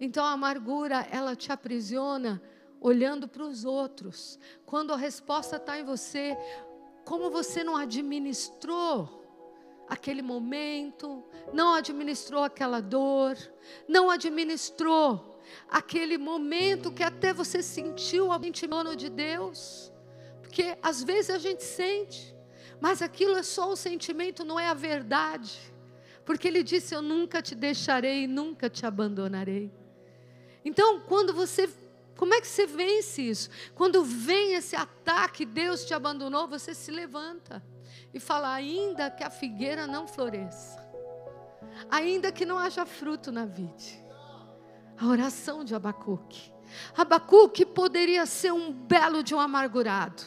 então 0.00 0.24
a 0.24 0.32
amargura 0.32 1.06
ela 1.12 1.36
te 1.36 1.52
aprisiona 1.52 2.42
olhando 2.82 3.28
para 3.28 3.44
os 3.44 3.64
outros. 3.64 4.38
Quando 4.66 4.92
a 4.92 4.96
resposta 4.96 5.56
está 5.56 5.78
em 5.78 5.84
você, 5.84 6.36
como 7.04 7.30
você 7.30 7.62
não 7.62 7.76
administrou 7.76 9.20
aquele 9.88 10.22
momento, 10.22 11.24
não 11.52 11.74
administrou 11.74 12.42
aquela 12.42 12.80
dor, 12.80 13.36
não 13.88 14.10
administrou 14.10 15.40
aquele 15.68 16.18
momento 16.18 16.92
que 16.92 17.02
até 17.02 17.32
você 17.32 17.62
sentiu 17.62 18.26
o 18.26 18.32
abandono 18.32 18.96
de 18.96 19.08
Deus. 19.08 19.92
Porque 20.40 20.76
às 20.82 21.04
vezes 21.04 21.30
a 21.30 21.38
gente 21.38 21.62
sente, 21.62 22.34
mas 22.80 23.00
aquilo 23.00 23.36
é 23.36 23.42
só 23.42 23.70
o 23.70 23.76
sentimento, 23.76 24.44
não 24.44 24.58
é 24.58 24.68
a 24.68 24.74
verdade. 24.74 25.72
Porque 26.24 26.48
ele 26.48 26.62
disse: 26.62 26.94
Eu 26.94 27.02
nunca 27.02 27.40
te 27.40 27.54
deixarei, 27.54 28.26
nunca 28.26 28.68
te 28.68 28.86
abandonarei. 28.86 29.72
Então, 30.64 31.00
quando 31.00 31.32
você 31.34 31.68
como 32.16 32.34
é 32.34 32.40
que 32.40 32.46
você 32.46 32.66
vence 32.66 33.22
isso? 33.22 33.50
Quando 33.74 34.04
vem 34.04 34.54
esse 34.54 34.76
ataque, 34.76 35.44
Deus 35.44 35.84
te 35.84 35.94
abandonou, 35.94 36.46
você 36.46 36.74
se 36.74 36.90
levanta 36.90 37.62
e 38.12 38.20
fala: 38.20 38.52
ainda 38.52 39.10
que 39.10 39.24
a 39.24 39.30
figueira 39.30 39.86
não 39.86 40.06
floresça, 40.06 40.86
ainda 41.90 42.30
que 42.30 42.44
não 42.44 42.58
haja 42.58 42.84
fruto 42.84 43.32
na 43.32 43.44
vide. 43.44 44.02
A 44.98 45.06
oração 45.06 45.64
de 45.64 45.74
Abacuque. 45.74 46.52
Abacuque 46.96 47.66
poderia 47.66 48.24
ser 48.24 48.52
um 48.52 48.72
belo 48.72 49.22
de 49.22 49.34
um 49.34 49.40
amargurado, 49.40 50.22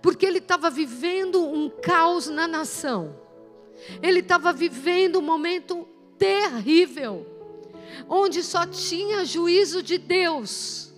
porque 0.00 0.26
ele 0.26 0.38
estava 0.38 0.70
vivendo 0.70 1.44
um 1.44 1.68
caos 1.68 2.28
na 2.28 2.46
nação, 2.46 3.18
ele 4.02 4.20
estava 4.20 4.52
vivendo 4.52 5.18
um 5.18 5.22
momento 5.22 5.88
terrível, 6.18 7.26
onde 8.08 8.42
só 8.42 8.66
tinha 8.66 9.24
juízo 9.24 9.82
de 9.82 9.98
Deus. 9.98 10.91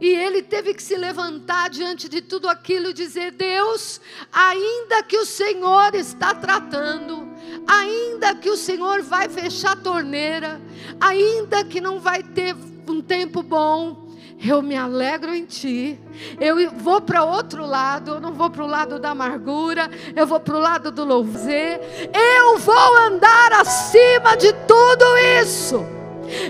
E 0.00 0.08
ele 0.08 0.42
teve 0.42 0.72
que 0.72 0.82
se 0.82 0.96
levantar 0.96 1.68
diante 1.68 2.08
de 2.08 2.22
tudo 2.22 2.48
aquilo 2.48 2.90
e 2.90 2.94
dizer: 2.94 3.32
Deus, 3.32 4.00
ainda 4.32 5.02
que 5.02 5.18
o 5.18 5.26
Senhor 5.26 5.94
está 5.94 6.34
tratando, 6.34 7.28
ainda 7.66 8.34
que 8.34 8.48
o 8.48 8.56
Senhor 8.56 9.02
vai 9.02 9.28
fechar 9.28 9.72
a 9.72 9.76
torneira, 9.76 10.60
ainda 10.98 11.62
que 11.64 11.80
não 11.80 12.00
vai 12.00 12.22
ter 12.22 12.56
um 12.88 13.02
tempo 13.02 13.42
bom, 13.42 14.10
eu 14.42 14.62
me 14.62 14.74
alegro 14.74 15.34
em 15.34 15.44
ti. 15.44 16.00
Eu 16.40 16.70
vou 16.72 17.02
para 17.02 17.22
outro 17.22 17.66
lado, 17.66 18.12
eu 18.12 18.20
não 18.20 18.32
vou 18.32 18.48
para 18.48 18.64
o 18.64 18.66
lado 18.66 18.98
da 18.98 19.10
amargura, 19.10 19.90
eu 20.16 20.26
vou 20.26 20.40
para 20.40 20.56
o 20.56 20.60
lado 20.60 20.90
do 20.90 21.04
louvor. 21.04 21.50
Eu 21.50 22.58
vou 22.58 22.96
andar 22.98 23.52
acima 23.52 24.34
de 24.36 24.50
tudo 24.66 25.04
isso. 25.42 25.99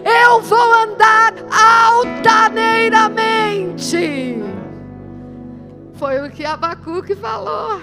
Eu 0.05 0.43
vou 0.43 0.75
andar 0.75 1.33
altaneiramente. 1.51 4.37
Foi 5.95 6.21
o 6.27 6.31
que 6.31 6.45
Abacuque 6.45 7.15
falou. 7.15 7.81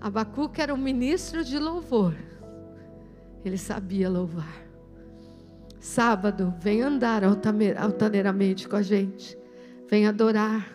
Abacuque 0.00 0.60
era 0.60 0.74
um 0.74 0.78
ministro 0.78 1.44
de 1.44 1.56
louvor. 1.58 2.14
Ele 3.44 3.58
sabia 3.58 4.08
louvar. 4.08 4.64
Sábado, 5.80 6.54
vem 6.60 6.82
andar 6.82 7.22
altaneiramente 7.24 8.68
com 8.68 8.76
a 8.76 8.82
gente. 8.82 9.36
Vem 9.88 10.06
adorar. 10.06 10.72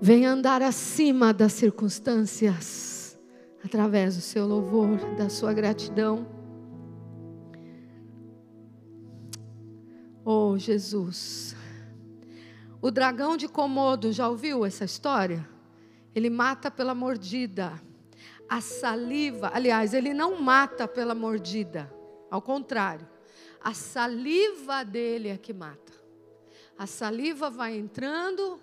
Vem 0.00 0.24
andar 0.26 0.62
acima 0.62 1.32
das 1.32 1.52
circunstâncias. 1.52 3.18
Através 3.64 4.16
do 4.16 4.22
seu 4.22 4.46
louvor, 4.46 4.98
da 5.16 5.28
sua 5.28 5.52
gratidão. 5.52 6.37
Oh, 10.30 10.58
Jesus. 10.58 11.56
O 12.82 12.90
dragão 12.90 13.34
de 13.34 13.48
Komodo, 13.48 14.12
já 14.12 14.28
ouviu 14.28 14.62
essa 14.62 14.84
história? 14.84 15.48
Ele 16.14 16.28
mata 16.28 16.70
pela 16.70 16.94
mordida. 16.94 17.82
A 18.46 18.60
saliva, 18.60 19.50
aliás, 19.54 19.94
ele 19.94 20.12
não 20.12 20.38
mata 20.38 20.86
pela 20.86 21.14
mordida, 21.14 21.90
ao 22.30 22.42
contrário. 22.42 23.08
A 23.58 23.72
saliva 23.72 24.84
dele 24.84 25.28
é 25.28 25.38
que 25.38 25.54
mata. 25.54 25.94
A 26.76 26.86
saliva 26.86 27.48
vai 27.48 27.78
entrando 27.78 28.60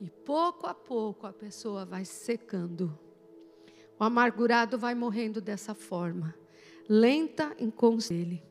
e 0.00 0.08
pouco 0.08 0.66
a 0.66 0.72
pouco 0.72 1.26
a 1.26 1.32
pessoa 1.34 1.84
vai 1.84 2.06
secando. 2.06 2.98
O 4.00 4.02
amargurado 4.02 4.78
vai 4.78 4.94
morrendo 4.94 5.42
dessa 5.42 5.74
forma, 5.74 6.34
lenta 6.88 7.54
em 7.58 7.70
dele 8.08 8.50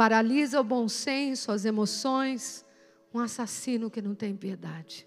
paralisa 0.00 0.58
o 0.58 0.64
bom 0.64 0.88
senso, 0.88 1.52
as 1.52 1.66
emoções, 1.66 2.64
um 3.12 3.18
assassino 3.18 3.90
que 3.90 4.00
não 4.00 4.14
tem 4.14 4.34
piedade. 4.34 5.06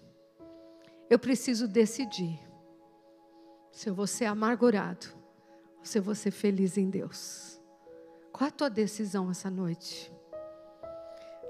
Eu 1.10 1.18
preciso 1.18 1.66
decidir 1.66 2.38
se 3.72 3.90
eu 3.90 3.94
vou 3.94 4.06
ser 4.06 4.26
amargurado 4.26 5.08
ou 5.78 5.84
se 5.84 5.98
eu 5.98 6.02
vou 6.04 6.14
ser 6.14 6.30
feliz 6.30 6.78
em 6.78 6.88
Deus. 6.88 7.60
Qual 8.30 8.46
a 8.46 8.52
tua 8.52 8.70
decisão 8.70 9.28
essa 9.32 9.50
noite? 9.50 10.12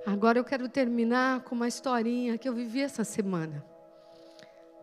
Agora 0.06 0.38
eu 0.38 0.44
quero 0.44 0.66
terminar 0.66 1.40
com 1.40 1.54
uma 1.54 1.68
historinha 1.68 2.38
que 2.38 2.48
eu 2.48 2.54
vivi 2.54 2.80
essa 2.80 3.04
semana. 3.04 3.62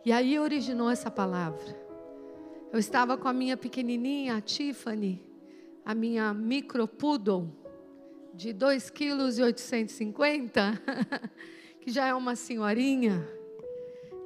E 0.05 0.11
aí 0.11 0.37
originou 0.37 0.91
essa 0.91 1.09
palavra. 1.09 1.75
Eu 2.71 2.77
estava 2.77 3.17
com 3.17 3.27
a 3.27 3.33
minha 3.33 3.57
pequenininha, 3.57 4.35
a 4.35 4.41
Tiffany, 4.41 5.19
a 5.83 5.95
minha 5.95 6.31
micro 6.31 6.87
poodle, 6.87 7.59
de 8.33 8.53
2 8.53 8.89
quilos 8.89 9.37
e 9.37 9.43
850, 9.43 10.81
que 11.81 11.91
já 11.91 12.07
é 12.07 12.13
uma 12.13 12.35
senhorinha, 12.35 13.27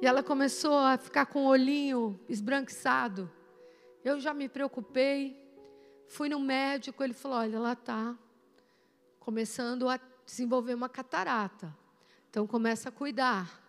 e 0.00 0.06
ela 0.06 0.22
começou 0.22 0.78
a 0.78 0.96
ficar 0.96 1.26
com 1.26 1.46
o 1.46 1.48
olhinho 1.48 2.20
esbranquiçado. 2.28 3.30
Eu 4.04 4.20
já 4.20 4.34
me 4.34 4.48
preocupei, 4.48 5.36
fui 6.06 6.28
no 6.28 6.38
médico, 6.38 7.02
ele 7.02 7.14
falou: 7.14 7.38
olha, 7.38 7.56
ela 7.56 7.72
está 7.72 8.16
começando 9.18 9.88
a 9.88 9.98
desenvolver 10.24 10.74
uma 10.74 10.88
catarata. 10.88 11.74
Então 12.30 12.46
começa 12.46 12.90
a 12.90 12.92
cuidar. 12.92 13.64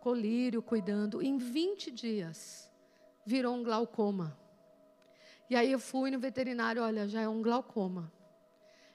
Colírio, 0.00 0.60
cuidando. 0.60 1.22
Em 1.22 1.38
20 1.38 1.90
dias, 1.90 2.70
virou 3.24 3.54
um 3.54 3.62
glaucoma. 3.62 4.38
E 5.48 5.56
aí 5.56 5.72
eu 5.72 5.78
fui 5.78 6.10
no 6.10 6.18
veterinário, 6.18 6.82
olha, 6.82 7.08
já 7.08 7.22
é 7.22 7.28
um 7.28 7.40
glaucoma. 7.40 8.12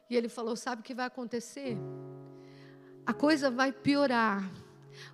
E 0.10 0.16
ele 0.16 0.30
falou: 0.30 0.55
Sabe 0.55 0.82
o 0.82 0.84
que 0.84 0.93
vai 0.93 1.05
acontecer? 1.05 1.78
A 3.05 3.14
coisa 3.14 3.49
vai 3.49 3.72
piorar. 3.72 4.49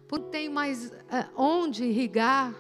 Porque 0.07 0.29
tem 0.29 0.49
mais 0.49 0.91
é, 0.91 1.27
onde 1.35 1.83
irrigar, 1.83 2.55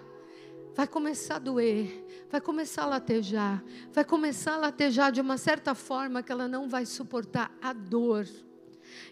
vai 0.75 0.85
começar 0.85 1.37
a 1.37 1.39
doer, 1.39 2.05
vai 2.29 2.41
começar 2.41 2.83
a 2.83 2.87
latejar, 2.87 3.63
vai 3.91 4.03
começar 4.03 4.53
a 4.53 4.57
latejar 4.57 5.11
de 5.11 5.21
uma 5.21 5.37
certa 5.37 5.73
forma 5.73 6.21
que 6.21 6.31
ela 6.31 6.47
não 6.47 6.67
vai 6.67 6.85
suportar 6.85 7.51
a 7.61 7.73
dor. 7.73 8.27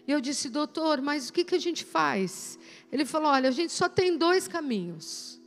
E 0.06 0.12
eu 0.12 0.20
disse, 0.20 0.48
doutor, 0.48 1.00
mas 1.00 1.28
o 1.28 1.32
que, 1.32 1.44
que 1.44 1.54
a 1.54 1.58
gente 1.58 1.84
faz? 1.84 2.58
Ele 2.92 3.04
falou: 3.04 3.30
olha, 3.30 3.48
a 3.48 3.52
gente 3.52 3.72
só 3.72 3.88
tem 3.88 4.16
dois 4.16 4.46
caminhos. 4.46 5.40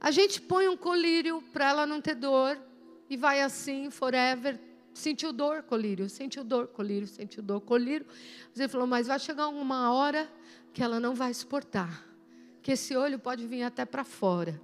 A 0.00 0.10
gente 0.10 0.40
põe 0.40 0.68
um 0.68 0.76
colírio 0.76 1.42
para 1.52 1.68
ela 1.68 1.86
não 1.86 2.00
ter 2.00 2.14
dor 2.14 2.58
e 3.08 3.16
vai 3.16 3.40
assim, 3.40 3.90
forever, 3.90 4.60
Sentiu 4.94 5.32
dor, 5.32 5.64
colírio, 5.64 6.08
sentiu 6.08 6.44
dor, 6.44 6.68
colírio, 6.68 7.08
sentiu 7.08 7.42
dor, 7.42 7.60
colírio. 7.60 8.06
Ele 8.56 8.68
falou, 8.68 8.86
mas 8.86 9.08
vai 9.08 9.18
chegar 9.18 9.48
uma 9.48 9.92
hora 9.92 10.32
que 10.72 10.82
ela 10.82 11.00
não 11.00 11.16
vai 11.16 11.34
suportar. 11.34 12.06
Que 12.62 12.72
esse 12.72 12.96
olho 12.96 13.18
pode 13.18 13.44
vir 13.44 13.64
até 13.64 13.84
para 13.84 14.04
fora. 14.04 14.62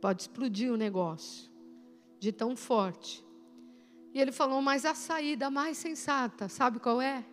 Pode 0.00 0.22
explodir 0.22 0.72
o 0.72 0.76
negócio. 0.76 1.50
De 2.20 2.30
tão 2.30 2.56
forte. 2.56 3.24
E 4.14 4.20
ele 4.20 4.30
falou, 4.30 4.62
mas 4.62 4.84
a 4.84 4.94
saída 4.94 5.50
mais 5.50 5.76
sensata, 5.76 6.48
sabe 6.48 6.78
qual 6.78 7.02
é? 7.02 7.26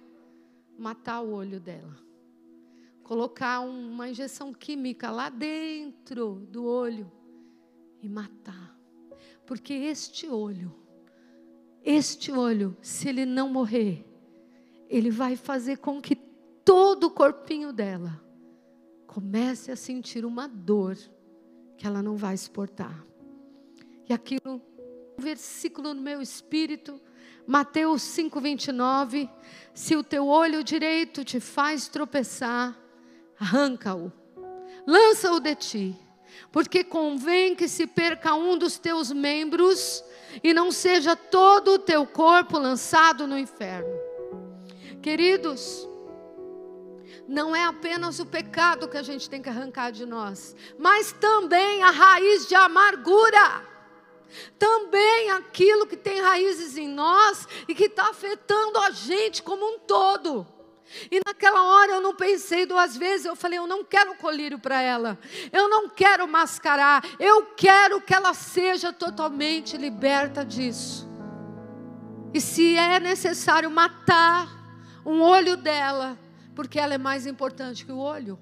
Matar 0.78 1.22
o 1.22 1.34
olho 1.34 1.60
dela. 1.60 1.96
Colocar 3.04 3.60
uma 3.60 4.10
injeção 4.10 4.52
química 4.52 5.12
lá 5.12 5.30
dentro 5.30 6.48
do 6.50 6.66
olho 6.66 7.12
e 8.02 8.10
matar. 8.10 8.76
Porque 9.46 9.74
este 9.74 10.28
olho 10.28 10.83
este 11.84 12.32
olho, 12.32 12.76
se 12.82 13.10
ele 13.10 13.26
não 13.26 13.50
morrer, 13.50 14.06
ele 14.90 15.10
vai 15.10 15.36
fazer 15.36 15.78
com 15.78 16.02
que 16.02 16.16
todo 16.64 17.06
o 17.06 17.12
corpinho 17.12 17.74
dela 17.74 18.22
comece 19.08 19.72
a 19.72 19.76
sentir 19.76 20.26
uma 20.26 20.48
dor 20.48 20.98
que 21.78 21.86
ela 21.86 22.02
não 22.02 22.16
vai 22.16 22.38
suportar. 22.38 23.06
E 24.08 24.14
aquilo 24.14 24.62
versículo 25.18 25.94
no 25.94 26.02
meu 26.02 26.22
espírito, 26.22 27.00
Mateus 27.46 28.02
5:29, 28.02 29.30
se 29.74 29.96
o 29.96 30.04
teu 30.04 30.28
olho 30.28 30.64
direito 30.64 31.24
te 31.24 31.40
faz 31.40 31.88
tropeçar, 31.88 32.78
arranca-o. 33.40 34.12
Lança-o 34.86 35.40
de 35.40 35.56
ti, 35.56 36.00
porque 36.52 36.84
convém 36.84 37.56
que 37.56 37.68
se 37.68 37.88
perca 37.88 38.36
um 38.36 38.58
dos 38.58 38.78
teus 38.78 39.12
membros 39.12 40.04
e 40.42 40.54
não 40.54 40.72
seja 40.72 41.16
todo 41.16 41.74
o 41.74 41.80
teu 41.80 42.06
corpo 42.06 42.58
lançado 42.58 43.28
no 43.28 43.38
inferno. 43.38 43.94
Queridos, 45.02 45.88
não 47.28 47.56
é 47.56 47.66
apenas 47.66 48.20
o 48.20 48.26
pecado 48.26 48.88
que 48.88 48.98
a 48.98 49.04
gente 49.04 49.30
tem 49.30 49.42
que 49.42 49.50
arrancar 49.50 49.92
de 49.92 50.06
nós, 50.06 50.56
mas 50.78 51.12
também 51.12 51.84
a 51.84 51.90
raiz 51.90 52.48
de 52.48 52.56
amargura. 52.56 53.74
Também 54.58 55.30
aquilo 55.30 55.86
que 55.86 55.96
tem 55.96 56.20
raízes 56.20 56.76
em 56.76 56.88
nós 56.88 57.48
e 57.68 57.76
que 57.76 57.86
está 57.86 58.10
afetando 58.10 58.80
a 58.80 58.90
gente 58.90 59.44
como 59.44 59.64
um 59.64 59.80
todo. 59.80 60.48
E 61.10 61.20
naquela 61.26 61.64
hora 61.64 61.94
eu 61.94 62.02
não 62.02 62.16
pensei 62.16 62.66
duas 62.66 62.96
vezes, 62.96 63.26
eu 63.26 63.36
falei: 63.36 63.60
eu 63.60 63.68
não 63.68 63.84
quero 63.84 64.16
colírio 64.16 64.60
para 64.60 64.82
ela, 64.82 65.18
eu 65.52 65.70
não 65.70 65.90
quero 65.90 66.28
mascarar, 66.28 67.04
eu 67.20 67.48
quero 67.56 68.02
que 68.02 68.14
ela 68.14 68.34
seja 68.34 68.94
totalmente 68.94 69.78
liberta 69.78 70.46
disso. 70.46 71.08
E 72.34 72.42
se 72.42 72.76
é 72.76 73.00
necessário 73.00 73.70
matar 73.70 74.48
um 75.06 75.22
olho 75.22 75.56
dela, 75.56 76.18
porque 76.56 76.80
ela 76.80 76.94
é 76.94 76.98
mais 76.98 77.28
importante 77.28 77.86
que 77.86 77.92
o 77.92 77.98
olho, 77.98 78.40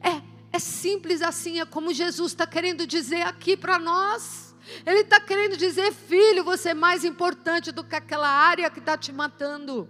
é, 0.00 0.22
é 0.52 0.58
simples 0.58 1.22
assim, 1.22 1.60
é 1.60 1.66
como 1.66 1.92
Jesus 1.92 2.32
está 2.32 2.46
querendo 2.46 2.86
dizer 2.86 3.22
aqui 3.22 3.56
para 3.56 3.78
nós. 3.78 4.48
Ele 4.84 5.00
está 5.00 5.20
querendo 5.20 5.56
dizer, 5.56 5.92
filho, 5.92 6.44
você 6.44 6.70
é 6.70 6.74
mais 6.74 7.04
importante 7.04 7.72
do 7.72 7.82
que 7.82 7.94
aquela 7.94 8.28
área 8.28 8.68
que 8.68 8.80
está 8.80 8.98
te 8.98 9.12
matando. 9.12 9.88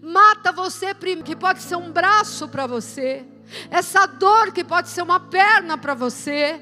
Mata 0.00 0.52
você, 0.52 0.94
que 1.24 1.36
pode 1.36 1.62
ser 1.62 1.76
um 1.76 1.90
braço 1.90 2.48
para 2.48 2.66
você. 2.66 3.24
Essa 3.70 4.06
dor 4.06 4.52
que 4.52 4.64
pode 4.64 4.88
ser 4.88 5.02
uma 5.02 5.20
perna 5.20 5.76
para 5.76 5.94
você. 5.94 6.60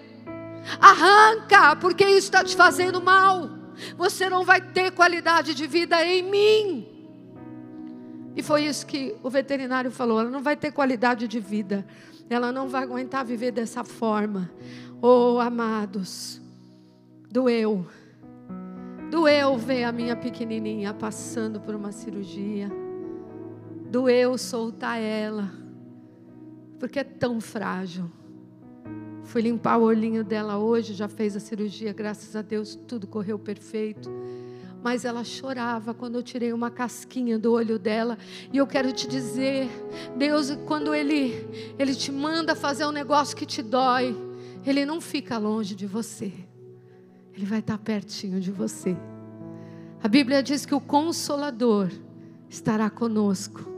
Arranca, 0.80 1.76
porque 1.76 2.04
isso 2.04 2.26
está 2.28 2.44
te 2.44 2.56
fazendo 2.56 3.00
mal. 3.00 3.48
Você 3.96 4.28
não 4.28 4.44
vai 4.44 4.60
ter 4.60 4.90
qualidade 4.92 5.54
de 5.54 5.66
vida 5.66 6.04
em 6.04 6.22
mim. 6.22 6.86
E 8.36 8.42
foi 8.42 8.64
isso 8.64 8.86
que 8.86 9.16
o 9.22 9.30
veterinário 9.30 9.90
falou: 9.90 10.20
ela 10.20 10.30
não 10.30 10.42
vai 10.42 10.56
ter 10.56 10.72
qualidade 10.72 11.26
de 11.26 11.40
vida. 11.40 11.86
Ela 12.28 12.52
não 12.52 12.68
vai 12.68 12.82
aguentar 12.84 13.24
viver 13.24 13.50
dessa 13.50 13.82
forma. 13.82 14.50
Oh, 15.02 15.38
amados, 15.40 16.40
doeu. 17.28 17.86
Doeu 19.10 19.56
ver 19.56 19.84
a 19.84 19.90
minha 19.90 20.14
pequenininha 20.14 20.94
passando 20.94 21.58
por 21.58 21.74
uma 21.74 21.90
cirurgia 21.90 22.70
doeu 23.90 24.38
soltar 24.38 25.00
ela, 25.00 25.52
porque 26.78 27.00
é 27.00 27.04
tão 27.04 27.40
frágil. 27.40 28.08
Fui 29.24 29.42
limpar 29.42 29.78
o 29.78 29.82
olhinho 29.82 30.22
dela 30.22 30.58
hoje, 30.58 30.94
já 30.94 31.08
fez 31.08 31.36
a 31.36 31.40
cirurgia, 31.40 31.92
graças 31.92 32.36
a 32.36 32.42
Deus, 32.42 32.76
tudo 32.86 33.06
correu 33.06 33.38
perfeito. 33.38 34.08
Mas 34.82 35.04
ela 35.04 35.24
chorava 35.24 35.92
quando 35.92 36.14
eu 36.14 36.22
tirei 36.22 36.52
uma 36.52 36.70
casquinha 36.70 37.38
do 37.38 37.52
olho 37.52 37.78
dela. 37.78 38.16
E 38.50 38.56
eu 38.56 38.66
quero 38.66 38.92
te 38.92 39.06
dizer, 39.06 39.68
Deus, 40.16 40.56
quando 40.66 40.94
Ele, 40.94 41.46
Ele 41.78 41.94
te 41.94 42.10
manda 42.10 42.54
fazer 42.54 42.86
um 42.86 42.90
negócio 42.90 43.36
que 43.36 43.44
te 43.44 43.60
dói, 43.60 44.16
Ele 44.64 44.86
não 44.86 45.00
fica 45.00 45.36
longe 45.36 45.74
de 45.74 45.86
você. 45.86 46.32
Ele 47.34 47.44
vai 47.44 47.58
estar 47.58 47.76
pertinho 47.76 48.40
de 48.40 48.50
você. 48.50 48.96
A 50.02 50.08
Bíblia 50.08 50.42
diz 50.42 50.64
que 50.64 50.74
o 50.74 50.80
Consolador 50.80 51.90
estará 52.48 52.88
conosco 52.88 53.69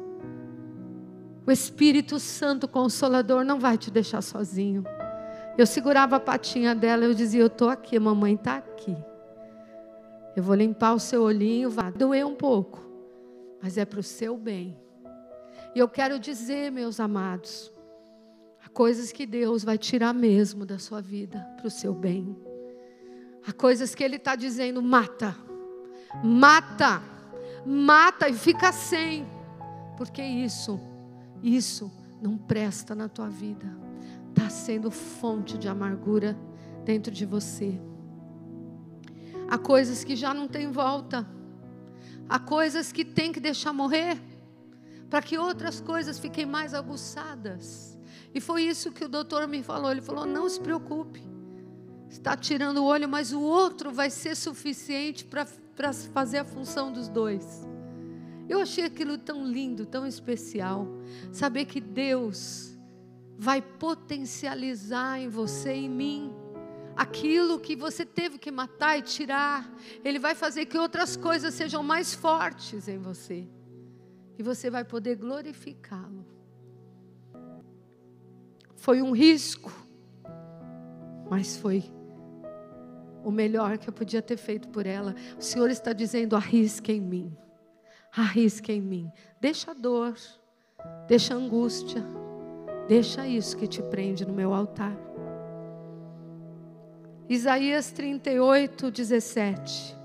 o 1.46 1.50
Espírito 1.50 2.18
Santo 2.20 2.68
Consolador 2.68 3.44
não 3.44 3.58
vai 3.58 3.76
te 3.76 3.90
deixar 3.90 4.22
sozinho. 4.22 4.84
Eu 5.58 5.66
segurava 5.66 6.16
a 6.16 6.20
patinha 6.20 6.74
dela, 6.74 7.04
eu 7.04 7.14
dizia: 7.14 7.40
Eu 7.40 7.48
estou 7.48 7.68
aqui, 7.68 7.98
mamãe 7.98 8.34
está 8.34 8.56
aqui. 8.56 8.96
Eu 10.36 10.42
vou 10.42 10.54
limpar 10.54 10.94
o 10.94 11.00
seu 11.00 11.22
olhinho, 11.22 11.68
vai 11.68 11.92
doer 11.92 12.24
um 12.24 12.34
pouco, 12.34 12.80
mas 13.60 13.76
é 13.76 13.84
para 13.84 14.00
o 14.00 14.02
seu 14.02 14.36
bem. 14.36 14.78
E 15.74 15.78
eu 15.78 15.88
quero 15.88 16.18
dizer, 16.18 16.70
meus 16.70 17.00
amados, 17.00 17.70
há 18.64 18.68
coisas 18.70 19.12
que 19.12 19.26
Deus 19.26 19.62
vai 19.62 19.76
tirar 19.76 20.14
mesmo 20.14 20.64
da 20.64 20.78
sua 20.78 21.02
vida 21.02 21.38
para 21.56 21.66
o 21.66 21.70
seu 21.70 21.92
bem. 21.92 22.36
Há 23.46 23.52
coisas 23.52 23.94
que 23.94 24.02
Ele 24.02 24.16
está 24.16 24.36
dizendo: 24.36 24.80
mata, 24.80 25.36
mata, 26.22 27.02
mata 27.66 28.28
e 28.28 28.32
fica 28.32 28.72
sem, 28.72 29.26
porque 29.98 30.22
isso 30.22 30.80
isso 31.42 31.90
não 32.20 32.38
presta 32.38 32.94
na 32.94 33.08
tua 33.08 33.28
vida, 33.28 33.66
está 34.28 34.48
sendo 34.48 34.90
fonte 34.90 35.58
de 35.58 35.68
amargura 35.68 36.38
dentro 36.84 37.12
de 37.12 37.26
você. 37.26 37.80
Há 39.48 39.58
coisas 39.58 40.04
que 40.04 40.14
já 40.14 40.32
não 40.32 40.46
tem 40.46 40.70
volta, 40.70 41.26
há 42.28 42.38
coisas 42.38 42.92
que 42.92 43.04
tem 43.04 43.32
que 43.32 43.40
deixar 43.40 43.72
morrer, 43.72 44.18
para 45.10 45.20
que 45.20 45.36
outras 45.36 45.80
coisas 45.80 46.18
fiquem 46.18 46.46
mais 46.46 46.72
aguçadas. 46.72 47.98
E 48.34 48.40
foi 48.40 48.62
isso 48.62 48.92
que 48.92 49.04
o 49.04 49.08
doutor 49.08 49.46
me 49.46 49.62
falou. 49.62 49.90
Ele 49.90 50.00
falou: 50.00 50.24
não 50.24 50.48
se 50.48 50.58
preocupe, 50.58 51.22
está 52.08 52.36
tirando 52.36 52.78
o 52.78 52.84
olho, 52.84 53.08
mas 53.08 53.32
o 53.32 53.40
outro 53.40 53.90
vai 53.90 54.08
ser 54.08 54.34
suficiente 54.34 55.24
para 55.24 55.92
fazer 55.92 56.38
a 56.38 56.44
função 56.44 56.92
dos 56.92 57.08
dois. 57.08 57.66
Eu 58.52 58.60
achei 58.60 58.84
aquilo 58.84 59.16
tão 59.16 59.46
lindo, 59.46 59.86
tão 59.86 60.06
especial. 60.06 60.86
Saber 61.32 61.64
que 61.64 61.80
Deus 61.80 62.78
vai 63.38 63.62
potencializar 63.62 65.18
em 65.18 65.26
você 65.26 65.74
e 65.74 65.86
em 65.86 65.88
mim 65.88 66.34
aquilo 66.94 67.58
que 67.58 67.74
você 67.74 68.04
teve 68.04 68.36
que 68.36 68.50
matar 68.50 68.98
e 68.98 69.00
tirar. 69.00 69.74
Ele 70.04 70.18
vai 70.18 70.34
fazer 70.34 70.66
que 70.66 70.76
outras 70.76 71.16
coisas 71.16 71.54
sejam 71.54 71.82
mais 71.82 72.12
fortes 72.12 72.88
em 72.88 72.98
você. 72.98 73.48
E 74.38 74.42
você 74.42 74.68
vai 74.68 74.84
poder 74.84 75.16
glorificá-lo. 75.16 76.26
Foi 78.76 79.00
um 79.00 79.12
risco, 79.12 79.72
mas 81.30 81.56
foi 81.56 81.84
o 83.24 83.30
melhor 83.30 83.78
que 83.78 83.88
eu 83.88 83.94
podia 83.94 84.20
ter 84.20 84.36
feito 84.36 84.68
por 84.68 84.84
ela. 84.84 85.14
O 85.38 85.42
Senhor 85.42 85.70
está 85.70 85.94
dizendo: 85.94 86.36
arrisque 86.36 86.92
em 86.92 87.00
mim 87.00 87.41
arrisca 88.14 88.72
em 88.72 88.80
mim. 88.80 89.10
Deixa 89.40 89.70
a 89.70 89.74
dor, 89.74 90.14
deixa 91.08 91.34
a 91.34 91.36
angústia, 91.36 92.04
deixa 92.88 93.26
isso 93.26 93.56
que 93.56 93.66
te 93.66 93.82
prende 93.82 94.26
no 94.26 94.32
meu 94.32 94.52
altar. 94.52 94.96
Isaías 97.28 97.90
38, 97.90 98.90
17. 98.90 99.96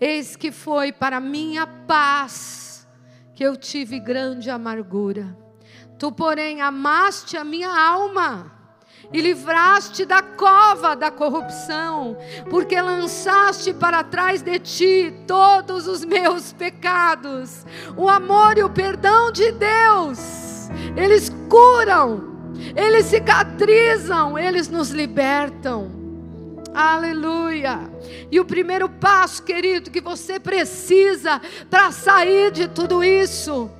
Eis 0.00 0.36
que 0.36 0.52
foi 0.52 0.92
para 0.92 1.18
minha 1.20 1.66
paz 1.66 2.86
que 3.34 3.42
eu 3.42 3.56
tive 3.56 3.98
grande 3.98 4.50
amargura. 4.50 5.36
Tu, 5.98 6.12
porém, 6.12 6.60
amaste 6.60 7.36
a 7.36 7.44
minha 7.44 7.70
alma 7.70 8.55
e 9.12 9.20
livraste 9.20 10.04
da 10.04 10.22
cova 10.22 10.94
da 10.94 11.10
corrupção, 11.10 12.16
porque 12.50 12.80
lançaste 12.80 13.72
para 13.72 14.02
trás 14.02 14.42
de 14.42 14.58
ti 14.58 15.14
todos 15.26 15.86
os 15.86 16.04
meus 16.04 16.52
pecados. 16.52 17.64
O 17.96 18.08
amor 18.08 18.58
e 18.58 18.62
o 18.62 18.70
perdão 18.70 19.30
de 19.30 19.52
Deus, 19.52 20.68
eles 20.96 21.30
curam, 21.48 22.36
eles 22.74 23.06
cicatrizam, 23.06 24.38
eles 24.38 24.68
nos 24.68 24.90
libertam. 24.90 25.90
Aleluia. 26.74 27.90
E 28.30 28.38
o 28.38 28.44
primeiro 28.44 28.88
passo, 28.88 29.42
querido, 29.42 29.90
que 29.90 30.00
você 30.00 30.38
precisa 30.38 31.40
para 31.70 31.90
sair 31.90 32.50
de 32.50 32.68
tudo 32.68 33.02
isso 33.02 33.70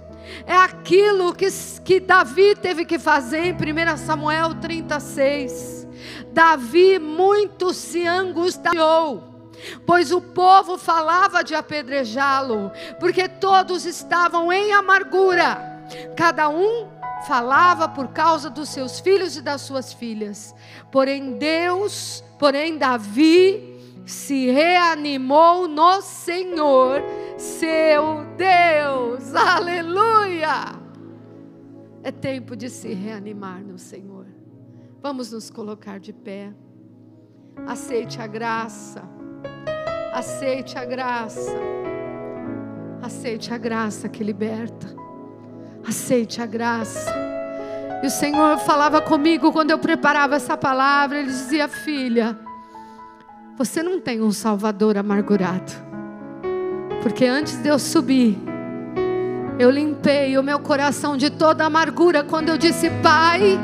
é 0.47 0.55
aquilo 0.55 1.35
que, 1.35 1.49
que 1.85 2.01
Davi 2.01 2.55
teve 2.57 2.85
que 2.85 2.99
fazer 2.99 3.39
em 3.39 3.53
1 3.53 3.97
Samuel 3.97 4.55
36. 4.55 5.87
Davi 6.33 6.99
muito 6.99 7.73
se 7.73 8.07
angustiou, 8.07 9.51
pois 9.87 10.13
o 10.13 10.21
povo 10.21 10.77
falava 10.77 11.43
de 11.43 11.55
apedrejá-lo, 11.55 12.71
porque 13.01 13.29
todos 13.29 13.87
estavam 13.87 14.53
em 14.53 14.73
amargura, 14.73 15.83
cada 16.17 16.49
um 16.49 16.89
falava 17.27 17.89
por 17.89 18.09
causa 18.09 18.51
dos 18.51 18.69
seus 18.69 19.01
filhos 19.01 19.37
e 19.37 19.43
das 19.43 19.63
suas 19.63 19.93
filhas. 19.93 20.55
Porém, 20.93 21.39
Deus, 21.39 22.23
porém, 22.39 22.77
Davi 22.77 23.76
se 24.07 24.51
reanimou 24.51 25.67
no 25.67 26.01
Senhor 26.01 27.03
seu 27.37 28.25
Deus. 28.37 29.35
Aleluia! 29.35 30.77
É 32.03 32.13
tempo 32.13 32.55
de 32.55 32.71
se 32.71 32.95
reanimar 32.95 33.61
no 33.65 33.79
Senhor. 33.79 34.27
Vamos 35.03 35.33
nos 35.33 35.51
colocar 35.51 35.99
de 35.99 36.13
pé. 36.13 36.55
Aceite 37.67 38.23
a 38.23 38.27
graça. 38.29 39.03
Aceite 40.13 40.79
a 40.79 40.85
graça. 40.85 41.57
Aceite 43.03 43.53
a 43.53 43.59
graça 43.59 44.09
que 44.09 44.23
liberta. 44.23 44.87
Aceite 45.87 46.41
a 46.41 46.47
graça. 46.47 47.13
E 48.03 48.07
o 48.07 48.11
Senhor 48.11 48.59
falava 48.59 49.01
comigo 49.01 49.53
quando 49.53 49.73
eu 49.73 49.79
preparava 49.79 50.37
essa 50.37 50.57
palavra. 50.57 51.19
Ele 51.19 51.29
dizia: 51.29 51.67
Filha, 51.67 52.39
você 53.57 53.83
não 53.83 53.99
tem 53.99 54.21
um 54.21 54.33
Salvador 54.33 54.99
amargurado. 54.99 55.73
Porque 57.03 57.25
antes 57.25 57.57
de 57.63 57.69
eu 57.69 57.79
subir, 57.79 58.37
eu 59.59 59.71
limpei 59.71 60.37
o 60.37 60.43
meu 60.43 60.59
coração 60.59 61.17
de 61.17 61.31
toda 61.31 61.65
amargura 61.65 62.23
quando 62.23 62.51
eu 62.51 62.59
disse: 62.59 62.91
Pai, 63.03 63.59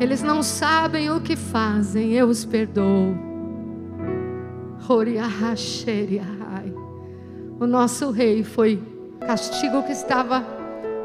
eles 0.00 0.22
não 0.22 0.42
sabem 0.42 1.10
o 1.10 1.20
que 1.20 1.36
fazem, 1.36 2.12
eu 2.12 2.28
os 2.28 2.44
perdoo. 2.44 3.14
O 7.60 7.66
nosso 7.66 8.10
rei 8.10 8.42
foi 8.42 8.82
castigo 9.26 9.82
que 9.82 9.92
estava 9.92 10.44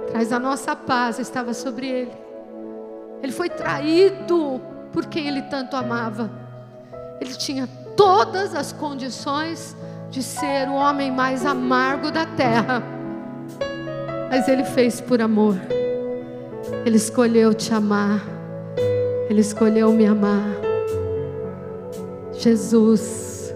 traz 0.07 0.31
a 0.31 0.39
nossa 0.39 0.75
paz, 0.75 1.19
estava 1.19 1.53
sobre 1.53 1.87
ele. 1.87 2.11
Ele 3.21 3.31
foi 3.31 3.49
traído 3.49 4.61
por 4.93 5.05
quem 5.05 5.27
ele 5.27 5.41
tanto 5.43 5.75
amava. 5.75 6.46
Ele 7.19 7.33
tinha 7.33 7.67
todas 7.95 8.53
as 8.53 8.71
condições 8.71 9.75
de 10.09 10.21
ser 10.23 10.69
o 10.69 10.73
homem 10.73 11.11
mais 11.11 11.45
amargo 11.45 12.11
da 12.11 12.25
terra. 12.25 12.83
Mas 14.29 14.47
ele 14.47 14.63
fez 14.63 15.01
por 15.01 15.21
amor. 15.21 15.57
Ele 16.85 16.97
escolheu 16.97 17.53
te 17.53 17.73
amar. 17.73 18.23
Ele 19.29 19.41
escolheu 19.41 19.91
me 19.91 20.05
amar. 20.05 20.57
Jesus, 22.33 23.53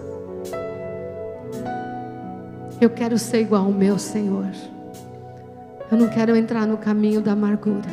eu 2.80 2.90
quero 2.90 3.16
ser 3.16 3.40
igual 3.40 3.66
ao 3.66 3.72
meu 3.72 3.98
Senhor. 3.98 4.50
Eu 5.90 5.96
não 5.96 6.08
quero 6.08 6.34
entrar 6.34 6.66
no 6.66 6.76
caminho 6.76 7.20
da 7.20 7.32
amargura. 7.32 7.88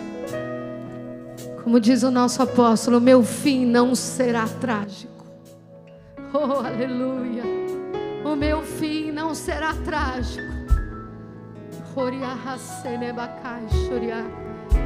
Como 1.63 1.79
diz 1.79 2.01
o 2.01 2.09
nosso 2.09 2.41
apóstolo, 2.41 2.99
meu 2.99 3.21
fim 3.23 3.65
não 3.65 3.93
será 3.93 4.47
trágico. 4.59 5.18
Oh, 6.31 6.65
aleluia. 6.65 7.43
O 8.23 8.35
meu 8.35 8.61
fim 8.61 9.11
não 9.11 9.33
será 9.33 9.73
trágico. 9.73 10.47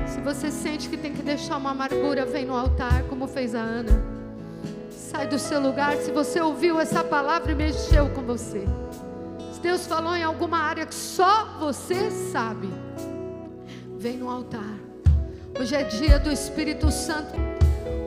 Se 0.08 0.22
você 0.22 0.50
sente 0.50 0.90
que 0.90 0.98
tem 0.98 1.14
que 1.14 1.22
deixar 1.22 1.58
uma 1.58 1.72
amargura, 1.72 2.26
vem 2.26 2.46
no 2.46 2.56
altar, 2.56 3.04
como 3.04 3.28
fez 3.28 3.54
a 3.54 3.60
Ana. 3.60 3.92
Sai 4.90 5.28
do 5.28 5.38
seu 5.38 5.60
lugar. 5.60 5.96
Se 5.98 6.12
você 6.12 6.40
ouviu 6.40 6.80
essa 6.80 7.04
palavra 7.04 7.52
e 7.52 7.56
mexeu 7.56 8.10
com 8.10 8.22
você. 8.22 8.66
Se 9.54 9.60
Deus 9.60 9.86
falou 9.86 10.16
em 10.16 10.24
alguma 10.24 10.58
área 10.58 10.86
que 10.86 10.96
só 10.96 11.58
você 11.60 12.10
sabe 12.10 12.70
vem 13.98 14.18
no 14.18 14.30
altar. 14.30 14.76
Hoje 15.60 15.76
é 15.76 15.84
dia 15.84 16.20
do 16.20 16.32
Espírito 16.32 16.90
Santo. 16.90 17.43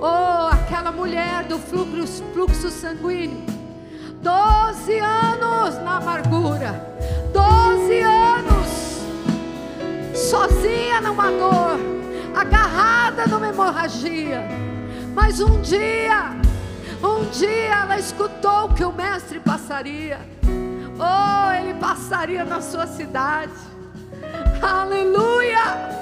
Oh, 0.01 0.49
aquela 0.53 0.93
mulher 0.93 1.45
do 1.45 1.59
fluxo, 1.59 2.23
fluxo 2.33 2.71
sanguíneo. 2.71 3.45
Doze 4.21 4.99
anos 4.99 5.77
na 5.83 5.97
amargura. 5.97 6.73
Doze 7.33 8.01
anos. 8.01 9.01
Sozinha 10.15 11.01
numa 11.01 11.31
dor. 11.31 11.79
Agarrada 12.35 13.27
numa 13.27 13.49
hemorragia. 13.49 14.45
Mas 15.15 15.41
um 15.41 15.61
dia, 15.63 16.37
um 17.03 17.25
dia 17.31 17.83
ela 17.83 17.99
escutou 17.99 18.69
que 18.71 18.85
o 18.85 18.93
mestre 18.93 19.41
passaria. 19.41 20.21
Oh, 20.99 21.53
ele 21.53 21.75
passaria 21.75 22.45
na 22.45 22.61
sua 22.61 22.87
cidade. 22.87 23.53
Aleluia! 24.61 25.97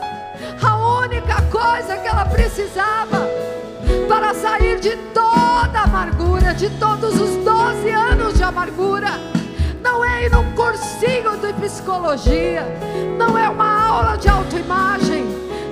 A 0.62 0.76
única 1.00 1.42
coisa 1.42 1.96
que 1.96 2.08
ela 2.08 2.24
precisava 2.24 3.28
para 4.08 4.34
sair 4.34 4.80
de 4.80 4.96
toda 5.12 5.80
amargura, 5.82 6.54
de 6.54 6.68
todos 6.78 7.20
os 7.20 7.44
12 7.44 7.90
anos 7.90 8.34
de 8.34 8.42
amargura, 8.42 9.10
não 9.82 10.04
é 10.04 10.26
ir 10.26 10.30
num 10.30 10.52
cursinho 10.52 11.36
de 11.36 11.52
psicologia, 11.54 12.66
não 13.18 13.38
é 13.38 13.48
uma 13.48 13.88
aula 13.88 14.16
de 14.16 14.28
autoimagem, 14.28 15.24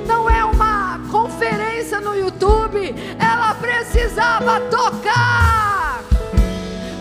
não 0.07 0.29
é 0.29 0.45
uma 0.45 1.01
conferência 1.11 2.01
no 2.01 2.15
YouTube, 2.15 2.95
ela 3.19 3.55
precisava 3.55 4.61
tocar, 4.63 6.03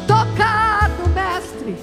tocar 0.08 0.90
no 1.00 1.10
Mestre, 1.10 1.78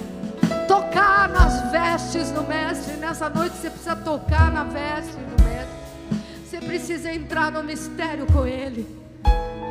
tocar 0.67 1.29
nas 1.29 1.71
vestes 1.71 2.31
do 2.31 2.43
Mestre 2.43 2.93
nessa 3.09 3.27
noite 3.27 3.55
você 3.55 3.69
precisa 3.71 3.95
tocar 3.95 4.51
na 4.51 4.63
veste 4.63 5.15
do 5.15 5.43
mestre. 5.43 6.19
Você 6.45 6.57
precisa 6.59 7.11
entrar 7.11 7.51
no 7.51 7.63
mistério 7.63 8.27
com 8.27 8.45
ele. 8.45 8.85